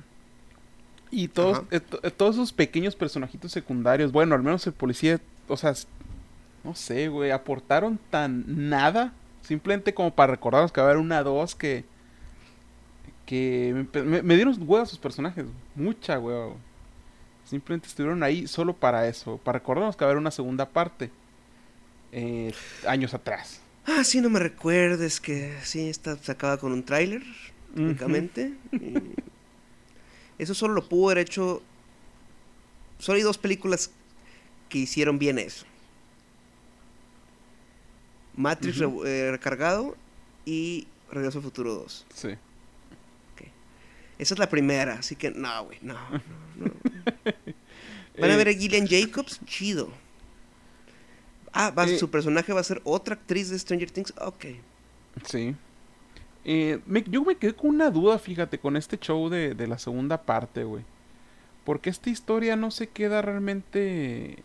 Y 1.10 1.30
todos, 1.30 1.64
eh, 1.72 1.80
eh, 2.04 2.12
todos 2.12 2.36
esos 2.36 2.52
pequeños 2.52 2.94
personajitos 2.94 3.54
secundarios, 3.54 4.12
bueno, 4.12 4.36
al 4.36 4.44
menos 4.44 4.68
el 4.68 4.74
policía, 4.74 5.22
o 5.48 5.56
sea, 5.56 5.74
no 6.66 6.76
sé, 6.76 7.08
güey, 7.08 7.32
aportaron 7.32 7.98
tan 8.10 8.44
nada, 8.70 9.14
simplemente 9.42 9.94
como 9.94 10.14
para 10.14 10.34
recordarnos 10.34 10.74
que 10.74 10.82
va 10.82 10.88
a 10.88 10.90
haber 10.90 11.02
una 11.02 11.24
dos 11.24 11.56
que 11.56 11.86
que 13.26 13.86
me, 13.94 14.36
dieron 14.36 14.54
huevos 14.68 14.90
sus 14.90 15.00
personajes, 15.00 15.46
mucha 15.76 16.20
hueva. 16.20 16.56
Simplemente 17.46 17.88
estuvieron 17.88 18.22
ahí 18.22 18.46
solo 18.48 18.74
para 18.74 19.08
eso, 19.08 19.38
para 19.38 19.60
recordarnos 19.60 19.96
que 19.96 20.04
va 20.04 20.10
a 20.10 20.12
haber 20.12 20.20
una 20.20 20.32
segunda 20.32 20.68
parte 20.68 21.10
eh, 22.12 22.54
años 22.86 23.14
atrás. 23.14 23.61
Ah, 23.86 24.04
sí, 24.04 24.22
no 24.22 24.30
me 24.30 24.39
recuerdes 24.39 25.20
que 25.20 25.58
sí, 25.63 25.89
está, 25.89 26.17
se 26.17 26.32
acaba 26.32 26.58
con 26.58 26.72
un 26.72 26.84
tráiler, 26.84 27.24
únicamente. 27.76 28.54
Eso 30.38 30.54
solo 30.54 30.74
lo 30.74 30.88
pudo 30.88 31.10
haber 31.10 31.20
hecho. 31.20 31.62
Solo 33.00 33.17
hay 33.17 33.24
dos 33.24 33.38
películas 33.38 33.91
que 34.70 34.80
hicieron 34.80 35.20
bien 35.20 35.39
eso. 35.39 35.65
Matrix 38.36 38.80
eh, 39.06 39.30
recargado 39.32 39.98
y 40.46 40.88
Regreso 41.12 41.39
al 41.39 41.44
Futuro 41.44 41.74
2. 41.74 42.06
Sí. 42.13 42.30
Esa 44.22 44.36
es 44.36 44.39
la 44.39 44.50
primera, 44.50 44.94
así 45.00 45.15
que 45.15 45.32
no, 45.32 45.65
güey, 45.65 45.80
no, 45.82 45.96
Van 48.20 48.30
a 48.30 48.36
ver 48.36 48.50
a 48.50 48.54
Gillian 48.54 48.88
Jacobs, 48.88 49.39
chido. 49.46 49.89
Ah, 51.54 51.74
eh, 51.86 51.98
su 51.98 52.10
personaje 52.10 52.54
va 52.54 52.62
a 52.62 52.64
ser 52.64 52.82
otra 52.84 53.16
actriz 53.16 53.50
de 53.50 53.60
Stranger 53.60 53.92
Things, 53.92 54.14
ok. 54.20 54.46
Sí. 55.26 55.56
Eh, 56.44 56.80
yo 57.08 57.24
me 57.24 57.36
quedé 57.36 57.54
con 57.54 57.72
una 57.72 57.90
duda, 57.90 58.18
fíjate, 58.18 58.58
con 58.58 58.78
este 58.78 58.98
show 58.98 59.30
de, 59.30 59.56
la 59.68 59.78
segunda 59.78 60.22
parte, 60.24 60.64
güey. 60.64 60.84
Porque 61.66 61.90
esta 61.90 62.10
historia 62.10 62.56
no 62.56 62.72
se 62.72 62.88
queda 62.88 63.22
realmente 63.22 64.44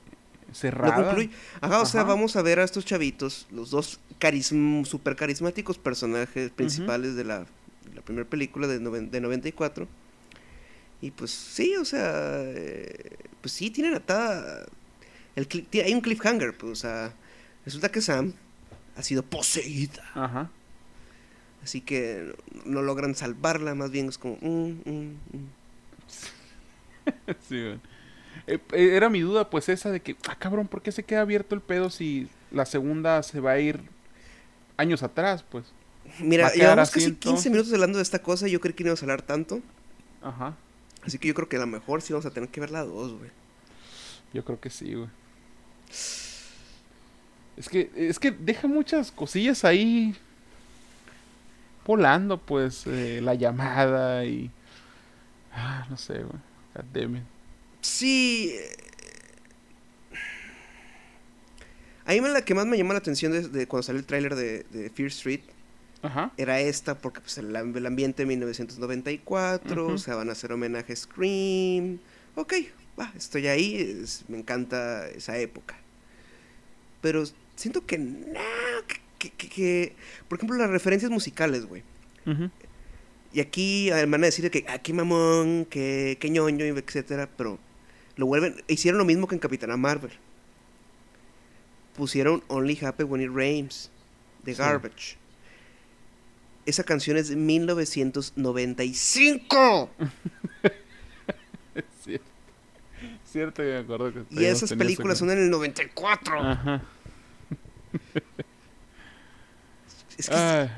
cerrada. 0.53 1.17
Ajá, 1.61 1.81
o 1.81 1.87
sea, 1.87 2.03
vamos 2.03 2.37
a 2.37 2.43
ver 2.43 2.61
a 2.61 2.65
estos 2.65 2.85
chavitos, 2.85 3.47
los 3.51 3.71
dos 3.71 4.01
carism 4.19 4.85
super 4.85 5.17
carismáticos 5.17 5.79
personajes 5.79 6.51
principales 6.51 7.17
de 7.17 7.25
la, 7.25 7.47
primera 8.05 8.29
película 8.29 8.67
de, 8.67 8.79
de 8.79 9.21
94. 9.21 9.89
Y 11.01 11.11
pues 11.11 11.31
sí, 11.31 11.77
o 11.77 11.85
sea, 11.85 12.43
eh, 12.43 13.17
pues 13.41 13.53
sí, 13.53 13.71
tienen 13.71 13.95
atada. 13.95 14.67
El, 15.37 15.49
hay 15.73 15.95
un 15.95 16.01
cliffhanger, 16.01 16.57
pues, 16.57 16.73
o 16.73 16.75
sea, 16.75 17.13
resulta 17.65 17.91
que 17.91 18.01
Sam 18.01 18.33
ha 18.97 19.03
sido 19.03 19.23
poseída. 19.23 20.03
Ajá. 20.15 20.51
Así 21.63 21.81
que 21.81 22.35
no 22.65 22.83
logran 22.83 23.15
salvarla, 23.15 23.75
más 23.75 23.91
bien 23.91 24.09
es 24.09 24.19
como... 24.19 24.39
Mm, 24.41 24.81
mm, 24.85 25.17
mm". 25.33 25.49
sí, 27.49 27.57
eh, 28.47 28.59
eh, 28.73 28.91
era 28.97 29.09
mi 29.09 29.21
duda, 29.21 29.51
pues 29.51 29.69
esa 29.69 29.91
de 29.91 30.01
que, 30.01 30.17
ah, 30.29 30.37
cabrón, 30.39 30.69
¿por 30.69 30.83
qué 30.83 30.93
se 30.93 31.03
queda 31.03 31.21
abierto 31.21 31.55
el 31.55 31.61
pedo 31.61 31.91
si 31.91 32.29
la 32.51 32.67
segunda 32.67 33.23
se 33.23 33.41
va 33.41 33.53
a 33.53 33.59
ir 33.59 33.81
años 34.77 35.03
atrás, 35.03 35.45
pues? 35.49 35.67
Mira, 36.21 36.53
llevamos 36.53 36.91
casi 36.91 37.15
15 37.15 37.51
minutos 37.51 37.73
hablando 37.73 37.99
de 37.99 38.03
esta 38.03 38.21
cosa 38.21 38.47
yo 38.47 38.61
creí 38.61 38.75
que 38.75 38.85
no 38.85 38.89
íbamos 38.89 39.03
a 39.03 39.05
hablar 39.05 39.23
tanto. 39.23 39.61
Ajá. 40.23 40.57
Así 41.03 41.19
que 41.19 41.29
yo 41.29 41.35
creo 41.35 41.49
que 41.49 41.57
a 41.57 41.61
lo 41.61 41.67
mejor 41.67 42.03
sí 42.03 42.13
vamos 42.13 42.27
a 42.27 42.31
tener 42.31 42.49
que 42.49 42.61
ver 42.61 42.71
la 42.71 42.85
dos, 42.85 43.13
güey. 43.13 43.31
Yo 44.33 44.45
creo 44.45 44.61
que 44.61 44.71
sí, 44.71 44.95
güey. 44.95 45.09
Es 45.91 47.69
que, 47.71 47.91
es 47.97 48.19
que 48.19 48.31
deja 48.31 48.69
muchas 48.69 49.11
cosillas 49.11 49.65
ahí 49.65 50.15
volando, 51.87 52.39
pues, 52.39 52.87
eh, 52.87 53.21
la 53.23 53.35
llamada 53.35 54.25
y... 54.25 54.51
Ah, 55.53 55.87
no 55.89 55.97
sé, 55.97 56.23
güey. 56.23 57.23
Sí. 57.81 58.51
Eh, 58.53 58.77
a 62.05 62.13
mí 62.13 62.21
la 62.21 62.43
que 62.43 62.55
más 62.55 62.67
me 62.67 62.77
llamó 62.77 62.93
la 62.93 62.99
atención 62.99 63.33
de, 63.33 63.67
cuando 63.67 63.83
salió 63.83 64.01
el 64.01 64.07
tráiler 64.07 64.35
de, 64.35 64.91
Fear 64.95 65.09
Street 65.09 65.41
Ajá. 66.03 66.31
era 66.37 66.61
esta, 66.61 66.99
porque 66.99 67.21
pues, 67.21 67.39
el, 67.39 67.57
ambiente 67.57 68.23
de 68.23 68.27
1994, 68.27 69.87
o 69.87 69.99
sea, 69.99 70.15
van 70.15 70.29
a 70.29 70.33
hacer 70.33 70.53
homenaje 70.53 70.93
a 70.93 70.97
Scream. 70.97 71.99
Ok, 72.35 72.55
estoy 73.17 73.49
ahí, 73.49 74.05
me 74.29 74.39
encanta 74.39 75.09
esa 75.09 75.37
época. 75.39 75.77
Pero 77.01 77.25
siento 77.57 77.85
que 77.87 77.99
no, 77.99 78.41
que, 79.19 79.95
por 80.29 80.39
ejemplo, 80.39 80.57
las 80.57 80.71
referencias 80.71 81.11
musicales, 81.11 81.67
güey. 81.67 81.83
Y 83.33 83.41
aquí 83.41 83.91
van 83.91 84.23
a 84.23 84.27
decir 84.27 84.49
que 84.51 84.65
aquí 84.69 84.93
ah, 84.93 84.97
mamón, 84.97 85.65
que, 85.67 86.17
que 86.21 86.31
ñoño, 86.31 86.65
etcétera, 86.65 87.29
pero 87.37 87.59
lo 88.17 88.27
vuelven, 88.27 88.63
hicieron 88.67 88.99
lo 88.99 89.05
mismo 89.05 89.29
que 89.29 89.35
en 89.35 89.41
Capitana 89.41 89.77
Marvel. 89.77 90.13
Pusieron 91.97 92.43
Only 92.49 92.79
Happy 92.81 93.05
When 93.05 93.23
It 93.23 93.31
Rains, 93.33 93.91
de 94.43 94.55
Garbage. 94.55 95.17
Esa 96.65 96.83
canción 96.83 97.17
es 97.17 97.29
de 97.29 97.37
1995. 97.37 99.91
es 101.75 101.85
cierto. 102.03 102.36
Cierto, 103.37 103.61
me 103.61 103.77
acuerdo 103.77 104.15
que 104.15 104.25
Y 104.31 104.47
esas 104.47 104.73
películas 104.73 105.19
son 105.19 105.31
en 105.31 105.37
el 105.37 105.51
94. 105.51 106.41
Ajá. 106.41 106.83
Es 110.17 110.31
que 110.31 110.71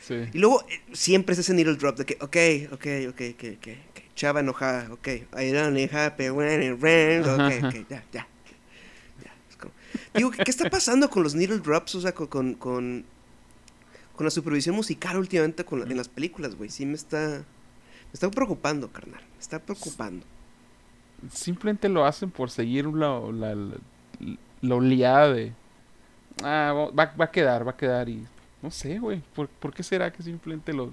sí. 0.00 0.30
Y 0.32 0.38
luego 0.38 0.64
eh, 0.70 0.80
siempre 0.94 1.34
es 1.34 1.40
ese 1.40 1.52
needle 1.52 1.74
drop 1.74 1.98
de 1.98 2.06
que, 2.06 2.14
ok, 2.14 2.72
ok, 2.72 2.86
ok, 3.10 3.20
ok, 3.34 3.44
ok, 3.58 3.68
chava 4.14 4.40
enojada, 4.40 4.90
ok, 4.94 5.08
I 5.38 5.52
don't 5.52 5.92
happy 5.92 6.30
when 6.30 6.62
it 6.62 6.80
rains, 6.80 7.26
ok, 7.26 7.66
ok, 7.66 7.90
ya, 7.90 8.02
ya. 8.10 8.26
Digo, 10.14 10.30
¿qué 10.30 10.50
está 10.50 10.70
pasando 10.70 11.10
con 11.10 11.22
los 11.22 11.34
needle 11.34 11.58
drops? 11.58 11.96
O 11.96 12.00
sea, 12.00 12.14
con, 12.14 12.26
con, 12.26 12.54
con, 12.54 13.04
la 14.18 14.30
supervisión 14.30 14.74
musical 14.74 15.18
últimamente 15.18 15.66
con 15.66 15.82
en 15.82 15.96
las 15.98 16.08
películas, 16.08 16.54
güey. 16.54 16.70
Sí 16.70 16.86
me 16.86 16.94
está, 16.94 17.18
me 17.18 18.12
está 18.14 18.30
preocupando, 18.30 18.90
carnal. 18.90 19.20
Me 19.34 19.40
está 19.40 19.58
preocupando. 19.58 20.24
Simplemente 21.30 21.88
lo 21.88 22.04
hacen 22.04 22.30
por 22.30 22.50
seguir 22.50 22.86
la, 22.86 23.20
la, 23.32 23.54
la, 23.54 23.76
la 24.60 24.74
oleada 24.74 25.32
de... 25.32 25.52
Ah, 26.42 26.90
va, 26.92 27.14
va 27.18 27.24
a 27.24 27.30
quedar, 27.30 27.66
va 27.66 27.72
a 27.72 27.76
quedar 27.76 28.08
y 28.08 28.26
no 28.62 28.70
sé, 28.70 28.98
güey. 28.98 29.22
¿Por, 29.34 29.74
qué 29.74 29.82
será 29.82 30.12
que 30.12 30.22
simplemente 30.22 30.72
lo, 30.72 30.92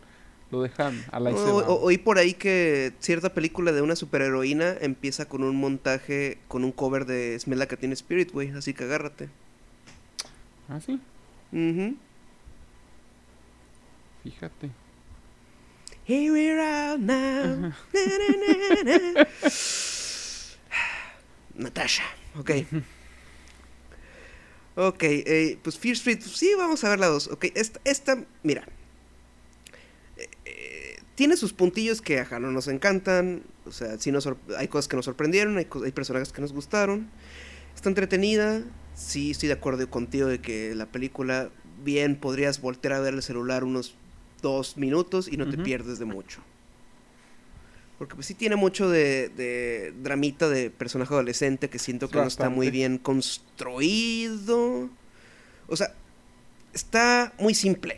lo 0.52 0.62
dejan 0.62 1.04
a 1.12 1.20
la 1.20 1.32
o, 1.32 1.82
Oí 1.82 1.98
por 1.98 2.18
ahí 2.18 2.34
que 2.34 2.94
cierta 3.00 3.34
película 3.34 3.72
de 3.72 3.82
una 3.82 3.96
superheroína 3.96 4.76
empieza 4.80 5.26
con 5.26 5.44
un 5.44 5.56
montaje, 5.56 6.38
con 6.48 6.64
un 6.64 6.72
cover 6.72 7.06
de 7.06 7.40
Smell 7.40 7.60
Like 7.60 7.78
Teen 7.78 7.92
Spirit, 7.94 8.32
güey. 8.32 8.52
Así 8.52 8.74
que 8.74 8.84
agárrate. 8.84 9.30
¿Ah, 10.70 10.80
sí? 10.82 11.00
Fíjate. 14.24 14.70
Here 16.06 16.32
we're 16.32 16.60
out 16.60 17.00
now. 17.00 17.72
Na, 17.94 18.02
na, 18.84 18.84
na, 18.84 19.12
na. 19.14 19.28
Natasha, 21.64 22.03
ok. 22.38 22.51
Ok, 24.76 25.03
eh, 25.03 25.59
pues 25.61 25.78
Fear 25.78 25.93
Street, 25.93 26.20
pues 26.20 26.32
sí, 26.32 26.51
vamos 26.57 26.84
a 26.84 26.89
ver 26.89 26.99
la 26.99 27.07
dos. 27.07 27.28
Ok, 27.28 27.45
esta, 27.53 27.80
esta 27.84 28.24
mira. 28.41 28.68
Eh, 30.18 30.30
eh, 30.45 30.95
tiene 31.14 31.38
sus 31.38 31.53
puntillos 31.53 32.01
que 32.01 32.20
ajá, 32.20 32.39
no 32.39 32.51
nos 32.51 32.68
encantan. 32.68 33.43
O 33.66 33.72
sea, 33.72 33.99
sí 33.99 34.11
nos 34.11 34.28
hay 34.57 34.68
cosas 34.68 34.88
que 34.88 34.95
nos 34.95 35.05
sorprendieron, 35.05 35.57
hay, 35.57 35.91
personajes 35.91 36.32
que 36.32 36.41
nos 36.41 36.53
gustaron. 36.53 37.07
Está 37.76 37.89
entretenida. 37.89 38.64
Sí, 38.95 39.32
estoy 39.32 39.47
de 39.47 39.53
acuerdo 39.53 39.88
contigo 39.89 40.28
de 40.28 40.39
que 40.39 40.74
la 40.74 40.88
película, 40.88 41.49
bien, 41.84 42.16
podrías 42.16 42.59
voltear 42.59 42.93
a 42.93 42.99
ver 42.99 43.14
el 43.14 43.24
celular 43.24 43.64
unos 43.64 43.95
dos 44.41 44.78
minutos 44.78 45.28
y 45.32 45.38
no 45.38 45.49
te 45.49 45.57
pierdes 45.57 45.99
de 45.99 46.05
mucho. 46.05 46.41
Porque 48.04 48.16
pues 48.16 48.28
sí 48.28 48.34
tiene 48.34 48.58
mucho 48.58 48.89
de, 48.89 49.30
de 49.30 49.93
dramita 50.04 50.49
de 50.49 50.70
personaje 50.70 51.14
adolescente 51.14 51.70
que 51.70 51.80
siento 51.80 52.10
que 52.10 52.18
no 52.18 52.26
está 52.26 52.49
muy 52.49 52.70
bien 52.70 52.97
construido. 52.97 54.89
O 55.68 55.78
sea, 55.78 55.95
está 56.74 57.32
muy 57.39 57.56
simple. 57.56 57.97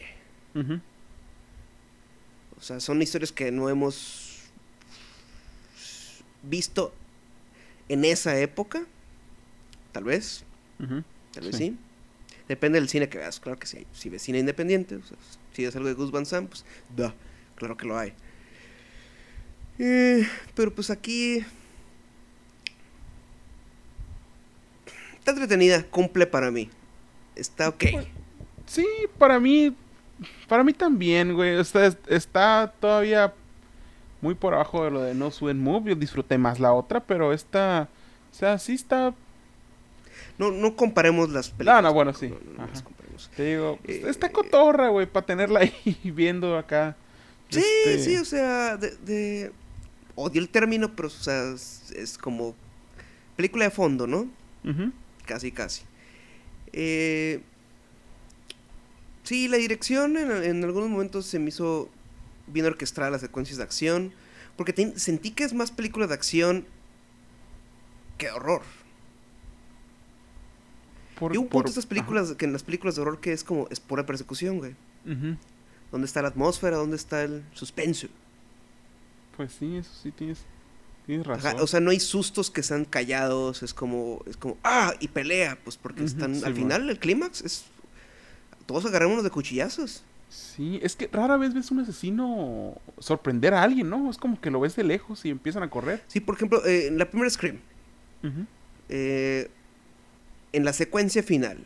O 2.56 2.62
sea, 2.62 2.80
son 2.80 3.02
historias 3.02 3.32
que 3.32 3.52
no 3.52 3.68
hemos 3.68 4.42
visto 6.44 6.94
en 7.90 8.06
esa 8.06 8.38
época. 8.40 8.86
Tal 9.92 10.04
vez, 10.04 10.44
tal 10.78 11.46
vez 11.46 11.56
Sí. 11.56 11.70
sí. 11.72 11.78
Depende 12.48 12.80
del 12.80 12.90
cine 12.90 13.10
que 13.10 13.18
veas, 13.18 13.40
claro 13.40 13.58
que 13.58 13.66
sí. 13.66 13.88
Si 13.92 14.10
ves 14.10 14.22
cine 14.22 14.38
independiente, 14.38 14.98
o 14.98 15.04
sea, 15.04 15.18
si 15.52 15.66
es 15.66 15.76
algo 15.76 15.88
de 15.88 15.96
Gus 15.96 16.12
Van 16.12 16.28
Sant, 16.28 16.48
pues, 16.48 16.64
duh, 16.96 17.12
claro 17.56 17.76
que 17.76 17.88
lo 17.88 17.98
hay. 17.98 18.14
Eh, 19.80 20.28
pero 20.56 20.74
pues 20.74 20.90
aquí... 20.90 21.44
Está 25.20 25.32
entretenida, 25.32 25.84
cumple 25.84 26.28
para 26.28 26.52
mí. 26.52 26.70
Está 27.36 27.70
ok. 27.70 27.84
Sí, 28.68 28.86
para 29.18 29.40
mí, 29.40 29.76
para 30.48 30.64
mí 30.64 30.72
también, 30.74 31.34
güey. 31.34 31.60
Está, 31.60 31.88
está 32.08 32.74
todavía 32.80 33.34
muy 34.22 34.36
por 34.36 34.54
abajo 34.54 34.84
de 34.86 34.92
lo 34.92 35.02
de 35.02 35.16
No 35.16 35.32
Sweat 35.32 35.58
Move. 35.58 35.90
Yo 35.90 35.96
disfruté 35.96 36.38
más 36.38 36.60
la 36.60 36.74
otra, 36.74 37.00
pero 37.00 37.34
esta, 37.34 37.90
o 38.32 38.36
sea, 38.36 38.60
sí 38.60 38.74
está, 38.74 39.14
No, 40.38 40.52
no 40.52 40.76
comparemos 40.76 41.30
las 41.32 41.50
películas. 41.50 41.82
no, 41.84 41.94
bueno, 41.94 42.14
sí. 42.14 42.30
No, 42.30 42.36
no, 42.64 42.68
no 42.68 42.84
comparemos. 42.84 43.30
te 43.36 43.44
digo, 43.46 43.80
pues, 43.84 43.98
Eh, 43.98 44.10
está 44.10 44.32
cotorra, 44.32 44.90
güey, 44.90 45.08
para 45.08 45.26
tenerla 45.26 45.62
ahí 45.62 46.00
viendo 46.04 46.56
acá. 46.58 46.96
Sí, 47.50 47.60
Este, 47.86 48.00
sí, 48.00 48.18
o 48.18 48.26
sea, 48.26 48.78
de, 48.78 48.92
de- 48.98 49.52
Odio 50.16 50.42
el 50.42 50.50
término, 50.50 50.96
pero, 50.96 51.08
o 51.10 51.12
sea, 51.12 51.52
es, 51.52 51.92
es 51.96 52.18
como... 52.18 52.56
Película 53.36 53.66
de 53.66 53.72
fondo, 53.72 54.08
¿no? 54.08 54.30
Casi, 55.26 55.52
casi. 55.52 55.84
Eh, 56.72 57.42
sí, 59.24 59.48
la 59.50 59.58
dirección 59.58 60.16
en, 60.18 60.32
en 60.32 60.64
algunos 60.64 60.90
momentos 60.90 61.26
se 61.26 61.38
me 61.40 61.50
hizo 61.50 61.90
bien 62.48 62.66
orquestada 62.66 63.10
las 63.10 63.22
secuencias 63.22 63.58
de 63.58 63.64
acción. 63.64 64.14
Porque 64.56 64.94
sentí 64.96 65.32
que 65.32 65.44
es 65.44 65.54
más 65.54 65.72
película 65.72 66.08
de 66.08 66.14
acción 66.14 66.66
que 68.18 68.32
horror. 68.32 68.62
Por- 71.20 71.34
Y 71.34 71.38
un 71.38 71.46
por- 71.46 71.52
punto 71.52 71.66
de 71.66 71.70
estas 71.72 71.86
películas, 71.86 72.34
que 72.38 72.46
en 72.46 72.54
las 72.54 72.64
películas 72.64 72.96
de 72.96 73.02
horror 73.02 73.20
que 73.20 73.34
es 73.34 73.44
como, 73.44 73.68
es 73.70 73.80
pura 73.80 74.06
persecución, 74.06 74.58
güey. 74.60 74.76
Ujú. 75.06 75.38
¿Dónde 75.92 76.06
está 76.08 76.22
la 76.22 76.30
atmósfera? 76.30 76.78
¿Dónde 76.78 76.96
está 76.96 77.24
el 77.24 77.44
suspenso? 77.54 78.08
Pues 79.36 79.52
sí, 79.54 79.78
eso 79.78 79.92
sí 80.02 80.12
tienes, 80.12 80.40
tienes 81.06 81.28
Ajá, 81.28 81.52
razón. 81.52 81.62
o 81.62 81.68
sea, 81.68 81.80
no 81.80 81.92
hay 81.92 82.00
sustos 82.00 82.50
que 82.50 82.64
sean 82.64 82.86
callados, 82.86 83.64
es 83.64 83.74
como, 83.74 84.22
es 84.28 84.38
como, 84.38 84.58
ah, 84.64 84.94
y 85.00 85.10
pelea, 85.10 85.58
pues 85.64 85.78
porque 85.78 86.04
están, 86.04 86.36
sí, 86.36 86.46
al 86.46 86.54
final 86.54 86.90
el 86.90 87.00
clímax 87.00 87.42
es, 87.42 87.66
todos 88.66 88.86
agarrémonos 88.86 89.24
de 89.24 89.30
cuchillazos. 89.30 90.04
Sí, 90.30 90.80
es 90.82 90.96
que 90.96 91.08
rara 91.12 91.38
vez 91.38 91.54
ves 91.54 91.72
un 91.72 91.80
asesino 91.80 92.82
sorprender 93.00 93.54
a 93.54 93.64
alguien, 93.64 93.90
¿no? 93.90 94.10
Es 94.10 94.18
como 94.18 94.40
que 94.42 94.52
lo 94.52 94.60
ves 94.60 94.76
de 94.76 94.84
lejos 94.84 95.24
y 95.24 95.30
empiezan 95.30 95.64
a 95.64 95.70
correr. 95.70 96.04
Sí, 96.08 96.20
por 96.20 96.36
ejemplo, 96.36 96.66
eh, 96.66 96.88
en 96.88 96.98
la 96.98 97.10
primera 97.10 97.30
Scream, 97.30 97.60
eh, 98.90 99.50
en 100.52 100.66
la 100.66 100.74
secuencia 100.74 101.24
final, 101.24 101.60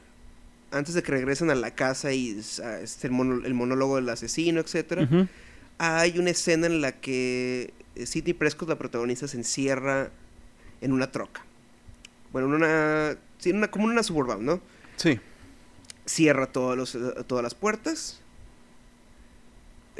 antes 0.72 0.94
de 0.94 1.04
que 1.04 1.12
regresen 1.12 1.50
a 1.50 1.56
la 1.56 1.72
casa 1.72 2.12
y 2.12 2.32
es, 2.32 2.60
ah, 2.60 2.80
es 2.82 3.04
el, 3.06 3.12
monólogo 3.12 3.96
del 3.96 4.10
asesino, 4.10 4.60
etcétera, 4.60 5.04
Ujú. 5.04 5.28
Hay 5.80 6.20
una 6.20 6.30
escena 6.30 6.68
en 6.68 6.82
la 6.82 6.92
que 7.00 7.74
eh, 7.96 8.06
Sidney 8.06 8.34
Prescott, 8.34 8.70
la 8.70 8.78
protagonista, 8.78 9.28
se 9.28 9.38
encierra 9.38 10.12
en 10.82 10.92
una 10.94 11.12
troca. 11.12 11.44
Bueno, 12.32 12.48
en 12.50 12.54
una, 12.54 13.18
sí, 13.40 13.50
en 13.50 13.58
una 13.58 13.72
como 13.72 13.86
en 13.86 13.92
una 13.94 14.04
suburban, 14.04 14.46
¿no? 14.46 14.62
Sí. 14.98 15.20
cierra 16.06 16.48
todos 16.48 16.76
los, 16.78 16.96
eh, 16.96 17.00
todas 17.28 17.44
las 17.44 17.56
puertas. 17.56 18.22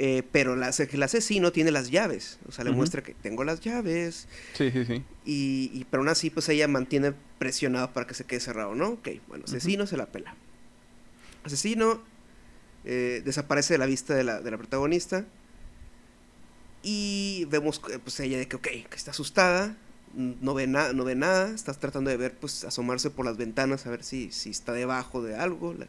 eh, 0.02 0.24
pero 0.32 0.56
la- 0.56 0.70
el 0.70 1.04
asesino 1.04 1.52
tiene 1.52 1.72
las 1.72 1.92
llaves. 1.92 2.40
O 2.48 2.54
sea, 2.54 2.64
le 2.64 2.72
muestra 2.72 3.04
que 3.04 3.14
tengo 3.14 3.44
las 3.44 3.60
llaves. 3.60 4.30
Sí, 4.54 4.72
sí, 4.72 4.86
sí. 4.86 5.04
Y, 5.26 5.70
y- 5.74 5.86
pero 5.92 6.00
aún 6.02 6.08
así, 6.10 6.30
pues 6.30 6.48
ella 6.48 6.70
mantiene 6.70 7.12
presionado 7.38 7.92
para 7.92 8.08
que 8.08 8.14
se 8.14 8.24
quede 8.24 8.40
cerrado, 8.40 8.76
¿no? 8.76 8.90
Ok, 8.92 9.10
bueno, 9.28 9.44
asesino 9.46 9.86
se 9.88 9.98
la 9.98 10.06
pela. 10.06 10.36
Asesino 11.44 12.02
eh, 12.86 13.22
desaparece 13.26 13.74
de 13.74 13.78
la 13.78 13.86
vista 13.88 14.16
de 14.16 14.24
la, 14.24 14.40
de 14.40 14.50
la 14.52 14.58
protagonista. 14.58 15.26
Y 16.84 17.46
vemos, 17.50 17.82
eh, 17.92 18.00
pues 18.02 18.20
ella 18.20 18.38
de 18.38 18.48
que, 18.48 18.56
ok, 18.56 18.68
que 18.68 18.96
está 18.96 19.12
asustada. 19.12 19.76
No 20.16 20.54
ve, 20.54 20.66
nada 20.68 20.94
no 20.94 21.04
ve 21.04 21.16
nada. 21.16 21.50
Está 21.54 21.74
tratando 21.74 22.10
de 22.10 22.18
ver, 22.18 22.34
pues 22.36 22.64
asomarse 22.64 23.10
por 23.10 23.26
las 23.26 23.38
ventanas 23.38 23.86
a 23.86 23.90
ver 23.92 24.04
si, 24.04 24.32
si 24.32 24.50
está 24.50 24.74
debajo 24.74 25.22
de 25.22 25.36
algo. 25.36 25.74
la- 25.74 25.88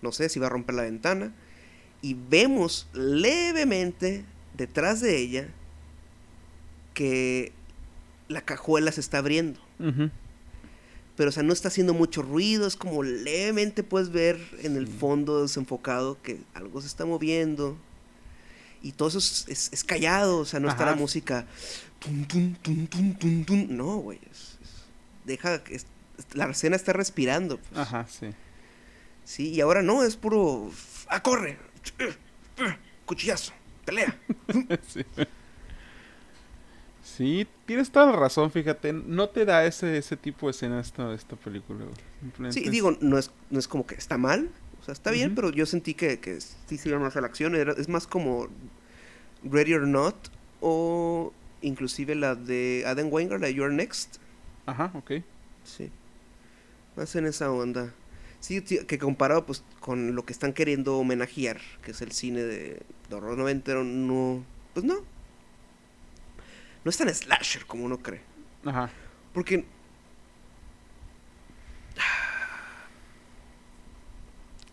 no 0.00 0.10
sé 0.12 0.28
si 0.28 0.40
va 0.40 0.46
a 0.46 0.50
romper 0.50 0.74
la 0.74 0.82
ventana. 0.82 1.32
Y 2.00 2.14
vemos 2.14 2.88
levemente 2.92 4.24
detrás 4.56 5.00
de 5.00 5.16
ella 5.18 5.48
que 6.94 7.52
la 8.28 8.42
cajuela 8.42 8.90
se 8.92 9.00
está 9.00 9.18
abriendo. 9.18 9.60
Pero, 11.16 11.28
o 11.28 11.32
sea, 11.32 11.42
no 11.42 11.52
está 11.52 11.68
haciendo 11.68 11.94
mucho 11.94 12.22
ruido. 12.22 12.66
Es 12.66 12.76
como 12.76 13.02
levemente 13.02 13.82
puedes 13.82 14.10
ver 14.10 14.40
en 14.62 14.76
el 14.76 14.86
fondo 14.88 15.42
desenfocado 15.42 16.20
que 16.22 16.40
algo 16.54 16.80
se 16.80 16.86
está 16.86 17.04
moviendo. 17.04 17.76
Y 18.82 18.92
todo 18.92 19.08
eso 19.08 19.18
es, 19.18 19.44
es- 19.48 19.72
es 19.72 19.84
callado. 19.84 20.38
O 20.38 20.44
sea, 20.44 20.58
no 20.60 20.68
está 20.68 20.84
la 20.84 20.94
música. 20.94 21.46
Tum, 22.00 22.24
tum, 22.26 22.54
tum, 22.56 22.86
tum, 22.88 23.14
tum, 23.14 23.44
tum. 23.44 23.66
No, 23.70 23.96
güey. 23.98 24.18
es- 24.30 24.58
deja 25.24 25.62
la 26.34 26.46
escena 26.50 26.76
está 26.76 26.92
respirando. 26.92 27.58
pues. 27.58 27.78
Ajá, 27.80 28.06
sí. 28.08 28.30
Sí, 29.24 29.50
y 29.50 29.60
ahora 29.60 29.82
no, 29.82 30.02
es 30.02 30.16
puro. 30.16 30.70
¡Ah, 31.08 31.22
corre! 31.22 31.58
Cuchillazo, 33.06 33.52
pelea. 33.84 34.16
sí. 34.88 35.04
Sí, 37.04 37.46
tienes 37.66 37.90
toda 37.90 38.06
la 38.06 38.12
razón, 38.16 38.50
fíjate. 38.50 38.92
No 38.92 39.28
te 39.28 39.44
da 39.44 39.64
ese, 39.64 39.98
ese 39.98 40.16
tipo 40.16 40.46
de 40.46 40.52
escena 40.52 40.80
esta, 40.80 41.12
esta 41.14 41.36
película. 41.36 41.84
güey. 42.38 42.52
Sí, 42.52 42.68
digo, 42.70 42.96
no 43.00 43.18
es, 43.18 43.30
no 43.50 43.58
es 43.58 43.68
como 43.68 43.86
que 43.86 43.94
está 43.96 44.16
mal. 44.18 44.50
O 44.82 44.84
sea, 44.84 44.92
está 44.92 45.12
bien, 45.12 45.34
pero 45.36 45.50
yo 45.50 45.64
sentí 45.64 45.94
que, 45.94 46.18
que 46.18 46.40
sí 46.40 46.76
se 46.76 46.88
iba 46.88 46.98
más 46.98 47.16
a 47.16 47.20
la 47.20 47.28
acción. 47.28 47.54
era- 47.54 47.72
es 47.72 47.88
más 47.88 48.06
como 48.08 48.48
Ready 49.44 49.74
or 49.74 49.86
Not 49.86 50.16
o 50.60 51.32
inclusive 51.62 52.14
la 52.16 52.34
de 52.34 52.82
Adam 52.86 53.08
Wenger, 53.10 53.40
la 53.40 53.46
de 53.46 53.54
You're 53.54 53.72
Next. 53.72 54.16
Ajá, 54.66 54.90
ok. 54.94 55.12
Sí. 55.64 55.90
Más 56.96 57.14
en 57.16 57.26
esa 57.26 57.50
onda. 57.50 57.94
Sí, 58.40 58.60
que 58.60 58.98
comparado 58.98 59.46
pues 59.46 59.62
con 59.78 60.16
lo 60.16 60.24
que 60.24 60.32
están 60.32 60.52
queriendo 60.52 60.98
homenajear, 60.98 61.60
que 61.84 61.92
es 61.92 62.02
el 62.02 62.10
cine 62.10 62.42
de, 62.42 62.82
de 63.08 63.14
horror 63.14 63.38
noventero, 63.38 63.84
no... 63.84 64.44
Pues 64.74 64.84
no. 64.84 64.96
No 66.84 66.88
es 66.90 66.96
tan 66.96 67.08
slasher 67.14 67.64
como 67.66 67.84
uno 67.84 67.98
cree. 67.98 68.20
Ajá. 68.64 68.90
Porque... 69.32 69.64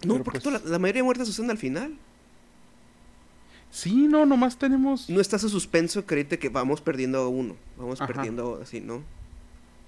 No, 0.06 0.14
Pero, 0.14 0.24
porque 0.24 0.40
pues- 0.40 0.44
toda 0.44 0.60
la, 0.60 0.70
la 0.72 0.80
mayoría 0.80 1.00
de 1.00 1.04
muertes 1.04 1.28
suceden 1.28 1.52
al 1.52 1.58
final. 1.58 1.94
Sí, 3.72 4.08
no, 4.08 4.26
nomás 4.26 4.58
tenemos... 4.58 5.10
No 5.10 5.22
está 5.22 5.36
ese 5.36 5.50
suspenso 5.50 6.06
creerte 6.06 6.40
que 6.40 6.50
vamos 6.50 6.82
perdiendo 6.82 7.20
a 7.20 7.28
uno. 7.28 7.56
Vamos 7.78 8.02
Ajá. 8.02 8.12
perdiendo 8.12 8.60
así, 8.64 8.82
¿no? 8.82 9.04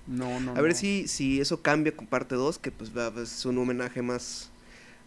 No, 0.07 0.39
no, 0.39 0.51
A 0.55 0.61
ver 0.61 0.71
no. 0.73 0.77
si, 0.77 1.07
si 1.07 1.39
eso 1.41 1.61
cambia 1.61 1.95
con 1.95 2.05
parte 2.05 2.35
2, 2.35 2.59
que 2.59 2.71
pues 2.71 2.95
va, 2.95 3.11
es 3.21 3.45
un 3.45 3.57
homenaje 3.57 4.01
más 4.01 4.49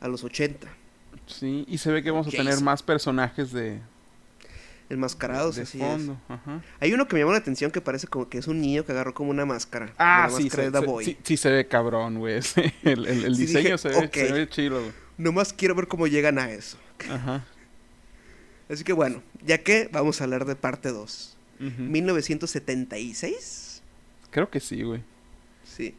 a 0.01 0.09
los 0.09 0.25
80. 0.25 0.67
Sí, 1.27 1.65
y 1.69 1.79
se 1.79 1.93
ve 1.93 2.03
que 2.03 2.11
vamos 2.11 2.27
a 2.27 2.31
tener 2.31 2.61
más 2.63 2.83
personajes 2.83 3.53
de, 3.53 3.81
Enmascarados, 4.95 5.57
de 5.57 5.63
así 5.63 5.79
fondo. 5.79 6.19
Ajá. 6.29 6.63
Hay 6.81 6.93
uno 6.93 7.07
que 7.07 7.15
me 7.15 7.21
llamó 7.21 7.33
la 7.33 7.39
atención 7.39 7.71
que 7.71 7.81
parece 7.81 8.07
como 8.07 8.29
que 8.29 8.39
es 8.39 8.47
un 8.47 8.61
niño 8.61 8.85
que 8.85 8.93
agarró 8.93 9.15
como 9.15 9.31
una 9.31 9.45
máscara. 9.45 9.93
Ah, 9.99 10.29
sí, 10.31 10.45
máscara 10.45 10.65
se, 10.65 10.71
de 10.71 10.81
se- 10.99 11.05
sí, 11.05 11.19
sí 11.23 11.37
se 11.37 11.51
ve 11.51 11.67
cabrón, 11.69 12.19
güey. 12.19 12.41
El, 12.83 13.07
el- 13.07 13.25
el 13.25 13.37
Sí, 13.37 13.47
diseño 13.47 13.77
dije, 13.77 13.79
se, 13.79 13.89
ve, 13.89 14.11
se 14.13 14.33
ve 14.33 14.49
chido, 14.49 14.81
güey. 14.81 14.93
Nomás 15.19 15.53
quiero 15.53 15.75
ver 15.75 15.87
cómo 15.89 16.07
llegan 16.07 16.39
a 16.39 16.51
eso. 16.51 16.77
Ajá. 17.11 17.45
Así 18.69 18.83
que 18.83 18.93
bueno, 18.93 19.23
ya 19.45 19.59
que 19.59 19.89
vamos 19.93 20.21
a 20.21 20.25
hablar 20.25 20.45
de 20.47 20.57
parte 20.57 20.91
2. 20.91 21.37
Ujú. 21.61 21.83
1976. 21.83 23.83
Creo 24.31 24.51
que 24.51 24.61
sí, 24.61 24.83
güey. 24.83 25.03
Sí. 25.65 25.95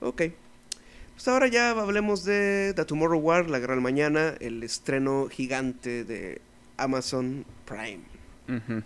Ok. 0.00 0.22
Pues 1.14 1.28
ahora 1.28 1.46
ya 1.46 1.70
hablemos 1.70 2.24
de 2.24 2.74
The 2.76 2.84
Tomorrow 2.84 3.18
War, 3.18 3.48
La 3.48 3.58
Gran 3.58 3.82
Mañana, 3.82 4.34
el 4.40 4.62
estreno 4.62 5.28
gigante 5.30 6.04
de 6.04 6.42
Amazon 6.76 7.44
Prime. 7.64 8.02
Ujú. 8.48 8.82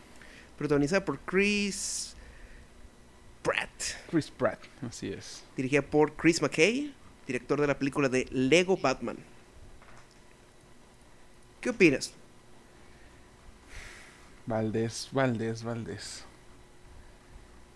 Protagonizada 0.56 1.04
por 1.04 1.18
Chris 1.20 2.14
Pratt. 3.42 3.70
Chris 4.10 4.30
Pratt, 4.30 4.60
así 4.86 5.08
es. 5.08 5.42
Dirigida 5.56 5.82
por 5.82 6.14
Chris 6.14 6.42
McKay, 6.42 6.94
director 7.26 7.60
de 7.60 7.66
la 7.66 7.78
película 7.78 8.08
de 8.08 8.26
Lego 8.30 8.76
Batman. 8.76 9.16
¿Qué 11.60 11.70
opinas? 11.70 12.12
Valdés, 14.46 15.08
Valdés, 15.12 15.62
Valdés. 15.62 16.24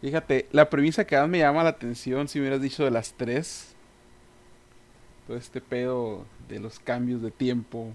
Fíjate, 0.00 0.48
la 0.52 0.68
premisa 0.68 1.06
que 1.06 1.16
más 1.16 1.28
me 1.28 1.38
llama 1.38 1.62
la 1.62 1.70
atención, 1.70 2.28
si 2.28 2.38
me 2.38 2.42
hubieras 2.42 2.60
dicho 2.60 2.84
de 2.84 2.90
las 2.90 3.14
tres. 3.14 3.74
Todo 5.26 5.36
este 5.36 5.60
pedo 5.62 6.26
de 6.48 6.60
los 6.60 6.78
cambios 6.78 7.22
de 7.22 7.30
tiempo. 7.30 7.90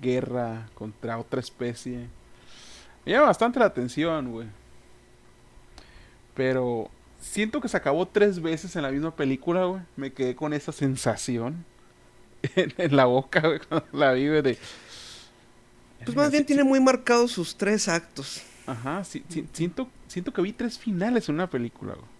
Guerra 0.00 0.68
contra 0.74 1.18
otra 1.18 1.40
especie. 1.40 2.06
Me 3.04 3.12
llama 3.12 3.26
bastante 3.26 3.58
la 3.58 3.66
atención, 3.66 4.32
güey. 4.32 4.48
Pero 6.34 6.90
siento 7.20 7.60
que 7.60 7.68
se 7.68 7.76
acabó 7.76 8.06
tres 8.06 8.40
veces 8.40 8.76
en 8.76 8.82
la 8.82 8.90
misma 8.90 9.14
película, 9.14 9.64
güey. 9.64 9.82
Me 9.96 10.12
quedé 10.12 10.34
con 10.34 10.52
esa 10.52 10.72
sensación 10.72 11.64
en, 12.56 12.72
en 12.76 12.96
la 12.96 13.06
boca, 13.06 13.40
güey, 13.40 13.60
cuando 13.60 13.86
la 13.92 14.12
vi, 14.12 14.28
güey, 14.28 14.42
de... 14.42 14.58
Pues 16.04 16.16
más 16.16 16.30
bien 16.30 16.46
tiene 16.46 16.64
muy 16.64 16.80
marcados 16.80 17.32
sus 17.32 17.56
tres 17.56 17.86
actos. 17.86 18.42
Ajá, 18.66 19.04
siento, 19.04 19.88
siento 20.08 20.32
que 20.32 20.40
vi 20.42 20.52
tres 20.52 20.78
finales 20.78 21.28
en 21.28 21.34
una 21.34 21.50
película, 21.50 21.92
güey. 21.94 22.19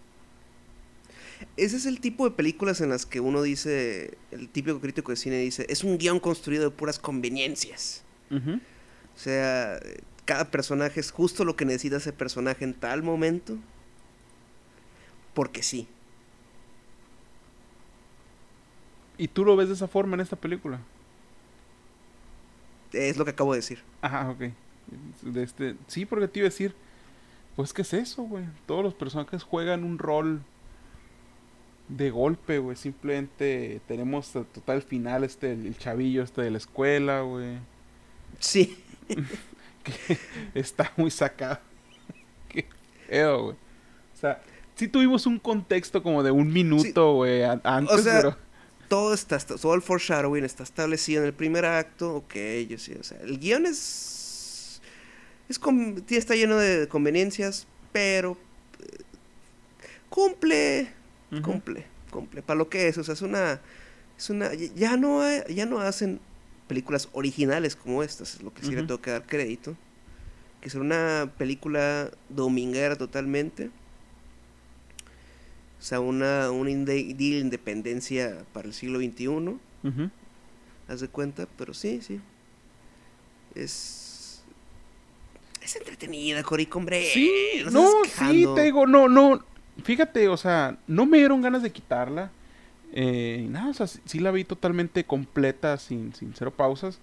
Ese 1.56 1.76
es 1.76 1.86
el 1.86 2.00
tipo 2.00 2.28
de 2.28 2.34
películas 2.34 2.80
en 2.80 2.90
las 2.90 3.06
que 3.06 3.20
uno 3.20 3.42
dice, 3.42 4.18
el 4.30 4.48
típico 4.48 4.80
crítico 4.80 5.12
de 5.12 5.16
cine 5.16 5.38
dice, 5.38 5.66
es 5.68 5.84
un 5.84 5.98
guion 5.98 6.20
construido 6.20 6.64
de 6.64 6.70
puras 6.70 6.98
conveniencias. 6.98 8.02
O 8.30 9.18
sea, 9.18 9.80
cada 10.24 10.50
personaje 10.50 11.00
es 11.00 11.10
justo 11.10 11.44
lo 11.44 11.56
que 11.56 11.64
necesita 11.64 11.96
ese 11.96 12.12
personaje 12.12 12.64
en 12.64 12.74
tal 12.74 13.02
momento. 13.02 13.58
Porque 15.34 15.62
sí. 15.62 15.88
¿Y 19.18 19.28
tú 19.28 19.44
lo 19.44 19.56
ves 19.56 19.68
de 19.68 19.74
esa 19.74 19.88
forma 19.88 20.14
en 20.14 20.20
esta 20.20 20.36
película? 20.36 20.80
Es 22.92 23.16
lo 23.16 23.24
que 23.24 23.32
acabo 23.32 23.52
de 23.52 23.58
decir. 23.58 23.82
Ajá, 24.00 24.30
ok. 24.30 24.52
De 25.22 25.42
este... 25.42 25.76
Sí, 25.86 26.06
porque 26.06 26.28
te 26.28 26.38
iba 26.40 26.46
a 26.46 26.50
decir, 26.50 26.74
pues, 27.56 27.72
¿qué 27.72 27.82
es 27.82 27.92
eso, 27.92 28.22
güey? 28.22 28.44
Todos 28.66 28.82
los 28.82 28.94
personajes 28.94 29.42
juegan 29.42 29.84
un 29.84 29.98
rol 29.98 30.42
de 31.90 32.10
golpe, 32.10 32.58
güey. 32.58 32.76
Simplemente 32.76 33.80
tenemos 33.86 34.30
total 34.30 34.82
final 34.82 35.24
este, 35.24 35.52
el 35.52 35.76
chavillo 35.76 36.22
este 36.22 36.42
de 36.42 36.50
la 36.50 36.58
escuela, 36.58 37.22
güey. 37.22 37.58
Sí. 38.38 38.82
que 39.84 40.18
está 40.54 40.92
muy 40.96 41.10
sacado. 41.10 41.58
Qué 42.48 42.66
feo, 43.06 43.42
güey. 43.44 43.56
O 43.56 44.20
sea, 44.20 44.42
sí 44.76 44.88
tuvimos 44.88 45.26
un 45.26 45.38
contexto 45.38 46.02
como 46.02 46.22
de 46.22 46.30
un 46.30 46.52
minuto, 46.52 47.14
güey, 47.14 47.42
antes, 47.42 48.02
sea, 48.02 48.16
pero... 48.16 48.36
Todo 48.88 49.14
está, 49.14 49.38
todo 49.38 49.74
el 49.74 49.82
foreshadowing 49.82 50.44
está 50.44 50.64
establecido 50.64 51.22
en 51.22 51.28
el 51.28 51.32
primer 51.32 51.64
acto. 51.64 52.16
Ok, 52.16 52.34
yo 52.68 52.76
sí, 52.76 52.92
o 52.98 53.04
sea, 53.04 53.18
el 53.20 53.38
guion 53.38 53.64
es... 53.66 54.80
es 55.48 55.60
está 56.08 56.34
lleno 56.34 56.56
de 56.56 56.88
conveniencias, 56.88 57.68
pero... 57.92 58.36
eh, 58.80 59.02
cumple 60.08 60.99
Cumple, 61.42 61.86
cumple, 62.10 62.42
para 62.42 62.58
lo 62.58 62.68
que 62.68 62.88
es, 62.88 62.98
o 62.98 63.04
sea, 63.04 63.14
es 63.14 63.22
una, 63.22 63.60
es 64.18 64.30
una, 64.30 64.52
ya 64.54 64.96
no, 64.96 65.22
hay- 65.22 65.42
ya 65.54 65.64
no 65.66 65.78
hacen 65.80 66.18
películas 66.66 67.08
originales 67.12 67.76
como 67.76 68.02
estas, 68.02 68.34
es 68.34 68.42
lo 68.42 68.52
que 68.52 68.62
sí 68.62 68.70
le 68.74 68.82
tengo 68.82 69.00
que 69.00 69.10
dar 69.12 69.24
crédito, 69.26 69.76
que 70.60 70.68
es 70.68 70.74
una 70.74 71.32
película 71.38 72.10
dominguera 72.28 72.96
totalmente, 72.96 73.70
o 75.78 75.82
sea, 75.82 76.00
una, 76.00 76.50
una 76.50 76.70
inde- 76.70 77.14
de 77.16 77.24
independencia 77.38 78.44
para 78.52 78.66
el 78.68 78.74
siglo 78.74 78.98
XXI, 78.98 79.26
Ujú. 79.28 80.10
haz 80.88 81.00
de 81.00 81.08
cuenta, 81.08 81.46
pero 81.56 81.72
sí, 81.74 82.00
sí, 82.02 82.20
es, 83.54 84.42
es 85.62 85.76
entretenida, 85.76 86.42
Corico, 86.42 86.78
hombre, 86.78 87.04
Sí, 87.04 87.30
no 87.64 87.70
no, 87.70 87.88
sí, 88.04 88.46
te 88.54 88.62
digo, 88.64 88.86
no, 88.86 89.08
no. 89.08 89.44
Fíjate, 89.84 90.28
o 90.28 90.36
sea, 90.36 90.78
no 90.86 91.06
me 91.06 91.18
dieron 91.18 91.42
ganas 91.42 91.62
de 91.62 91.72
quitarla. 91.72 92.30
Eh, 92.92 93.46
nada, 93.50 93.70
o 93.70 93.74
sea, 93.74 93.86
sí, 93.86 94.00
sí 94.04 94.18
la 94.18 94.30
vi 94.30 94.44
totalmente 94.44 95.04
completa, 95.04 95.76
sin, 95.78 96.14
sin 96.14 96.34
cero 96.34 96.52
pausas. 96.52 97.00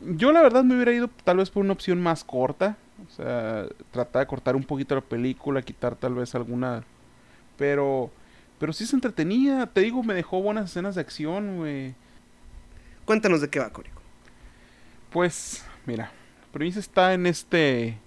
Yo 0.00 0.32
la 0.32 0.42
verdad 0.42 0.64
me 0.64 0.74
hubiera 0.74 0.92
ido 0.92 1.08
tal 1.24 1.38
vez 1.38 1.50
por 1.50 1.64
una 1.64 1.72
opción 1.72 2.00
más 2.00 2.24
corta. 2.24 2.76
O 3.06 3.10
sea, 3.10 3.66
tratar 3.90 4.20
de 4.20 4.26
cortar 4.26 4.56
un 4.56 4.64
poquito 4.64 4.94
la 4.94 5.00
película, 5.00 5.62
quitar 5.62 5.96
tal 5.96 6.14
vez 6.14 6.34
alguna... 6.34 6.84
Pero, 7.56 8.10
pero 8.58 8.72
sí 8.72 8.86
se 8.86 8.96
entretenía. 8.96 9.66
Te 9.66 9.80
digo, 9.80 10.02
me 10.02 10.14
dejó 10.14 10.42
buenas 10.42 10.70
escenas 10.70 10.94
de 10.94 11.00
acción, 11.00 11.58
güey. 11.58 11.94
Cuéntanos 13.04 13.40
de 13.40 13.48
qué 13.48 13.58
va, 13.58 13.70
Corico. 13.70 14.02
Pues, 15.10 15.64
mira, 15.86 16.12
la 16.40 16.52
premisa 16.52 16.78
está 16.78 17.14
en 17.14 17.26
este. 17.26 17.98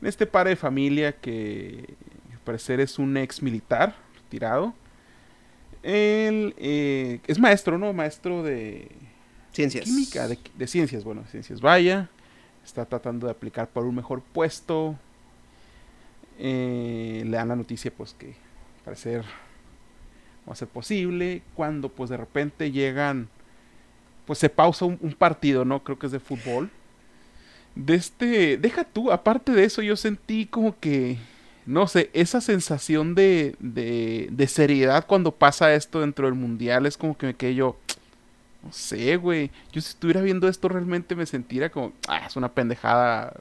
En 0.00 0.08
este 0.08 0.26
padre 0.26 0.50
de 0.50 0.56
familia 0.56 1.12
que 1.12 1.94
parecer 2.44 2.80
es 2.80 2.98
un 2.98 3.16
ex 3.16 3.42
militar 3.42 3.96
retirado. 4.14 4.74
Él 5.82 6.54
eh, 6.58 7.20
es 7.26 7.38
maestro, 7.38 7.78
¿no? 7.78 7.92
Maestro 7.92 8.42
de 8.42 8.88
Ciencias. 9.52 9.84
química, 9.84 10.26
de, 10.28 10.38
de 10.56 10.66
ciencias, 10.66 11.04
bueno, 11.04 11.24
ciencias 11.30 11.60
vaya. 11.60 12.08
Está 12.64 12.84
tratando 12.86 13.26
de 13.26 13.32
aplicar 13.32 13.68
por 13.68 13.84
un 13.84 13.94
mejor 13.94 14.22
puesto. 14.22 14.96
Eh, 16.38 17.22
le 17.24 17.36
dan 17.36 17.48
la 17.48 17.56
noticia, 17.56 17.92
pues 17.94 18.14
que 18.14 18.34
parecer 18.84 19.22
va 20.48 20.52
a 20.52 20.56
ser 20.56 20.68
posible. 20.68 21.42
Cuando, 21.54 21.88
pues 21.88 22.10
de 22.10 22.16
repente 22.16 22.72
llegan, 22.72 23.28
pues 24.26 24.38
se 24.38 24.48
pausa 24.48 24.86
un, 24.86 24.98
un 25.00 25.12
partido, 25.12 25.64
¿no? 25.64 25.84
Creo 25.84 25.98
que 25.98 26.06
es 26.06 26.12
de 26.12 26.20
fútbol. 26.20 26.70
De 27.74 27.94
este, 27.94 28.56
deja 28.56 28.84
tú, 28.84 29.12
aparte 29.12 29.52
de 29.52 29.64
eso, 29.64 29.82
yo 29.82 29.96
sentí 29.96 30.46
como 30.46 30.78
que, 30.78 31.18
no 31.66 31.86
sé, 31.88 32.10
esa 32.12 32.40
sensación 32.40 33.14
de, 33.14 33.56
de, 33.58 34.28
de 34.30 34.46
seriedad 34.48 35.06
cuando 35.06 35.32
pasa 35.32 35.74
esto 35.74 36.00
dentro 36.00 36.26
del 36.26 36.34
mundial 36.34 36.86
es 36.86 36.96
como 36.96 37.16
que 37.16 37.26
me 37.26 37.34
quedé 37.34 37.54
yo, 37.54 37.76
no 38.62 38.72
sé, 38.72 39.16
güey. 39.16 39.50
Yo 39.72 39.80
si 39.80 39.90
estuviera 39.90 40.20
viendo 40.22 40.48
esto 40.48 40.68
realmente 40.68 41.14
me 41.14 41.26
sentiría 41.26 41.70
como, 41.70 41.92
ah, 42.08 42.26
es 42.26 42.36
una 42.36 42.48
pendejada, 42.50 43.34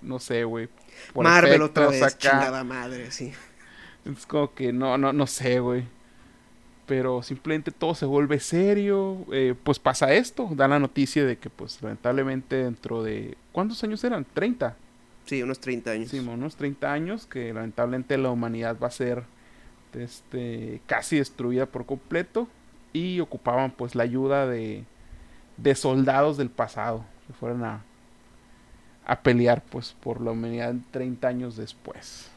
no 0.00 0.18
sé, 0.18 0.44
güey. 0.44 0.68
Marvel 1.14 1.62
otra 1.62 1.88
vez, 1.88 2.02
acá. 2.02 2.16
chingada 2.18 2.64
madre, 2.64 3.10
sí. 3.10 3.32
Es 4.04 4.26
como 4.26 4.52
que 4.54 4.72
no, 4.72 4.98
no, 4.98 5.12
no 5.12 5.26
sé, 5.26 5.60
güey. 5.60 5.84
Pero 6.86 7.22
simplemente 7.22 7.70
todo 7.70 7.94
se 7.94 8.06
vuelve 8.06 8.40
serio. 8.40 9.24
eh, 9.32 9.54
pues 9.62 9.78
pasa 9.78 10.12
esto. 10.12 10.48
Da 10.52 10.68
la 10.68 10.78
noticia 10.78 11.24
de 11.24 11.36
que, 11.38 11.48
pues, 11.48 11.80
lamentablemente 11.80 12.56
dentro 12.56 13.02
de... 13.02 13.36
¿Cuántos 13.52 13.82
años 13.84 14.02
eran? 14.04 14.26
30. 14.34 14.76
Sí, 15.26 15.42
unos 15.42 15.60
30 15.60 15.90
años. 15.90 16.10
Sí, 16.10 16.18
unos 16.18 16.56
30 16.56 16.92
años 16.92 17.26
que 17.26 17.52
lamentablemente 17.52 18.18
la 18.18 18.30
humanidad 18.30 18.76
va 18.82 18.88
a 18.88 18.90
ser 18.90 19.24
este, 19.94 20.80
casi 20.86 21.18
destruida 21.18 21.66
por 21.66 21.86
completo. 21.86 22.48
Y 22.92 23.20
ocupaban 23.20 23.70
pues 23.70 23.94
la 23.94 24.02
ayuda 24.02 24.46
de, 24.46 24.84
de 25.56 25.74
soldados 25.74 26.36
del 26.36 26.50
pasado. 26.50 27.04
Que 27.26 27.32
fueran 27.32 27.64
a, 27.64 27.84
a 29.06 29.22
pelear 29.22 29.62
pues 29.62 29.94
por 30.00 30.20
la 30.20 30.32
humanidad 30.32 30.74
30 30.90 31.28
años 31.28 31.56
después. 31.56 32.30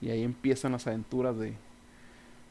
Y 0.00 0.10
ahí 0.10 0.22
empiezan 0.22 0.72
las 0.72 0.86
aventuras 0.86 1.38
de 1.38 1.54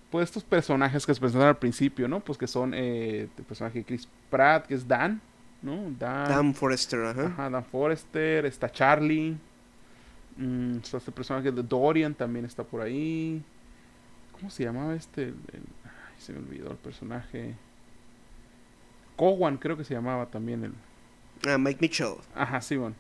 pues 0.10 0.26
estos 0.26 0.44
personajes 0.44 1.06
que 1.06 1.14
se 1.14 1.20
presentan 1.20 1.48
al 1.48 1.58
principio, 1.58 2.08
¿no? 2.08 2.20
Pues 2.20 2.38
que 2.38 2.48
son 2.48 2.74
eh, 2.74 3.30
el 3.38 3.44
personaje 3.46 3.80
de 3.80 3.86
Chris 3.86 4.08
Pratt, 4.30 4.68
que 4.68 4.74
es 4.74 4.88
Dan, 4.88 5.22
¿no? 5.62 5.92
Dan, 6.00 6.28
Dan 6.30 6.54
Forrester, 6.56 7.04
ajá. 7.06 7.26
Ajá, 7.28 7.50
Dan 7.50 7.64
Forrester, 7.66 8.46
está 8.46 8.70
Charlie. 8.72 9.38
mm, 10.38 10.78
está 10.78 10.98
este 10.98 11.12
personaje 11.12 11.52
de 11.52 11.62
Dorian 11.64 12.14
también 12.16 12.46
está 12.46 12.64
por 12.64 12.82
ahí. 12.82 13.42
¿Cómo 14.34 14.50
se 14.50 14.64
llamaba 14.64 14.96
este? 14.96 15.24
El- 15.24 15.30
el- 15.54 15.64
ay, 15.84 16.16
se 16.20 16.34
me 16.34 16.40
olvidó 16.40 16.72
el 16.72 16.78
personaje. 16.78 17.56
Cowan 19.16 19.58
creo 19.58 19.78
que 19.78 19.84
se 19.84 19.94
llamaba 19.94 20.26
también 20.26 20.64
el. 20.64 20.74
Ah, 21.48 21.58
Mike 21.58 21.80
Mitchell. 21.82 22.16
Ajá, 22.36 22.62
sí, 22.62 22.76
bueno. 22.78 22.96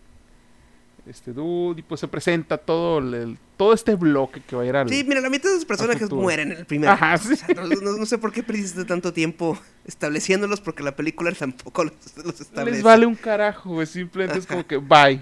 Este 1.07 1.33
dude 1.33 1.79
y 1.79 1.83
pues 1.83 1.99
se 1.99 2.07
presenta 2.07 2.57
todo 2.59 2.99
el, 2.99 3.37
todo 3.57 3.73
este 3.73 3.95
bloque 3.95 4.39
que 4.41 4.55
va 4.55 4.61
a 4.61 4.65
ir 4.65 4.75
al 4.75 4.87
Sí, 4.89 5.03
mira, 5.03 5.19
la 5.19 5.29
mitad 5.31 5.49
de 5.49 5.55
los 5.55 5.65
personajes 5.65 6.09
mueren 6.11 6.51
en 6.51 6.59
el 6.59 6.65
primer 6.65 6.89
Ajá. 6.89 7.15
O 7.15 7.17
sea, 7.17 7.47
no, 7.55 7.65
no- 7.67 7.97
no 7.97 8.05
sé 8.05 8.17
por 8.19 8.31
qué 8.31 8.43
perdiste 8.43 8.85
tanto 8.85 9.11
tiempo 9.11 9.57
estableciéndolos 9.85 10.61
porque 10.61 10.83
la 10.83 10.95
película 10.95 11.31
tampoco 11.37 11.85
los, 11.85 11.93
los 12.23 12.39
establece. 12.41 12.75
les 12.77 12.83
vale 12.83 13.05
un 13.07 13.15
carajo, 13.15 13.71
güey, 13.71 13.87
simplemente 13.87 14.39
es 14.39 14.45
como 14.45 14.65
que 14.67 14.77
bye. 14.77 15.21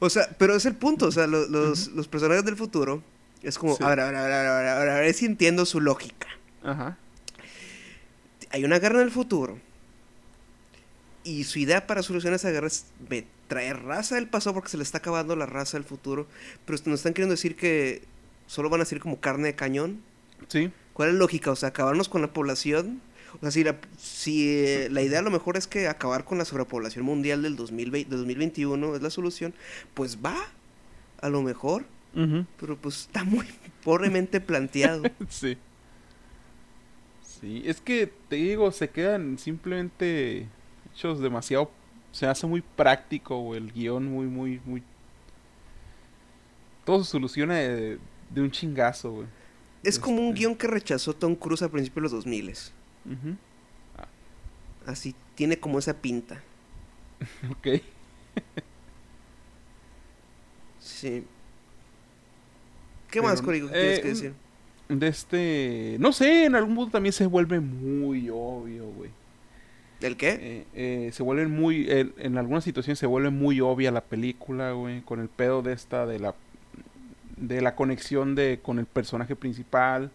O 0.00 0.10
sea, 0.10 0.28
pero 0.38 0.54
es 0.56 0.66
el 0.66 0.74
punto, 0.74 1.06
o 1.06 1.12
sea, 1.12 1.26
lo- 1.26 1.46
los, 1.48 1.88
los 1.88 2.08
personajes 2.08 2.44
del 2.44 2.56
futuro 2.56 3.02
es 3.42 3.58
como, 3.58 3.76
Sí. 3.76 3.84
a 3.84 3.88
ver, 3.90 4.00
a 4.00 4.06
ver, 4.06 4.16
a 4.16 4.22
ver, 4.24 4.32
a 4.32 4.38
ver, 4.42 4.48
a 4.48 4.58
ver, 4.58 4.68
a 4.68 4.78
ver, 4.80 4.88
a 4.90 4.94
ver 5.00 5.14
si 5.14 5.24
entiendo 5.26 5.64
su 5.66 5.80
lógica. 5.80 6.26
Ajá. 6.64 6.98
Hay 8.50 8.64
una 8.64 8.78
guerra 8.78 8.96
en 9.00 9.04
el 9.06 9.10
futuro 9.12 9.58
y 11.24 11.44
su 11.44 11.58
idea 11.58 11.86
para 11.86 12.02
solucionar 12.02 12.36
esa 12.36 12.50
guerra 12.50 12.66
es 12.66 12.86
me- 13.08 13.24
traer 13.48 13.82
raza 13.82 14.16
del 14.16 14.28
pasado 14.28 14.54
porque 14.54 14.70
se 14.70 14.76
le 14.76 14.82
está 14.82 14.98
acabando 14.98 15.36
la 15.36 15.46
raza 15.46 15.76
del 15.76 15.84
futuro, 15.84 16.26
pero 16.64 16.78
nos 16.86 17.00
están 17.00 17.14
queriendo 17.14 17.32
decir 17.32 17.56
que 17.56 18.02
solo 18.46 18.70
van 18.70 18.80
a 18.80 18.84
ser 18.84 19.00
como 19.00 19.20
carne 19.20 19.48
de 19.48 19.54
cañón. 19.54 20.02
Sí. 20.48 20.70
¿Cuál 20.92 21.10
es 21.10 21.14
la 21.14 21.18
lógica? 21.20 21.50
O 21.50 21.56
sea, 21.56 21.70
acabarnos 21.70 22.08
con 22.08 22.22
la 22.22 22.32
población. 22.32 23.00
O 23.36 23.40
sea, 23.40 23.50
si 23.50 23.64
la, 23.64 23.76
si, 23.98 24.48
eh, 24.48 24.88
la 24.90 25.02
idea 25.02 25.18
a 25.18 25.22
lo 25.22 25.30
mejor 25.30 25.56
es 25.56 25.66
que 25.66 25.88
acabar 25.88 26.24
con 26.24 26.38
la 26.38 26.44
sobrepoblación 26.44 27.04
mundial 27.04 27.42
del 27.42 27.56
2020, 27.56 28.08
del 28.08 28.18
2021 28.20 28.96
es 28.96 29.02
la 29.02 29.10
solución, 29.10 29.52
pues 29.92 30.18
va, 30.24 30.36
a 31.20 31.28
lo 31.28 31.42
mejor, 31.42 31.84
pero 32.58 32.76
pues 32.78 33.02
está 33.02 33.24
muy 33.24 33.46
pobremente 33.84 34.40
planteado. 34.40 35.02
Sí. 35.28 35.58
Sí, 37.40 37.62
es 37.66 37.82
que 37.82 38.10
te 38.30 38.36
digo, 38.36 38.72
se 38.72 38.88
quedan 38.88 39.38
simplemente 39.38 40.48
hechos 40.94 41.20
demasiado. 41.20 41.70
Se 42.16 42.26
hace 42.26 42.46
muy 42.46 42.62
práctico, 42.62 43.38
güey, 43.40 43.60
el 43.60 43.70
guion 43.74 44.06
muy, 44.06 44.24
muy, 44.24 44.58
muy. 44.64 44.82
Todo 46.86 47.04
se 47.04 47.10
soluciona 47.10 47.56
de, 47.56 47.98
de 48.30 48.40
un 48.40 48.50
chingazo, 48.50 49.12
güey. 49.12 49.26
Es 49.82 49.98
como 49.98 50.22
un 50.22 50.28
Este. 50.28 50.38
guion 50.40 50.54
que 50.56 50.66
rechazó 50.66 51.12
Tom 51.12 51.34
Cruise 51.34 51.60
a 51.60 51.68
principios 51.68 51.96
de 51.96 52.00
los 52.16 52.24
2000 52.24 52.48
Ujú. 52.48 53.36
Así, 54.86 55.14
tiene 55.34 55.58
como 55.60 55.78
esa 55.78 55.92
pinta. 55.92 56.42
Ok. 57.50 57.82
Sí. 60.80 61.22
¿Qué 63.10 63.20
más, 63.20 63.42
Corigo, 63.42 63.68
tienes 63.68 63.98
eh, 63.98 64.02
que 64.02 64.08
decir? 64.08 64.34
De 64.88 65.08
este. 65.08 65.96
No 66.00 66.12
sé, 66.12 66.46
en 66.46 66.54
algún 66.54 66.76
punto 66.76 66.92
también 66.92 67.12
se 67.12 67.26
vuelve 67.26 67.60
muy 67.60 68.30
obvio, 68.30 68.86
güey. 68.86 69.10
¿Del 70.00 70.16
qué? 70.16 70.38
Eh, 70.40 70.64
eh, 70.74 71.10
se 71.12 71.22
vuelven 71.22 71.50
muy. 71.50 71.90
en- 71.90 72.12
en 72.18 72.36
algunas 72.38 72.64
situaciones 72.64 72.98
se 72.98 73.06
vuelve 73.06 73.30
muy 73.30 73.60
obvia 73.60 73.90
la 73.90 74.02
película, 74.02 74.72
güey. 74.72 75.00
Con 75.02 75.20
el 75.20 75.28
pedo 75.28 75.62
de 75.62 75.72
esta, 75.72 76.06
de 76.06 76.18
la. 76.18 76.34
De 77.36 77.60
la 77.60 77.74
conexión 77.74 78.34
de 78.34 78.60
con 78.62 78.78
el 78.78 78.86
personaje 78.86 79.36
principal. 79.36 80.10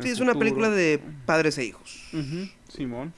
sí, 0.00 0.08
el 0.08 0.12
es 0.12 0.20
una 0.20 0.34
película 0.34 0.70
de 0.70 1.00
padres 1.26 1.56
e 1.58 1.64
hijos. 1.66 2.02
Simón. 2.68 3.12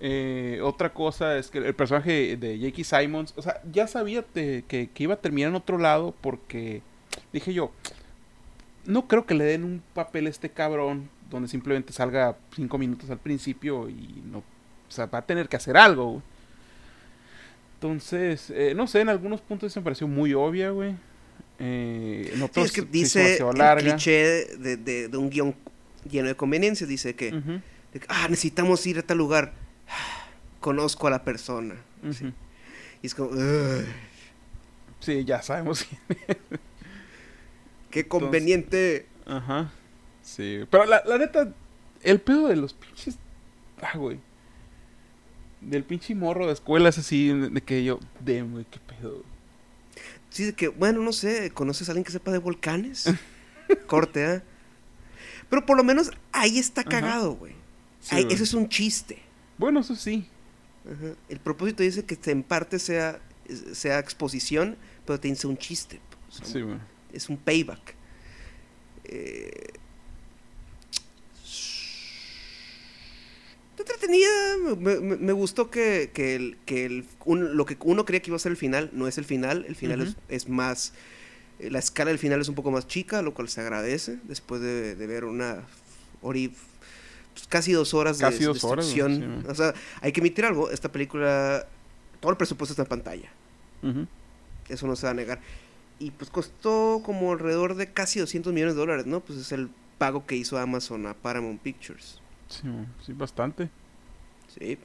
Eh, 0.00 0.60
otra 0.62 0.92
cosa 0.94 1.36
es 1.36 1.48
que 1.50 1.58
el 1.58 1.74
personaje 1.74 2.36
de 2.36 2.58
J.K. 2.58 3.00
Simons, 3.00 3.34
o 3.36 3.42
sea, 3.42 3.60
ya 3.70 3.86
sabía 3.86 4.22
te- 4.22 4.64
que, 4.66 4.88
que 4.92 5.02
iba 5.02 5.14
a 5.14 5.20
terminar 5.20 5.50
en 5.50 5.56
otro 5.56 5.78
lado 5.78 6.14
porque 6.20 6.80
dije 7.32 7.52
yo, 7.52 7.70
no 8.86 9.06
creo 9.08 9.26
que 9.26 9.34
le 9.34 9.44
den 9.44 9.64
un 9.64 9.82
papel 9.94 10.26
a 10.26 10.30
este 10.30 10.48
cabrón 10.48 11.10
donde 11.30 11.48
simplemente 11.48 11.92
salga 11.92 12.36
cinco 12.56 12.78
minutos 12.78 13.10
al 13.10 13.18
principio 13.18 13.88
y 13.90 14.22
no, 14.30 14.42
o 14.88 14.90
sea, 14.90 15.06
va 15.06 15.18
a 15.18 15.26
tener 15.26 15.48
que 15.48 15.56
hacer 15.56 15.76
algo. 15.76 16.10
güey. 16.12 16.22
Entonces, 17.74 18.50
eh, 18.50 18.72
no 18.74 18.86
sé, 18.86 19.00
en 19.00 19.08
algunos 19.08 19.40
puntos 19.40 19.72
se 19.72 19.80
me 19.80 19.84
pareció 19.84 20.08
muy 20.08 20.34
obvia, 20.34 20.70
güey. 20.70 20.96
Eh, 21.60 22.28
en 22.32 22.38
Sí, 22.38 22.42
otros 22.42 22.66
es 22.66 22.72
que 22.72 22.80
se 22.82 22.86
dice 22.88 23.36
el 23.38 23.58
larga. 23.58 23.82
cliché 23.82 24.46
de, 24.58 24.76
de- 24.76 25.08
de 25.08 25.16
un 25.16 25.30
guion 25.30 25.54
lleno 26.10 26.28
de 26.28 26.34
conveniencias. 26.36 26.88
Dice 26.88 27.14
que, 27.14 27.30
de 27.32 28.00
ah, 28.08 28.26
necesitamos 28.28 28.84
ir 28.86 28.98
a 28.98 29.02
tal 29.02 29.18
lugar. 29.18 29.52
Conozco 30.60 31.06
a 31.06 31.10
la 31.10 31.22
persona. 31.24 31.76
Sí. 32.12 32.32
Y 33.02 33.06
es 33.06 33.14
como, 33.14 33.30
"Ugh, 33.30 33.84
Sí, 35.00 35.24
ya 35.24 35.40
sabemos 35.42 35.86
qué 37.90 38.08
conveniente. 38.08 39.06
Ajá. 39.26 39.70
Sí, 40.22 40.64
pero 40.70 40.84
la, 40.86 41.02
la 41.06 41.18
neta, 41.18 41.52
el 42.02 42.20
pedo 42.20 42.48
de 42.48 42.56
los 42.56 42.74
pinches. 42.74 43.16
Ah, 43.80 43.96
güey. 43.96 44.18
Del 45.60 45.84
pinche 45.84 46.14
morro 46.14 46.46
de 46.46 46.52
escuela 46.52 46.88
es 46.88 46.98
así, 46.98 47.28
de 47.28 47.60
que 47.62 47.84
yo. 47.84 47.98
De, 48.20 48.42
güey, 48.42 48.64
qué 48.70 48.78
pedo. 48.78 49.24
Sí, 50.30 50.44
de 50.44 50.52
que, 50.52 50.68
bueno, 50.68 51.02
no 51.02 51.12
sé, 51.12 51.50
¿conoces 51.50 51.88
a 51.88 51.92
alguien 51.92 52.04
que 52.04 52.12
sepa 52.12 52.30
de 52.30 52.38
volcanes? 52.38 53.10
Corte, 53.86 54.24
¿ah? 54.24 54.42
Pero 55.50 55.64
por 55.66 55.76
lo 55.76 55.84
menos 55.84 56.10
ahí 56.32 56.58
está 56.58 56.84
cagado, 56.84 57.32
güey. 57.32 57.54
Sí, 58.00 58.16
Ahí-. 58.16 58.26
Eso 58.30 58.44
es 58.44 58.54
un 58.54 58.68
chiste. 58.68 59.18
Bueno, 59.56 59.80
eso 59.80 59.96
sí. 59.96 60.26
Ajá. 60.84 61.14
El 61.28 61.40
propósito 61.40 61.82
dice 61.82 62.04
que 62.04 62.18
en 62.30 62.42
parte 62.42 62.78
sea, 62.78 63.20
sea 63.72 63.98
exposición, 63.98 64.76
pero 65.06 65.18
te 65.18 65.28
dice 65.28 65.46
un 65.46 65.56
chiste. 65.56 66.00
pues, 66.28 66.48
Sí, 66.50 66.60
güey. 66.60 66.76
es 67.12 67.28
un 67.28 67.36
payback. 67.36 67.94
Eh, 69.04 69.72
está 73.78 73.97
entretenida, 74.12 74.76
me, 74.76 75.00
me- 75.00 75.16
me 75.16 75.32
gustó 75.32 75.70
que, 75.70 76.10
que, 76.12 76.34
el, 76.34 76.56
que 76.66 76.84
el- 76.86 77.04
un- 77.24 77.56
lo 77.56 77.66
que 77.66 77.76
uno 77.80 78.04
creía 78.04 78.20
que 78.22 78.30
iba 78.30 78.36
a 78.36 78.40
ser 78.40 78.50
el 78.52 78.56
final 78.56 78.90
no 78.92 79.06
es 79.08 79.18
el 79.18 79.24
final, 79.24 79.64
el 79.68 79.76
final 79.76 80.00
es, 80.00 80.16
es 80.28 80.48
más, 80.48 80.92
eh, 81.58 81.70
la 81.70 81.78
escala 81.78 82.10
del 82.10 82.18
final 82.18 82.40
es 82.40 82.48
un 82.48 82.54
poco 82.54 82.70
más 82.70 82.86
chica, 82.86 83.22
lo 83.22 83.34
cual 83.34 83.48
se 83.48 83.60
agradece 83.60 84.18
después 84.24 84.60
de, 84.60 84.94
de 84.94 85.06
ver 85.06 85.24
una 85.24 85.62
hora 86.22 86.38
y- 86.38 86.48
pues, 86.48 87.46
casi 87.48 87.72
dos 87.72 87.94
horas 87.94 88.18
de 88.18 88.26
dos 88.44 88.64
horas, 88.64 88.86
destrucción. 88.86 89.42
sí, 89.42 89.48
o 89.48 89.54
sea, 89.54 89.74
hay 90.00 90.12
que 90.12 90.20
emitir 90.20 90.44
algo, 90.44 90.70
esta 90.70 90.90
película, 90.90 91.66
todo 92.20 92.30
el 92.32 92.36
presupuesto 92.38 92.72
está 92.72 92.82
en 92.82 92.88
pantalla. 92.88 93.28
Eso 94.68 94.86
no 94.86 94.96
se 94.96 95.06
va 95.06 95.10
a 95.12 95.14
negar. 95.14 95.40
Y 96.00 96.10
pues 96.12 96.30
costó 96.30 97.00
como 97.04 97.32
alrededor 97.32 97.74
de 97.74 97.92
casi 97.92 98.20
200 98.20 98.52
millones 98.52 98.74
de 98.74 98.80
dólares, 98.80 99.06
¿no? 99.06 99.20
Pues 99.20 99.38
es 99.38 99.50
el 99.52 99.68
pago 99.98 100.26
que 100.26 100.36
hizo 100.36 100.58
Amazon 100.58 101.06
a 101.06 101.14
Paramount 101.14 101.60
Pictures. 101.60 102.20
Sí, 102.48 102.68
sí, 103.04 103.12
bastante. 103.12 103.68
Sí. 104.48 104.78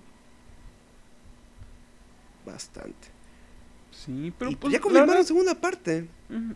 Bastante. 2.46 3.08
Sí, 3.92 4.34
pero 4.38 4.52
y 4.52 4.56
pues. 4.56 4.72
ya 4.72 4.78
la 4.80 4.82
confirmaron 4.82 5.10
verdad, 5.16 5.28
segunda 5.28 5.56
parte. 5.56 6.08
ujú. 6.30 6.56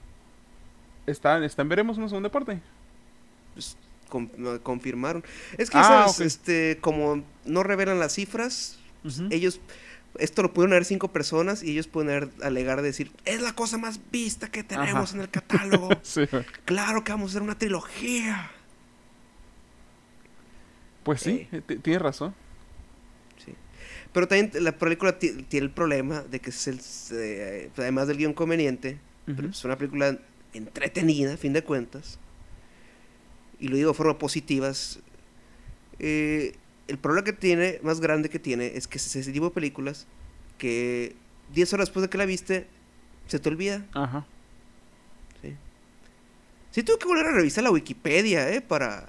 Está, 1.06 1.44
está 1.46 1.62
en 1.62 1.70
veremos 1.70 1.98
una 1.98 2.10
segunda 2.10 2.30
parte. 2.32 2.60
Pues, 3.54 3.78
con- 4.10 4.60
confirmaron. 4.64 5.24
Es 5.58 5.70
que, 5.70 5.78
Ah. 5.78 6.08
Este, 6.20 6.78
como 6.82 7.24
no 7.46 7.64
revelan 7.64 8.00
las 8.00 8.14
cifras, 8.14 8.78
Ujú. 9.04 9.28
ellos... 9.32 9.62
Esto 10.20 10.42
lo 10.42 10.52
pudieron 10.52 10.72
ver 10.72 10.84
cinco 10.84 11.10
personas 11.10 11.62
y 11.62 11.72
ellos 11.72 11.88
pueden 11.88 12.10
haber- 12.10 12.32
alegar 12.44 12.82
decir, 12.82 13.12
es 13.26 13.40
la 13.40 13.54
cosa 13.54 13.78
más 13.78 14.00
vista 14.12 14.50
que 14.50 14.64
tenemos 14.64 15.10
Ajá. 15.12 15.16
en 15.16 15.22
el 15.22 15.30
catálogo. 15.30 15.90
Sí, 16.02 16.22
claro 16.66 17.04
que 17.04 17.12
vamos 17.12 17.30
a 17.30 17.32
hacer 17.34 17.42
una 17.44 17.58
trilogía. 17.58 18.50
Pues 21.04 21.22
sí, 21.22 21.48
Eh. 21.52 21.62
tienes 21.84 22.02
razón. 22.02 22.34
Pero 24.18 24.28
también 24.28 24.52
la 24.64 24.72
película 24.72 25.20
ti- 25.20 25.44
tiene 25.44 25.66
el 25.68 25.72
problema 25.72 26.24
de 26.24 26.40
que 26.40 26.50
es 26.50 26.68
el, 26.68 26.82
eh, 27.12 27.70
además 27.78 28.08
del 28.08 28.18
guion 28.18 28.34
conveniente, 28.34 28.98
pero 29.28 29.50
es 29.50 29.64
una 29.64 29.78
película 29.78 30.18
entretenida, 30.56 31.36
a 31.36 31.38
fin 31.38 31.54
de 31.54 31.62
cuentas. 31.64 32.18
Y 33.60 33.68
lo 33.68 33.76
digo 33.76 33.92
de 33.92 33.94
forma 33.96 34.18
positiva. 34.18 34.70
es, 34.70 34.98
eh, 36.00 36.56
el 36.88 36.98
problema 36.98 37.26
que 37.26 37.34
tiene, 37.34 37.80
más 37.84 38.00
grande 38.00 38.28
que 38.30 38.40
tiene, 38.40 38.72
es 38.76 38.88
que 38.88 38.98
es 38.98 39.16
ese 39.16 39.32
tipo 39.32 39.46
de 39.46 39.52
películas 39.52 40.08
que 40.58 41.16
10 41.54 41.72
horas 41.74 41.88
después 41.90 42.02
de 42.02 42.10
que 42.10 42.18
la 42.18 42.26
viste, 42.26 42.66
se 43.28 43.38
te 43.38 43.50
olvida. 43.50 43.86
Ajá. 43.94 44.26
Sí, 45.44 45.54
sí 46.72 46.82
tuve 46.82 46.98
que 46.98 47.06
volver 47.06 47.28
a 47.28 47.32
revisar 47.34 47.64
la 47.64 47.70
Wikipedia, 47.70 48.50
¿eh? 48.52 48.62
Para 48.62 49.06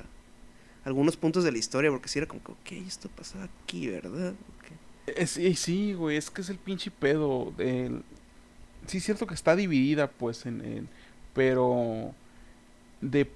algunos 0.85 1.17
puntos 1.17 1.45
de 1.45 1.53
la 1.53 1.57
historia, 1.57 1.91
porque 1.91 2.09
si 2.11 2.19
era 2.19 2.29
como 2.29 2.43
que, 2.45 2.53
ok, 2.53 2.87
esto 2.87 3.09
pasaba 3.09 3.45
aquí, 3.65 3.87
¿verdad? 3.89 4.33
Ok. 4.59 4.73
Eh, 5.17 5.55
sí, 5.55 5.93
güey, 5.95 6.17
es 6.17 6.31
que 6.31 6.41
es 6.43 6.51
el 6.51 6.59
pinche 6.59 6.91
pedo. 6.91 7.53
el- 7.59 8.03
Sí, 8.87 8.99
es 8.99 9.05
cierto 9.05 9.27
que 9.27 9.35
está 9.35 9.55
dividida, 9.57 10.09
pues, 10.09 10.47
en, 10.47 10.61
en- 10.65 10.89
Pero... 11.35 12.15
De... 13.01 13.31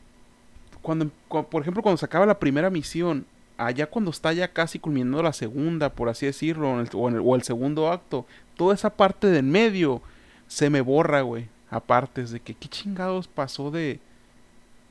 Cuando, 0.82 1.10
cu- 1.28 1.44
por 1.44 1.62
ejemplo, 1.62 1.82
cuando 1.82 1.98
se 1.98 2.04
acaba 2.06 2.26
la 2.26 2.38
primera 2.40 2.70
misión, 2.70 3.24
allá 3.56 3.86
cuando 3.88 4.10
está 4.10 4.32
ya 4.32 4.48
casi 4.52 4.78
culminando 4.80 5.22
la 5.22 5.32
segunda, 5.32 5.90
por 5.90 6.08
así 6.08 6.26
decirlo, 6.26 6.72
o, 6.94 7.08
el, 7.08 7.16
el 7.36 7.42
segundo 7.44 7.92
acto, 7.92 8.26
toda 8.56 8.74
esa 8.74 8.90
parte 8.90 9.28
de 9.28 9.38
en 9.38 9.50
medio 9.50 10.02
se 10.48 10.70
me 10.70 10.80
borra, 10.80 11.20
güey. 11.22 11.48
Aparte, 11.70 12.22
es 12.22 12.30
de 12.32 12.40
que 12.40 12.54
qué 12.54 12.68
chingados 12.68 13.28
pasó 13.28 13.70
de, 13.70 14.00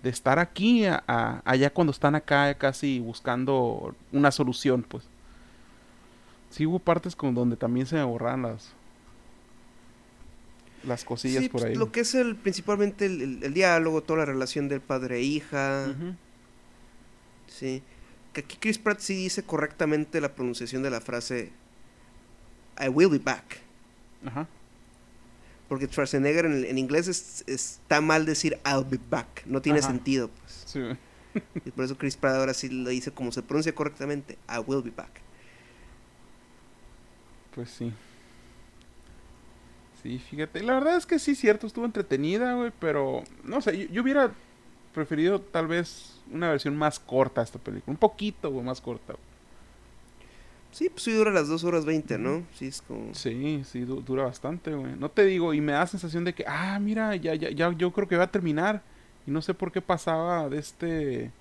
de 0.03 0.09
estar 0.09 0.39
aquí 0.39 0.85
a- 0.85 1.41
allá 1.43 1.69
cuando 1.71 1.91
están 1.91 2.15
acá 2.15 2.53
casi 2.55 2.99
buscando 2.99 3.93
una 4.13 4.31
solución, 4.31 4.83
pues. 4.87 5.03
Sí 6.51 6.65
hubo 6.67 6.77
partes 6.79 7.15
con 7.15 7.33
donde 7.33 7.57
también 7.57 7.87
se 7.87 7.95
me 7.95 8.03
borraban 8.03 8.43
las... 8.43 8.73
las 10.83 11.03
cosillas 11.03 11.43
Sí, 11.43 11.49
por 11.49 11.61
pues, 11.61 11.71
ahí. 11.71 11.75
lo 11.77 11.91
que 11.91 12.01
es 12.01 12.13
el 12.15 12.35
principalmente 12.35 13.05
el, 13.05 13.21
el- 13.21 13.43
el 13.43 13.53
diálogo, 13.53 14.01
toda 14.03 14.19
la 14.19 14.25
relación 14.25 14.67
del 14.67 14.81
padre 14.81 15.17
e 15.17 15.21
hija. 15.21 15.93
Sí. 17.47 17.81
Que 18.33 18.41
aquí 18.41 18.57
Chris 18.59 18.77
Pratt 18.77 18.99
sí 18.99 19.15
dice 19.15 19.43
correctamente 19.43 20.21
la 20.21 20.33
pronunciación 20.33 20.83
de 20.83 20.89
la 20.89 21.01
frase 21.01 21.51
I 22.79 22.87
will 22.89 23.09
be 23.09 23.19
back. 23.19 23.59
Ajá. 24.25 24.47
Porque 25.69 25.87
Schwarzenegger 25.87 26.45
en, 26.45 26.65
en 26.65 26.77
inglés 26.77 27.07
es- 27.07 27.43
está 27.47 28.01
mal 28.01 28.25
decir 28.25 28.59
I'll 28.65 28.85
be 28.89 28.99
back. 29.09 29.45
No 29.45 29.61
tiene 29.61 29.79
Ajá. 29.79 29.87
sentido, 29.89 30.29
pues. 30.29 30.63
Sí. 30.65 30.79
Y 31.65 31.71
por 31.71 31.85
eso 31.85 31.97
Chris 31.97 32.17
Pratt 32.17 32.35
ahora 32.35 32.53
sí 32.53 32.67
lo 32.69 32.89
dice 32.89 33.11
como 33.11 33.31
se 33.31 33.41
pronuncia 33.41 33.73
correctamente. 33.73 34.37
I 34.49 34.59
will 34.65 34.81
be 34.81 34.91
back. 34.91 35.21
Pues 37.55 37.69
sí. 37.69 37.91
Sí, 40.01 40.17
fíjate. 40.19 40.63
La 40.63 40.73
verdad 40.73 40.97
es 40.97 41.05
que 41.05 41.19
sí, 41.19 41.35
cierto, 41.35 41.67
estuvo 41.67 41.85
entretenida, 41.85 42.53
güey, 42.55 42.71
pero 42.79 43.23
no 43.43 43.61
sé, 43.61 43.77
yo, 43.77 43.85
yo 43.93 44.01
hubiera 44.01 44.31
preferido 44.93 45.39
tal 45.41 45.67
vez 45.67 46.19
una 46.31 46.49
versión 46.49 46.75
más 46.75 46.99
corta 46.99 47.41
de 47.41 47.45
esta 47.45 47.59
película. 47.59 47.91
Un 47.91 47.97
poquito, 47.97 48.49
güey, 48.51 48.65
más 48.65 48.81
corta. 48.81 49.13
güey. 49.13 49.25
Sí, 50.71 50.89
pues 50.89 51.03
sí 51.03 51.11
dura 51.11 51.31
las 51.31 51.49
2 51.49 51.63
horas 51.65 51.85
20, 51.85 52.17
¿no? 52.17 52.43
Sí, 52.55 52.67
es 52.67 52.81
como... 52.81 53.13
Sí, 53.13 53.61
sí, 53.65 53.81
du- 53.81 54.01
dura 54.01 54.23
bastante, 54.23 54.73
güey. 54.73 54.93
No 54.97 55.09
te 55.09 55.25
digo, 55.25 55.53
y 55.53 55.59
me 55.61 55.73
da 55.73 55.85
sensación 55.85 56.23
de 56.23 56.33
que, 56.33 56.45
ah, 56.47 56.79
mira, 56.79 57.15
ya, 57.17 57.35
ya, 57.35 57.49
ya, 57.51 57.71
yo 57.73 57.91
creo 57.91 58.07
que 58.07 58.15
va 58.17 58.23
a 58.25 58.31
terminar. 58.31 58.81
Y 59.27 59.31
no 59.31 59.41
sé 59.41 59.53
por 59.53 59.71
qué 59.71 59.81
pasaba 59.81 60.47
de 60.49 60.57
este... 60.59 61.31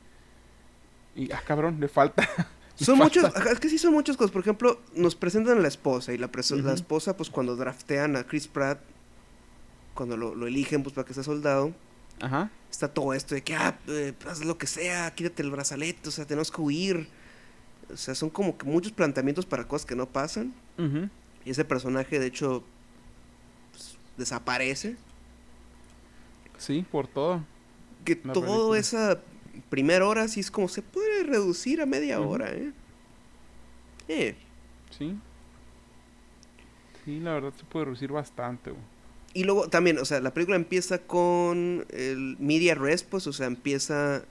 Y, 1.16 1.30
ah, 1.32 1.42
cabrón, 1.46 1.78
le 1.80 1.88
falta. 1.88 2.28
Son 2.84 2.98
muchos, 2.98 3.24
es 3.50 3.60
que 3.60 3.68
sí 3.68 3.78
son 3.78 3.92
muchas 3.92 4.16
cosas. 4.16 4.30
Por 4.30 4.40
ejemplo, 4.40 4.80
nos 4.94 5.14
presentan 5.14 5.58
a 5.58 5.60
la 5.60 5.68
esposa 5.68 6.12
y 6.14 6.18
la, 6.18 6.30
preso- 6.32 6.56
la 6.62 6.72
esposa, 6.72 7.16
pues 7.16 7.28
cuando 7.30 7.54
draftean 7.56 8.16
a 8.16 8.24
Chris 8.24 8.48
Pratt, 8.48 8.80
cuando 9.94 10.16
lo, 10.16 10.34
lo 10.34 10.46
eligen, 10.46 10.82
pues 10.82 10.94
para 10.94 11.06
que 11.06 11.12
sea 11.12 11.22
soldado, 11.22 11.74
Ajá. 12.20 12.50
está 12.70 12.88
todo 12.88 13.12
esto 13.12 13.34
de 13.34 13.42
que, 13.42 13.54
ah, 13.54 13.78
eh, 13.88 14.14
haz 14.26 14.44
lo 14.44 14.56
que 14.56 14.66
sea, 14.66 15.14
quítate 15.14 15.42
el 15.42 15.50
brazalete, 15.50 16.08
o 16.08 16.12
sea, 16.12 16.24
tenemos 16.24 16.50
que 16.50 16.60
huir. 16.60 17.08
O 17.92 17.96
sea, 17.96 18.14
son 18.14 18.30
como 18.30 18.56
que 18.56 18.64
muchos 18.66 18.92
planteamientos 18.92 19.44
para 19.46 19.66
cosas 19.68 19.84
que 19.84 19.96
no 19.96 20.06
pasan. 20.06 20.54
Y 21.44 21.50
ese 21.50 21.64
personaje, 21.66 22.18
de 22.18 22.26
hecho, 22.26 22.62
pues, 23.72 23.96
desaparece. 24.16 24.96
Sí, 26.56 26.86
por 26.90 27.08
todo. 27.08 27.44
Que 28.04 28.16
toda 28.16 28.78
esa 28.78 29.20
primera 29.68 30.06
hora 30.06 30.28
sí 30.28 30.40
es 30.40 30.50
como 30.50 30.68
se 30.68 30.82
puede 30.82 31.09
reducir 31.24 31.80
a 31.80 31.86
media 31.86 32.20
hora, 32.20 32.52
¿eh? 32.52 32.72
Eh. 34.08 34.34
Sí. 34.96 35.16
Sí, 37.04 37.20
la 37.20 37.34
verdad 37.34 37.52
se 37.56 37.64
puede 37.64 37.86
reducir 37.86 38.12
bastante, 38.12 38.70
güey. 38.70 38.82
Y 39.32 39.44
luego 39.44 39.68
también, 39.68 39.98
o 39.98 40.04
sea, 40.04 40.20
la 40.20 40.34
película 40.34 40.56
empieza 40.56 40.98
con 40.98 41.86
el 41.90 42.36
media 42.40 42.74
rest, 42.74 43.08
pues, 43.08 43.26
o 43.26 43.32
sea, 43.32 43.46
empieza 43.46 44.24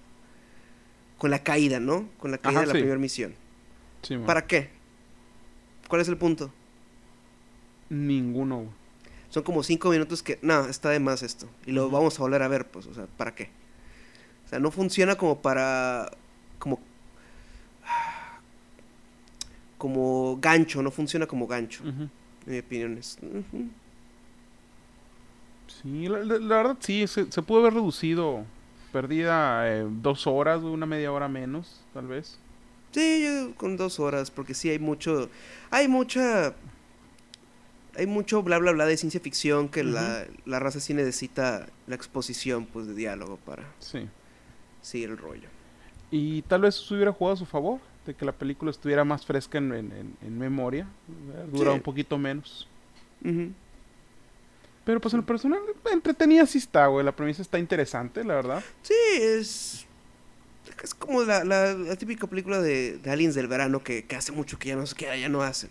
con 1.18 1.32
la 1.32 1.44
caída, 1.44 1.80
¿no? 1.80 2.10
Con 2.20 2.32
la 2.32 2.38
caída 2.38 2.60
Ajá, 2.60 2.68
de 2.68 2.68
la 2.68 2.74
sí. 2.74 2.80
primera 2.80 3.00
misión. 3.00 3.34
Sí, 4.02 4.18
man. 4.18 4.26
¿Para 4.26 4.46
qué? 4.46 4.70
¿Cuál 5.88 6.02
es 6.02 6.08
el 6.10 6.18
punto? 6.18 6.52
Ninguno, 7.90 8.58
güey. 8.58 8.80
Son 9.30 9.44
como 9.44 9.64
cinco 9.64 9.90
minutos 9.90 10.24
que, 10.24 10.40
no, 10.42 10.66
está 10.66 10.90
de 10.90 11.00
más 11.00 11.24
esto. 11.24 11.48
Y 11.66 11.72
lo 11.72 11.90
vamos 11.90 12.20
a 12.20 12.24
volver 12.24 12.42
a 12.42 12.48
ver, 12.48 12.68
pues, 12.68 12.88
o 12.88 12.94
sea, 12.94 13.06
¿para 13.06 13.36
qué? 13.36 13.50
O 14.46 14.50
sea, 14.50 14.60
no 14.60 14.72
funciona 14.72 15.16
como 15.16 15.42
para, 15.42 16.12
como, 16.60 16.80
como 19.78 20.38
gancho, 20.42 20.82
no 20.84 20.92
funciona 20.92 21.26
como 21.26 21.48
gancho, 21.48 21.84
en 21.86 22.10
mi 22.46 22.60
opinión. 22.60 22.98
Es. 22.98 23.18
Sí, 25.82 26.08
la, 26.08 26.20
la- 26.20 26.38
la 26.40 26.56
verdad 26.58 26.78
sí, 26.80 27.08
se, 27.08 27.32
se 27.32 27.42
pudo 27.42 27.60
haber 27.62 27.74
reducido. 27.76 28.44
Perdida 28.92 29.72
eh, 29.72 29.86
dos 29.88 30.26
horas, 30.26 30.64
una 30.64 30.88
media 30.88 31.12
hora 31.12 31.28
menos, 31.28 31.82
tal 31.94 32.08
vez. 32.08 32.40
Sí, 32.92 33.24
yo 33.24 33.54
con 33.56 33.78
dos 33.78 34.00
horas, 34.00 34.32
porque 34.32 34.56
sí 34.56 34.68
hay 34.72 34.80
mucho, 34.80 35.30
hay 35.70 35.88
mucha, 35.88 36.56
hay 37.96 38.08
mucho 38.08 38.42
bla 38.42 38.58
bla 38.58 38.72
bla 38.72 38.88
de 38.88 38.98
ciencia 38.98 39.20
ficción 39.20 39.70
que 39.70 39.84
la, 39.84 40.26
la 40.46 40.58
raza 40.60 40.80
sí 40.80 40.96
necesita 40.96 41.68
la 41.86 41.94
exposición, 41.94 42.66
pues, 42.66 42.88
de 42.88 42.96
diálogo 42.96 43.38
para 43.38 43.64
Sí. 43.78 44.08
seguir 44.82 45.12
el 45.12 45.18
rollo. 45.20 45.48
Y 46.12 46.42
tal 46.44 46.62
vez 46.62 46.76
eso 46.76 46.96
hubiera 46.96 47.12
jugado 47.12 47.36
a 47.36 47.38
su 47.38 47.46
favor, 47.46 47.80
de 48.06 48.14
que 48.16 48.26
la 48.26 48.32
película 48.32 48.72
estuviera 48.72 49.04
más 49.04 49.26
fresca 49.26 49.58
en, 49.60 49.72
en- 49.74 50.16
en- 50.22 50.38
memoria. 50.40 50.88
Dura 51.52 51.72
Sí. 51.72 51.76
un 51.78 51.82
poquito 51.84 52.18
menos. 52.18 52.68
Pero 54.86 55.00
pues 55.02 55.14
en 55.14 55.20
lo 55.20 55.26
personal, 55.26 55.60
entretenida 55.92 56.46
sí 56.48 56.58
está, 56.58 56.88
güey. 56.88 57.06
La 57.06 57.16
premisa 57.16 57.42
está 57.42 57.60
interesante, 57.60 58.24
la 58.24 58.36
verdad. 58.36 58.64
Sí, 58.82 58.94
es, 59.22 59.86
es 60.84 60.94
como 60.96 61.22
la, 61.24 61.44
la- 61.44 61.74
la 61.74 61.96
típica 61.96 62.26
película 62.26 62.60
de, 62.60 62.98
de 62.98 63.12
aliens 63.12 63.36
del 63.36 63.48
verano 63.48 63.84
que, 63.84 64.06
que 64.06 64.16
hace 64.16 64.32
mucho 64.32 64.58
que 64.58 64.70
ya 64.70 64.76
no, 64.76 64.86
se 64.88 64.96
queda, 64.96 65.16
ya 65.16 65.30
no 65.30 65.44
hacen. 65.44 65.70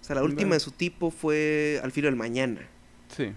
O 0.00 0.04
sea, 0.04 0.16
la 0.16 0.24
última 0.24 0.54
de 0.54 0.60
su 0.60 0.72
tipo 0.72 1.10
fue 1.12 1.80
Al 1.84 1.92
filo 1.92 2.06
del 2.08 2.16
mañana. 2.16 2.62
Sí. 3.16 3.32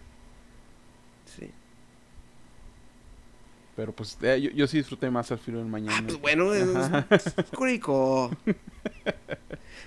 Pero 3.80 3.94
pues 3.94 4.18
eh, 4.24 4.42
yo, 4.42 4.50
yo 4.52 4.68
sí 4.68 4.76
disfruté 4.76 5.10
más 5.10 5.32
al 5.32 5.40
filo 5.40 5.60
del 5.60 5.68
mañana. 5.68 6.00
Ah, 6.00 6.04
pues 6.06 6.20
bueno, 6.20 6.54
es, 6.54 6.68
es. 7.12 7.34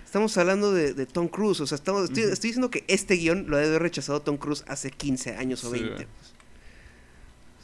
Estamos 0.02 0.34
hablando 0.38 0.72
de, 0.72 0.94
de 0.94 1.04
Tom 1.04 1.28
Cruise, 1.28 1.60
o 1.60 1.66
sea, 1.66 1.76
estamos, 1.76 2.04
estoy, 2.04 2.22
estoy 2.22 2.48
diciendo 2.48 2.70
que 2.70 2.86
este 2.88 3.16
guion 3.16 3.50
lo 3.50 3.58
debe 3.58 3.68
haber 3.68 3.82
rechazado 3.82 4.22
Tom 4.22 4.38
Cruise 4.38 4.64
hace 4.66 4.90
15 4.90 5.36
años 5.36 5.62
o 5.64 5.66
Sí, 5.66 5.80
20. 5.80 5.92
güey. 5.94 6.06
pues. 6.06 6.32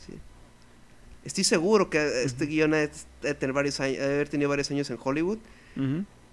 Sí. 0.06 0.18
Estoy 1.24 1.44
seguro 1.44 1.88
que 1.88 2.24
este 2.24 2.44
guion 2.44 2.74
ha 2.74 2.76
de, 2.76 2.90
tener 3.34 3.54
varios 3.54 3.80
años, 3.80 3.98
ha 3.98 4.06
de 4.06 4.14
haber 4.16 4.28
tenido 4.28 4.50
varios 4.50 4.70
años 4.70 4.90
en 4.90 4.98
Hollywood. 5.02 5.38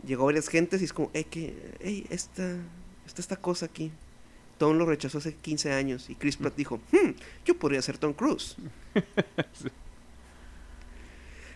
Llegó 0.05 0.25
varias 0.25 0.49
gentes 0.49 0.81
y 0.81 0.85
es 0.85 0.91
como, 0.91 1.09
hey, 1.13 1.25
que, 1.29 1.55
hey, 1.79 2.05
esta, 2.09 2.57
está 3.07 3.21
esta 3.21 3.37
cosa 3.37 3.67
aquí. 3.67 3.93
Tom 4.57 4.77
lo 4.77 4.85
rechazó 4.85 5.19
hace 5.19 5.35
15 5.35 5.71
años 5.71 6.09
y 6.09 6.15
Chris 6.15 6.35
Pratt 6.35 6.55
dijo, 6.57 6.81
hmm, 6.91 7.11
yo 7.45 7.57
podría 7.57 7.81
ser 7.81 7.97
Tom 7.97 8.11
Cruise. 8.11 8.57
Sí. 9.53 9.69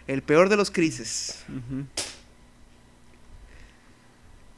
El 0.10 0.24
peor 0.24 0.50
de 0.50 0.58
los. 0.58 0.72
Pero, 0.72 0.88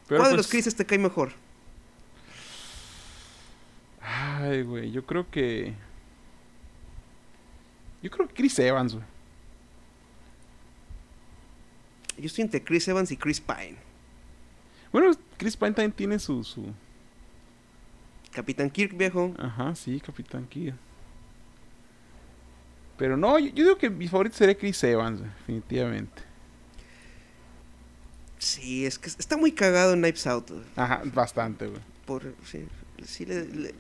¿Cuál 0.08 0.22
de 0.22 0.30
pues, 0.30 0.34
los 0.38 0.48
crises 0.48 0.74
te 0.74 0.86
cae 0.86 0.98
mejor? 0.98 1.34
Ay, 4.02 4.62
güey, 4.62 4.92
yo 4.92 5.06
creo 5.06 5.30
que... 5.30 5.74
Yo 8.02 8.10
creo 8.10 8.30
que 8.30 8.34
Chris 8.34 8.58
Evans, 8.60 8.94
güey. 8.94 9.06
Yo 12.18 12.28
estoy 12.28 12.44
entre 12.44 12.64
Chris 12.64 12.88
Evans 12.88 13.12
y 13.12 13.18
Chris 13.18 13.42
Pine. 13.42 13.76
Bueno, 14.94 15.12
Chris 15.36 15.58
Pine 15.58 15.74
también 15.74 15.92
tiene 15.92 16.18
su... 16.18 16.46
su... 16.46 16.74
Capitán 18.32 18.70
Kirk, 18.70 18.96
viejo. 18.96 19.34
Ajá, 19.38 19.76
sí, 19.76 20.00
Capitán 20.00 20.48
Kidd. 20.48 20.76
Pero 23.02 23.18
no, 23.18 23.40
yo, 23.40 23.48
yo 23.48 23.64
digo 23.64 23.78
que 23.80 23.90
mi 23.90 24.08
favorito 24.08 24.36
sería 24.36 24.56
Chris 24.56 24.84
Evans, 24.84 25.22
definitivamente. 25.24 26.22
Sí, 28.38 28.86
es 28.86 29.00
que 29.00 29.08
está 29.10 29.38
muy 29.38 29.52
cagado 29.54 29.94
en 29.94 30.02
Knives 30.02 30.28
Out. 30.28 30.52
güey. 30.52 30.62
Ajá, 30.76 31.02
bastante, 31.06 31.66
güey. 31.66 31.82
Por, 32.06 32.36
sí, 32.46 32.64
sí 33.04 33.26
le- 33.26 33.46
le- 33.48 33.76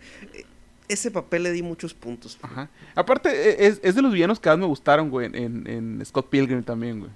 ese 0.87 1.11
papel 1.11 1.43
le 1.43 1.51
di 1.51 1.61
muchos 1.61 1.93
puntos. 1.93 2.39
Ajá. 2.41 2.67
Aparte, 2.95 3.29
e- 3.29 3.67
es, 3.67 3.79
es 3.83 3.93
de 3.93 4.01
los 4.01 4.11
villanos 4.11 4.39
que 4.39 4.49
más 4.49 4.57
me 4.57 4.65
gustaron, 4.65 5.11
güey, 5.11 5.29
en, 5.31 5.67
en 5.67 6.03
Scott 6.03 6.27
Pilgrim 6.31 6.63
también, 6.63 7.01
güey. 7.01 7.11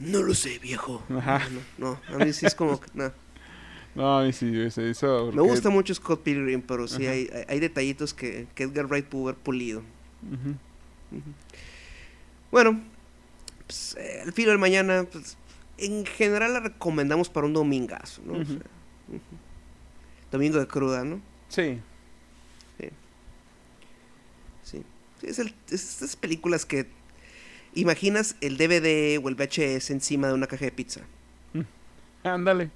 No 0.00 0.22
lo 0.22 0.34
sé, 0.34 0.58
viejo. 0.58 1.02
Ajá. 1.16 1.40
No, 1.78 1.98
no, 2.10 2.14
a 2.14 2.24
mí 2.26 2.32
sí 2.34 2.44
es 2.44 2.54
como 2.54 2.78
que, 2.78 2.88
no. 2.92 3.10
No, 3.98 4.18
a 4.20 4.22
mí 4.24 4.32
sí, 4.32 4.48
güey, 4.48 4.70
se 4.70 4.88
hizo... 4.88 5.32
Me 5.32 5.42
gusta 5.42 5.70
mucho 5.70 5.92
Scott 5.92 6.22
Pilgrim, 6.22 6.62
pero 6.62 6.86
sí 6.86 7.02
Ajá. 7.04 7.12
hay, 7.14 7.28
hay- 7.48 7.58
detallitos 7.58 8.14
que, 8.14 8.46
que 8.54 8.62
Edgar 8.62 8.86
Wright 8.86 9.06
pudo 9.06 9.30
haber 9.30 9.40
pulido. 9.42 9.80
Ujú. 10.22 10.50
Ujú. 11.18 11.30
Bueno, 12.52 12.80
pues, 13.66 13.96
eh, 13.98 14.20
al 14.24 14.32
filo 14.32 14.50
del 14.50 14.58
mañana, 14.60 15.04
pues, 15.10 15.36
en 15.78 16.06
general 16.06 16.52
la 16.52 16.60
recomendamos 16.60 17.28
para 17.28 17.46
un 17.48 17.52
domingazo, 17.54 18.22
¿no? 18.24 18.34
O 18.34 18.44
sea. 18.44 18.56
Domingo 20.30 20.60
de 20.60 20.68
cruda, 20.68 21.02
¿no? 21.04 21.20
Sí. 21.48 21.80
Sí. 22.78 22.88
Sí, 25.20 25.26
es, 25.26 25.38
el- 25.40 25.54
es 25.70 25.82
estas 26.02 26.14
películas 26.14 26.64
que 26.66 26.86
imaginas 27.74 28.36
el 28.40 28.56
DVD 28.58 29.18
o 29.20 29.28
el 29.28 29.34
VHS 29.34 29.90
encima 29.90 30.28
de 30.28 30.34
una 30.34 30.46
caja 30.46 30.66
de 30.66 30.70
pizza. 30.72 31.00
Ándale. 32.22 32.70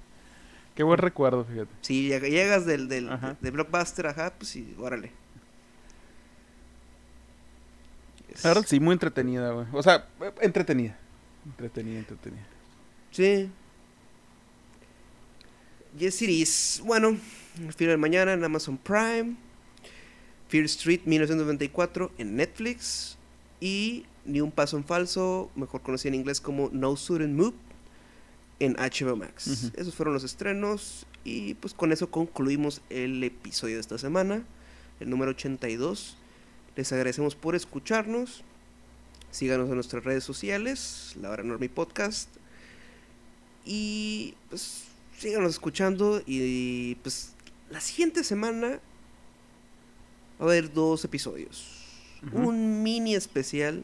Qué 0.75 0.83
buen 0.83 0.97
recuerdo, 0.97 1.45
fíjate. 1.45 1.69
Si 1.81 2.09
lleg- 2.09 2.29
llegas 2.29 2.65
del, 2.65 2.87
del 2.87 3.09
Ajá. 3.11 3.37
de 3.39 3.51
Blockbuster, 3.51 4.07
ajá, 4.07 4.33
pues 4.37 4.49
sí, 4.49 4.75
órale. 4.79 5.11
Es- 8.33 8.43
verdad, 8.43 8.63
sí, 8.67 8.79
muy 8.79 8.93
entretenida, 8.93 9.51
güey. 9.51 9.67
O 9.73 9.83
sea, 9.83 10.07
eh, 10.21 10.31
entretenida. 10.41 10.97
Entretenida, 11.45 11.99
entretenida. 11.99 12.47
Sí. 13.11 13.49
Yes, 15.97 16.21
it 16.23 16.29
is. 16.29 16.81
Bueno, 16.83 17.17
El 17.59 17.73
Filo 17.73 17.91
del 17.91 17.99
Mañana 17.99 18.33
en 18.33 18.43
Amazon 18.43 18.77
Prime. 18.77 19.35
Fear 20.47 20.65
Street 20.65 21.01
1994 21.05 22.11
en 22.17 22.35
Netflix. 22.35 23.17
Y 23.59 24.05
Ni 24.25 24.39
un 24.39 24.51
paso 24.51 24.77
en 24.77 24.85
falso, 24.85 25.51
mejor 25.53 25.81
conocido 25.81 26.13
en 26.13 26.21
inglés 26.21 26.39
como 26.39 26.69
No 26.71 26.95
Sudden 26.95 27.35
Move, 27.35 27.53
en 28.59 28.73
HBO 28.73 29.15
Max. 29.15 29.71
Esos 29.75 29.95
fueron 29.95 30.13
los 30.13 30.23
estrenos. 30.23 31.05
Y 31.23 31.53
pues 31.55 31.73
con 31.73 31.91
eso 31.91 32.09
concluimos 32.11 32.81
el 32.89 33.23
episodio 33.23 33.75
de 33.75 33.81
esta 33.81 33.97
semana, 33.97 34.43
el 34.99 35.09
número 35.09 35.31
82. 35.31 36.17
Les 36.75 36.91
agradecemos 36.91 37.35
por 37.35 37.55
escucharnos. 37.55 38.43
Síganos 39.31 39.69
en 39.69 39.75
nuestras 39.75 40.03
redes 40.03 40.23
sociales, 40.23 41.15
La 41.21 41.29
Hora 41.29 41.43
Normie 41.43 41.69
Podcast. 41.69 42.29
Y 43.65 44.35
pues 44.49 44.83
síganos 45.17 45.51
escuchando. 45.51 46.21
Y 46.25 46.95
pues 46.95 47.33
la 47.69 47.79
siguiente 47.81 48.23
semana 48.23 48.79
va 50.39 50.45
a 50.45 50.49
haber 50.49 50.73
dos 50.73 51.03
episodios. 51.05 51.79
Un 52.31 52.83
mini 52.83 53.15
especial 53.15 53.83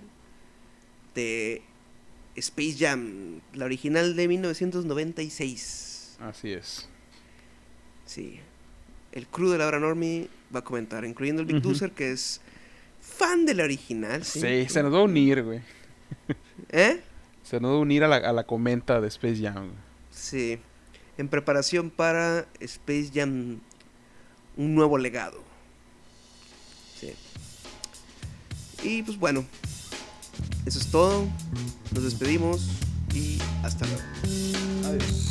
de 1.14 1.62
Space 2.40 2.76
Jam, 2.80 3.40
la 3.54 3.66
original 3.66 4.16
de 4.16 4.28
1996. 4.28 6.18
Así 6.20 6.54
es. 6.54 6.88
Sí. 8.06 8.40
El 9.12 9.28
crew 9.28 9.50
de 9.50 9.58
la 9.58 9.68
hora 9.68 9.80
Normie 9.80 10.30
va 10.54 10.60
a 10.60 10.64
comentar, 10.64 11.06
incluyendo 11.06 11.42
el 11.42 11.48
Big 11.48 11.94
que 11.94 12.12
es 12.12 12.42
fan 13.02 13.46
de 13.46 13.54
la 13.54 13.64
original. 13.64 14.24
Sí, 14.24 14.40
Sí, 14.40 14.70
se 14.70 14.84
nos 14.84 14.94
va 14.94 15.00
a 15.00 15.04
unir, 15.04 15.44
güey. 15.44 15.62
¿Eh? 16.70 17.02
Se 17.44 17.60
nos 17.60 17.72
va 17.72 17.76
a 17.76 17.80
unir 17.80 18.04
a 18.04 18.08
la, 18.08 18.18
a 18.18 18.34
la 18.34 18.44
comenta 18.44 19.02
de 19.02 19.08
Space 19.08 19.42
Jam. 19.42 19.68
güey. 19.68 19.78
Sí. 20.12 20.60
En 21.18 21.28
preparación 21.28 21.90
para 21.90 22.48
Space 22.60 23.12
Jam, 23.14 23.60
un 24.58 24.76
nuevo 24.76 24.98
legado. 24.98 25.44
Sí. 27.00 27.14
Y 28.84 29.04
pues 29.04 29.18
bueno, 29.18 29.46
eso 30.66 30.80
es 30.80 30.88
todo. 30.88 31.26
Nos 31.94 32.04
despedimos 32.04 32.68
y 33.14 33.40
hasta 33.64 33.86
luego. 33.86 34.02
Adiós. 34.86 35.29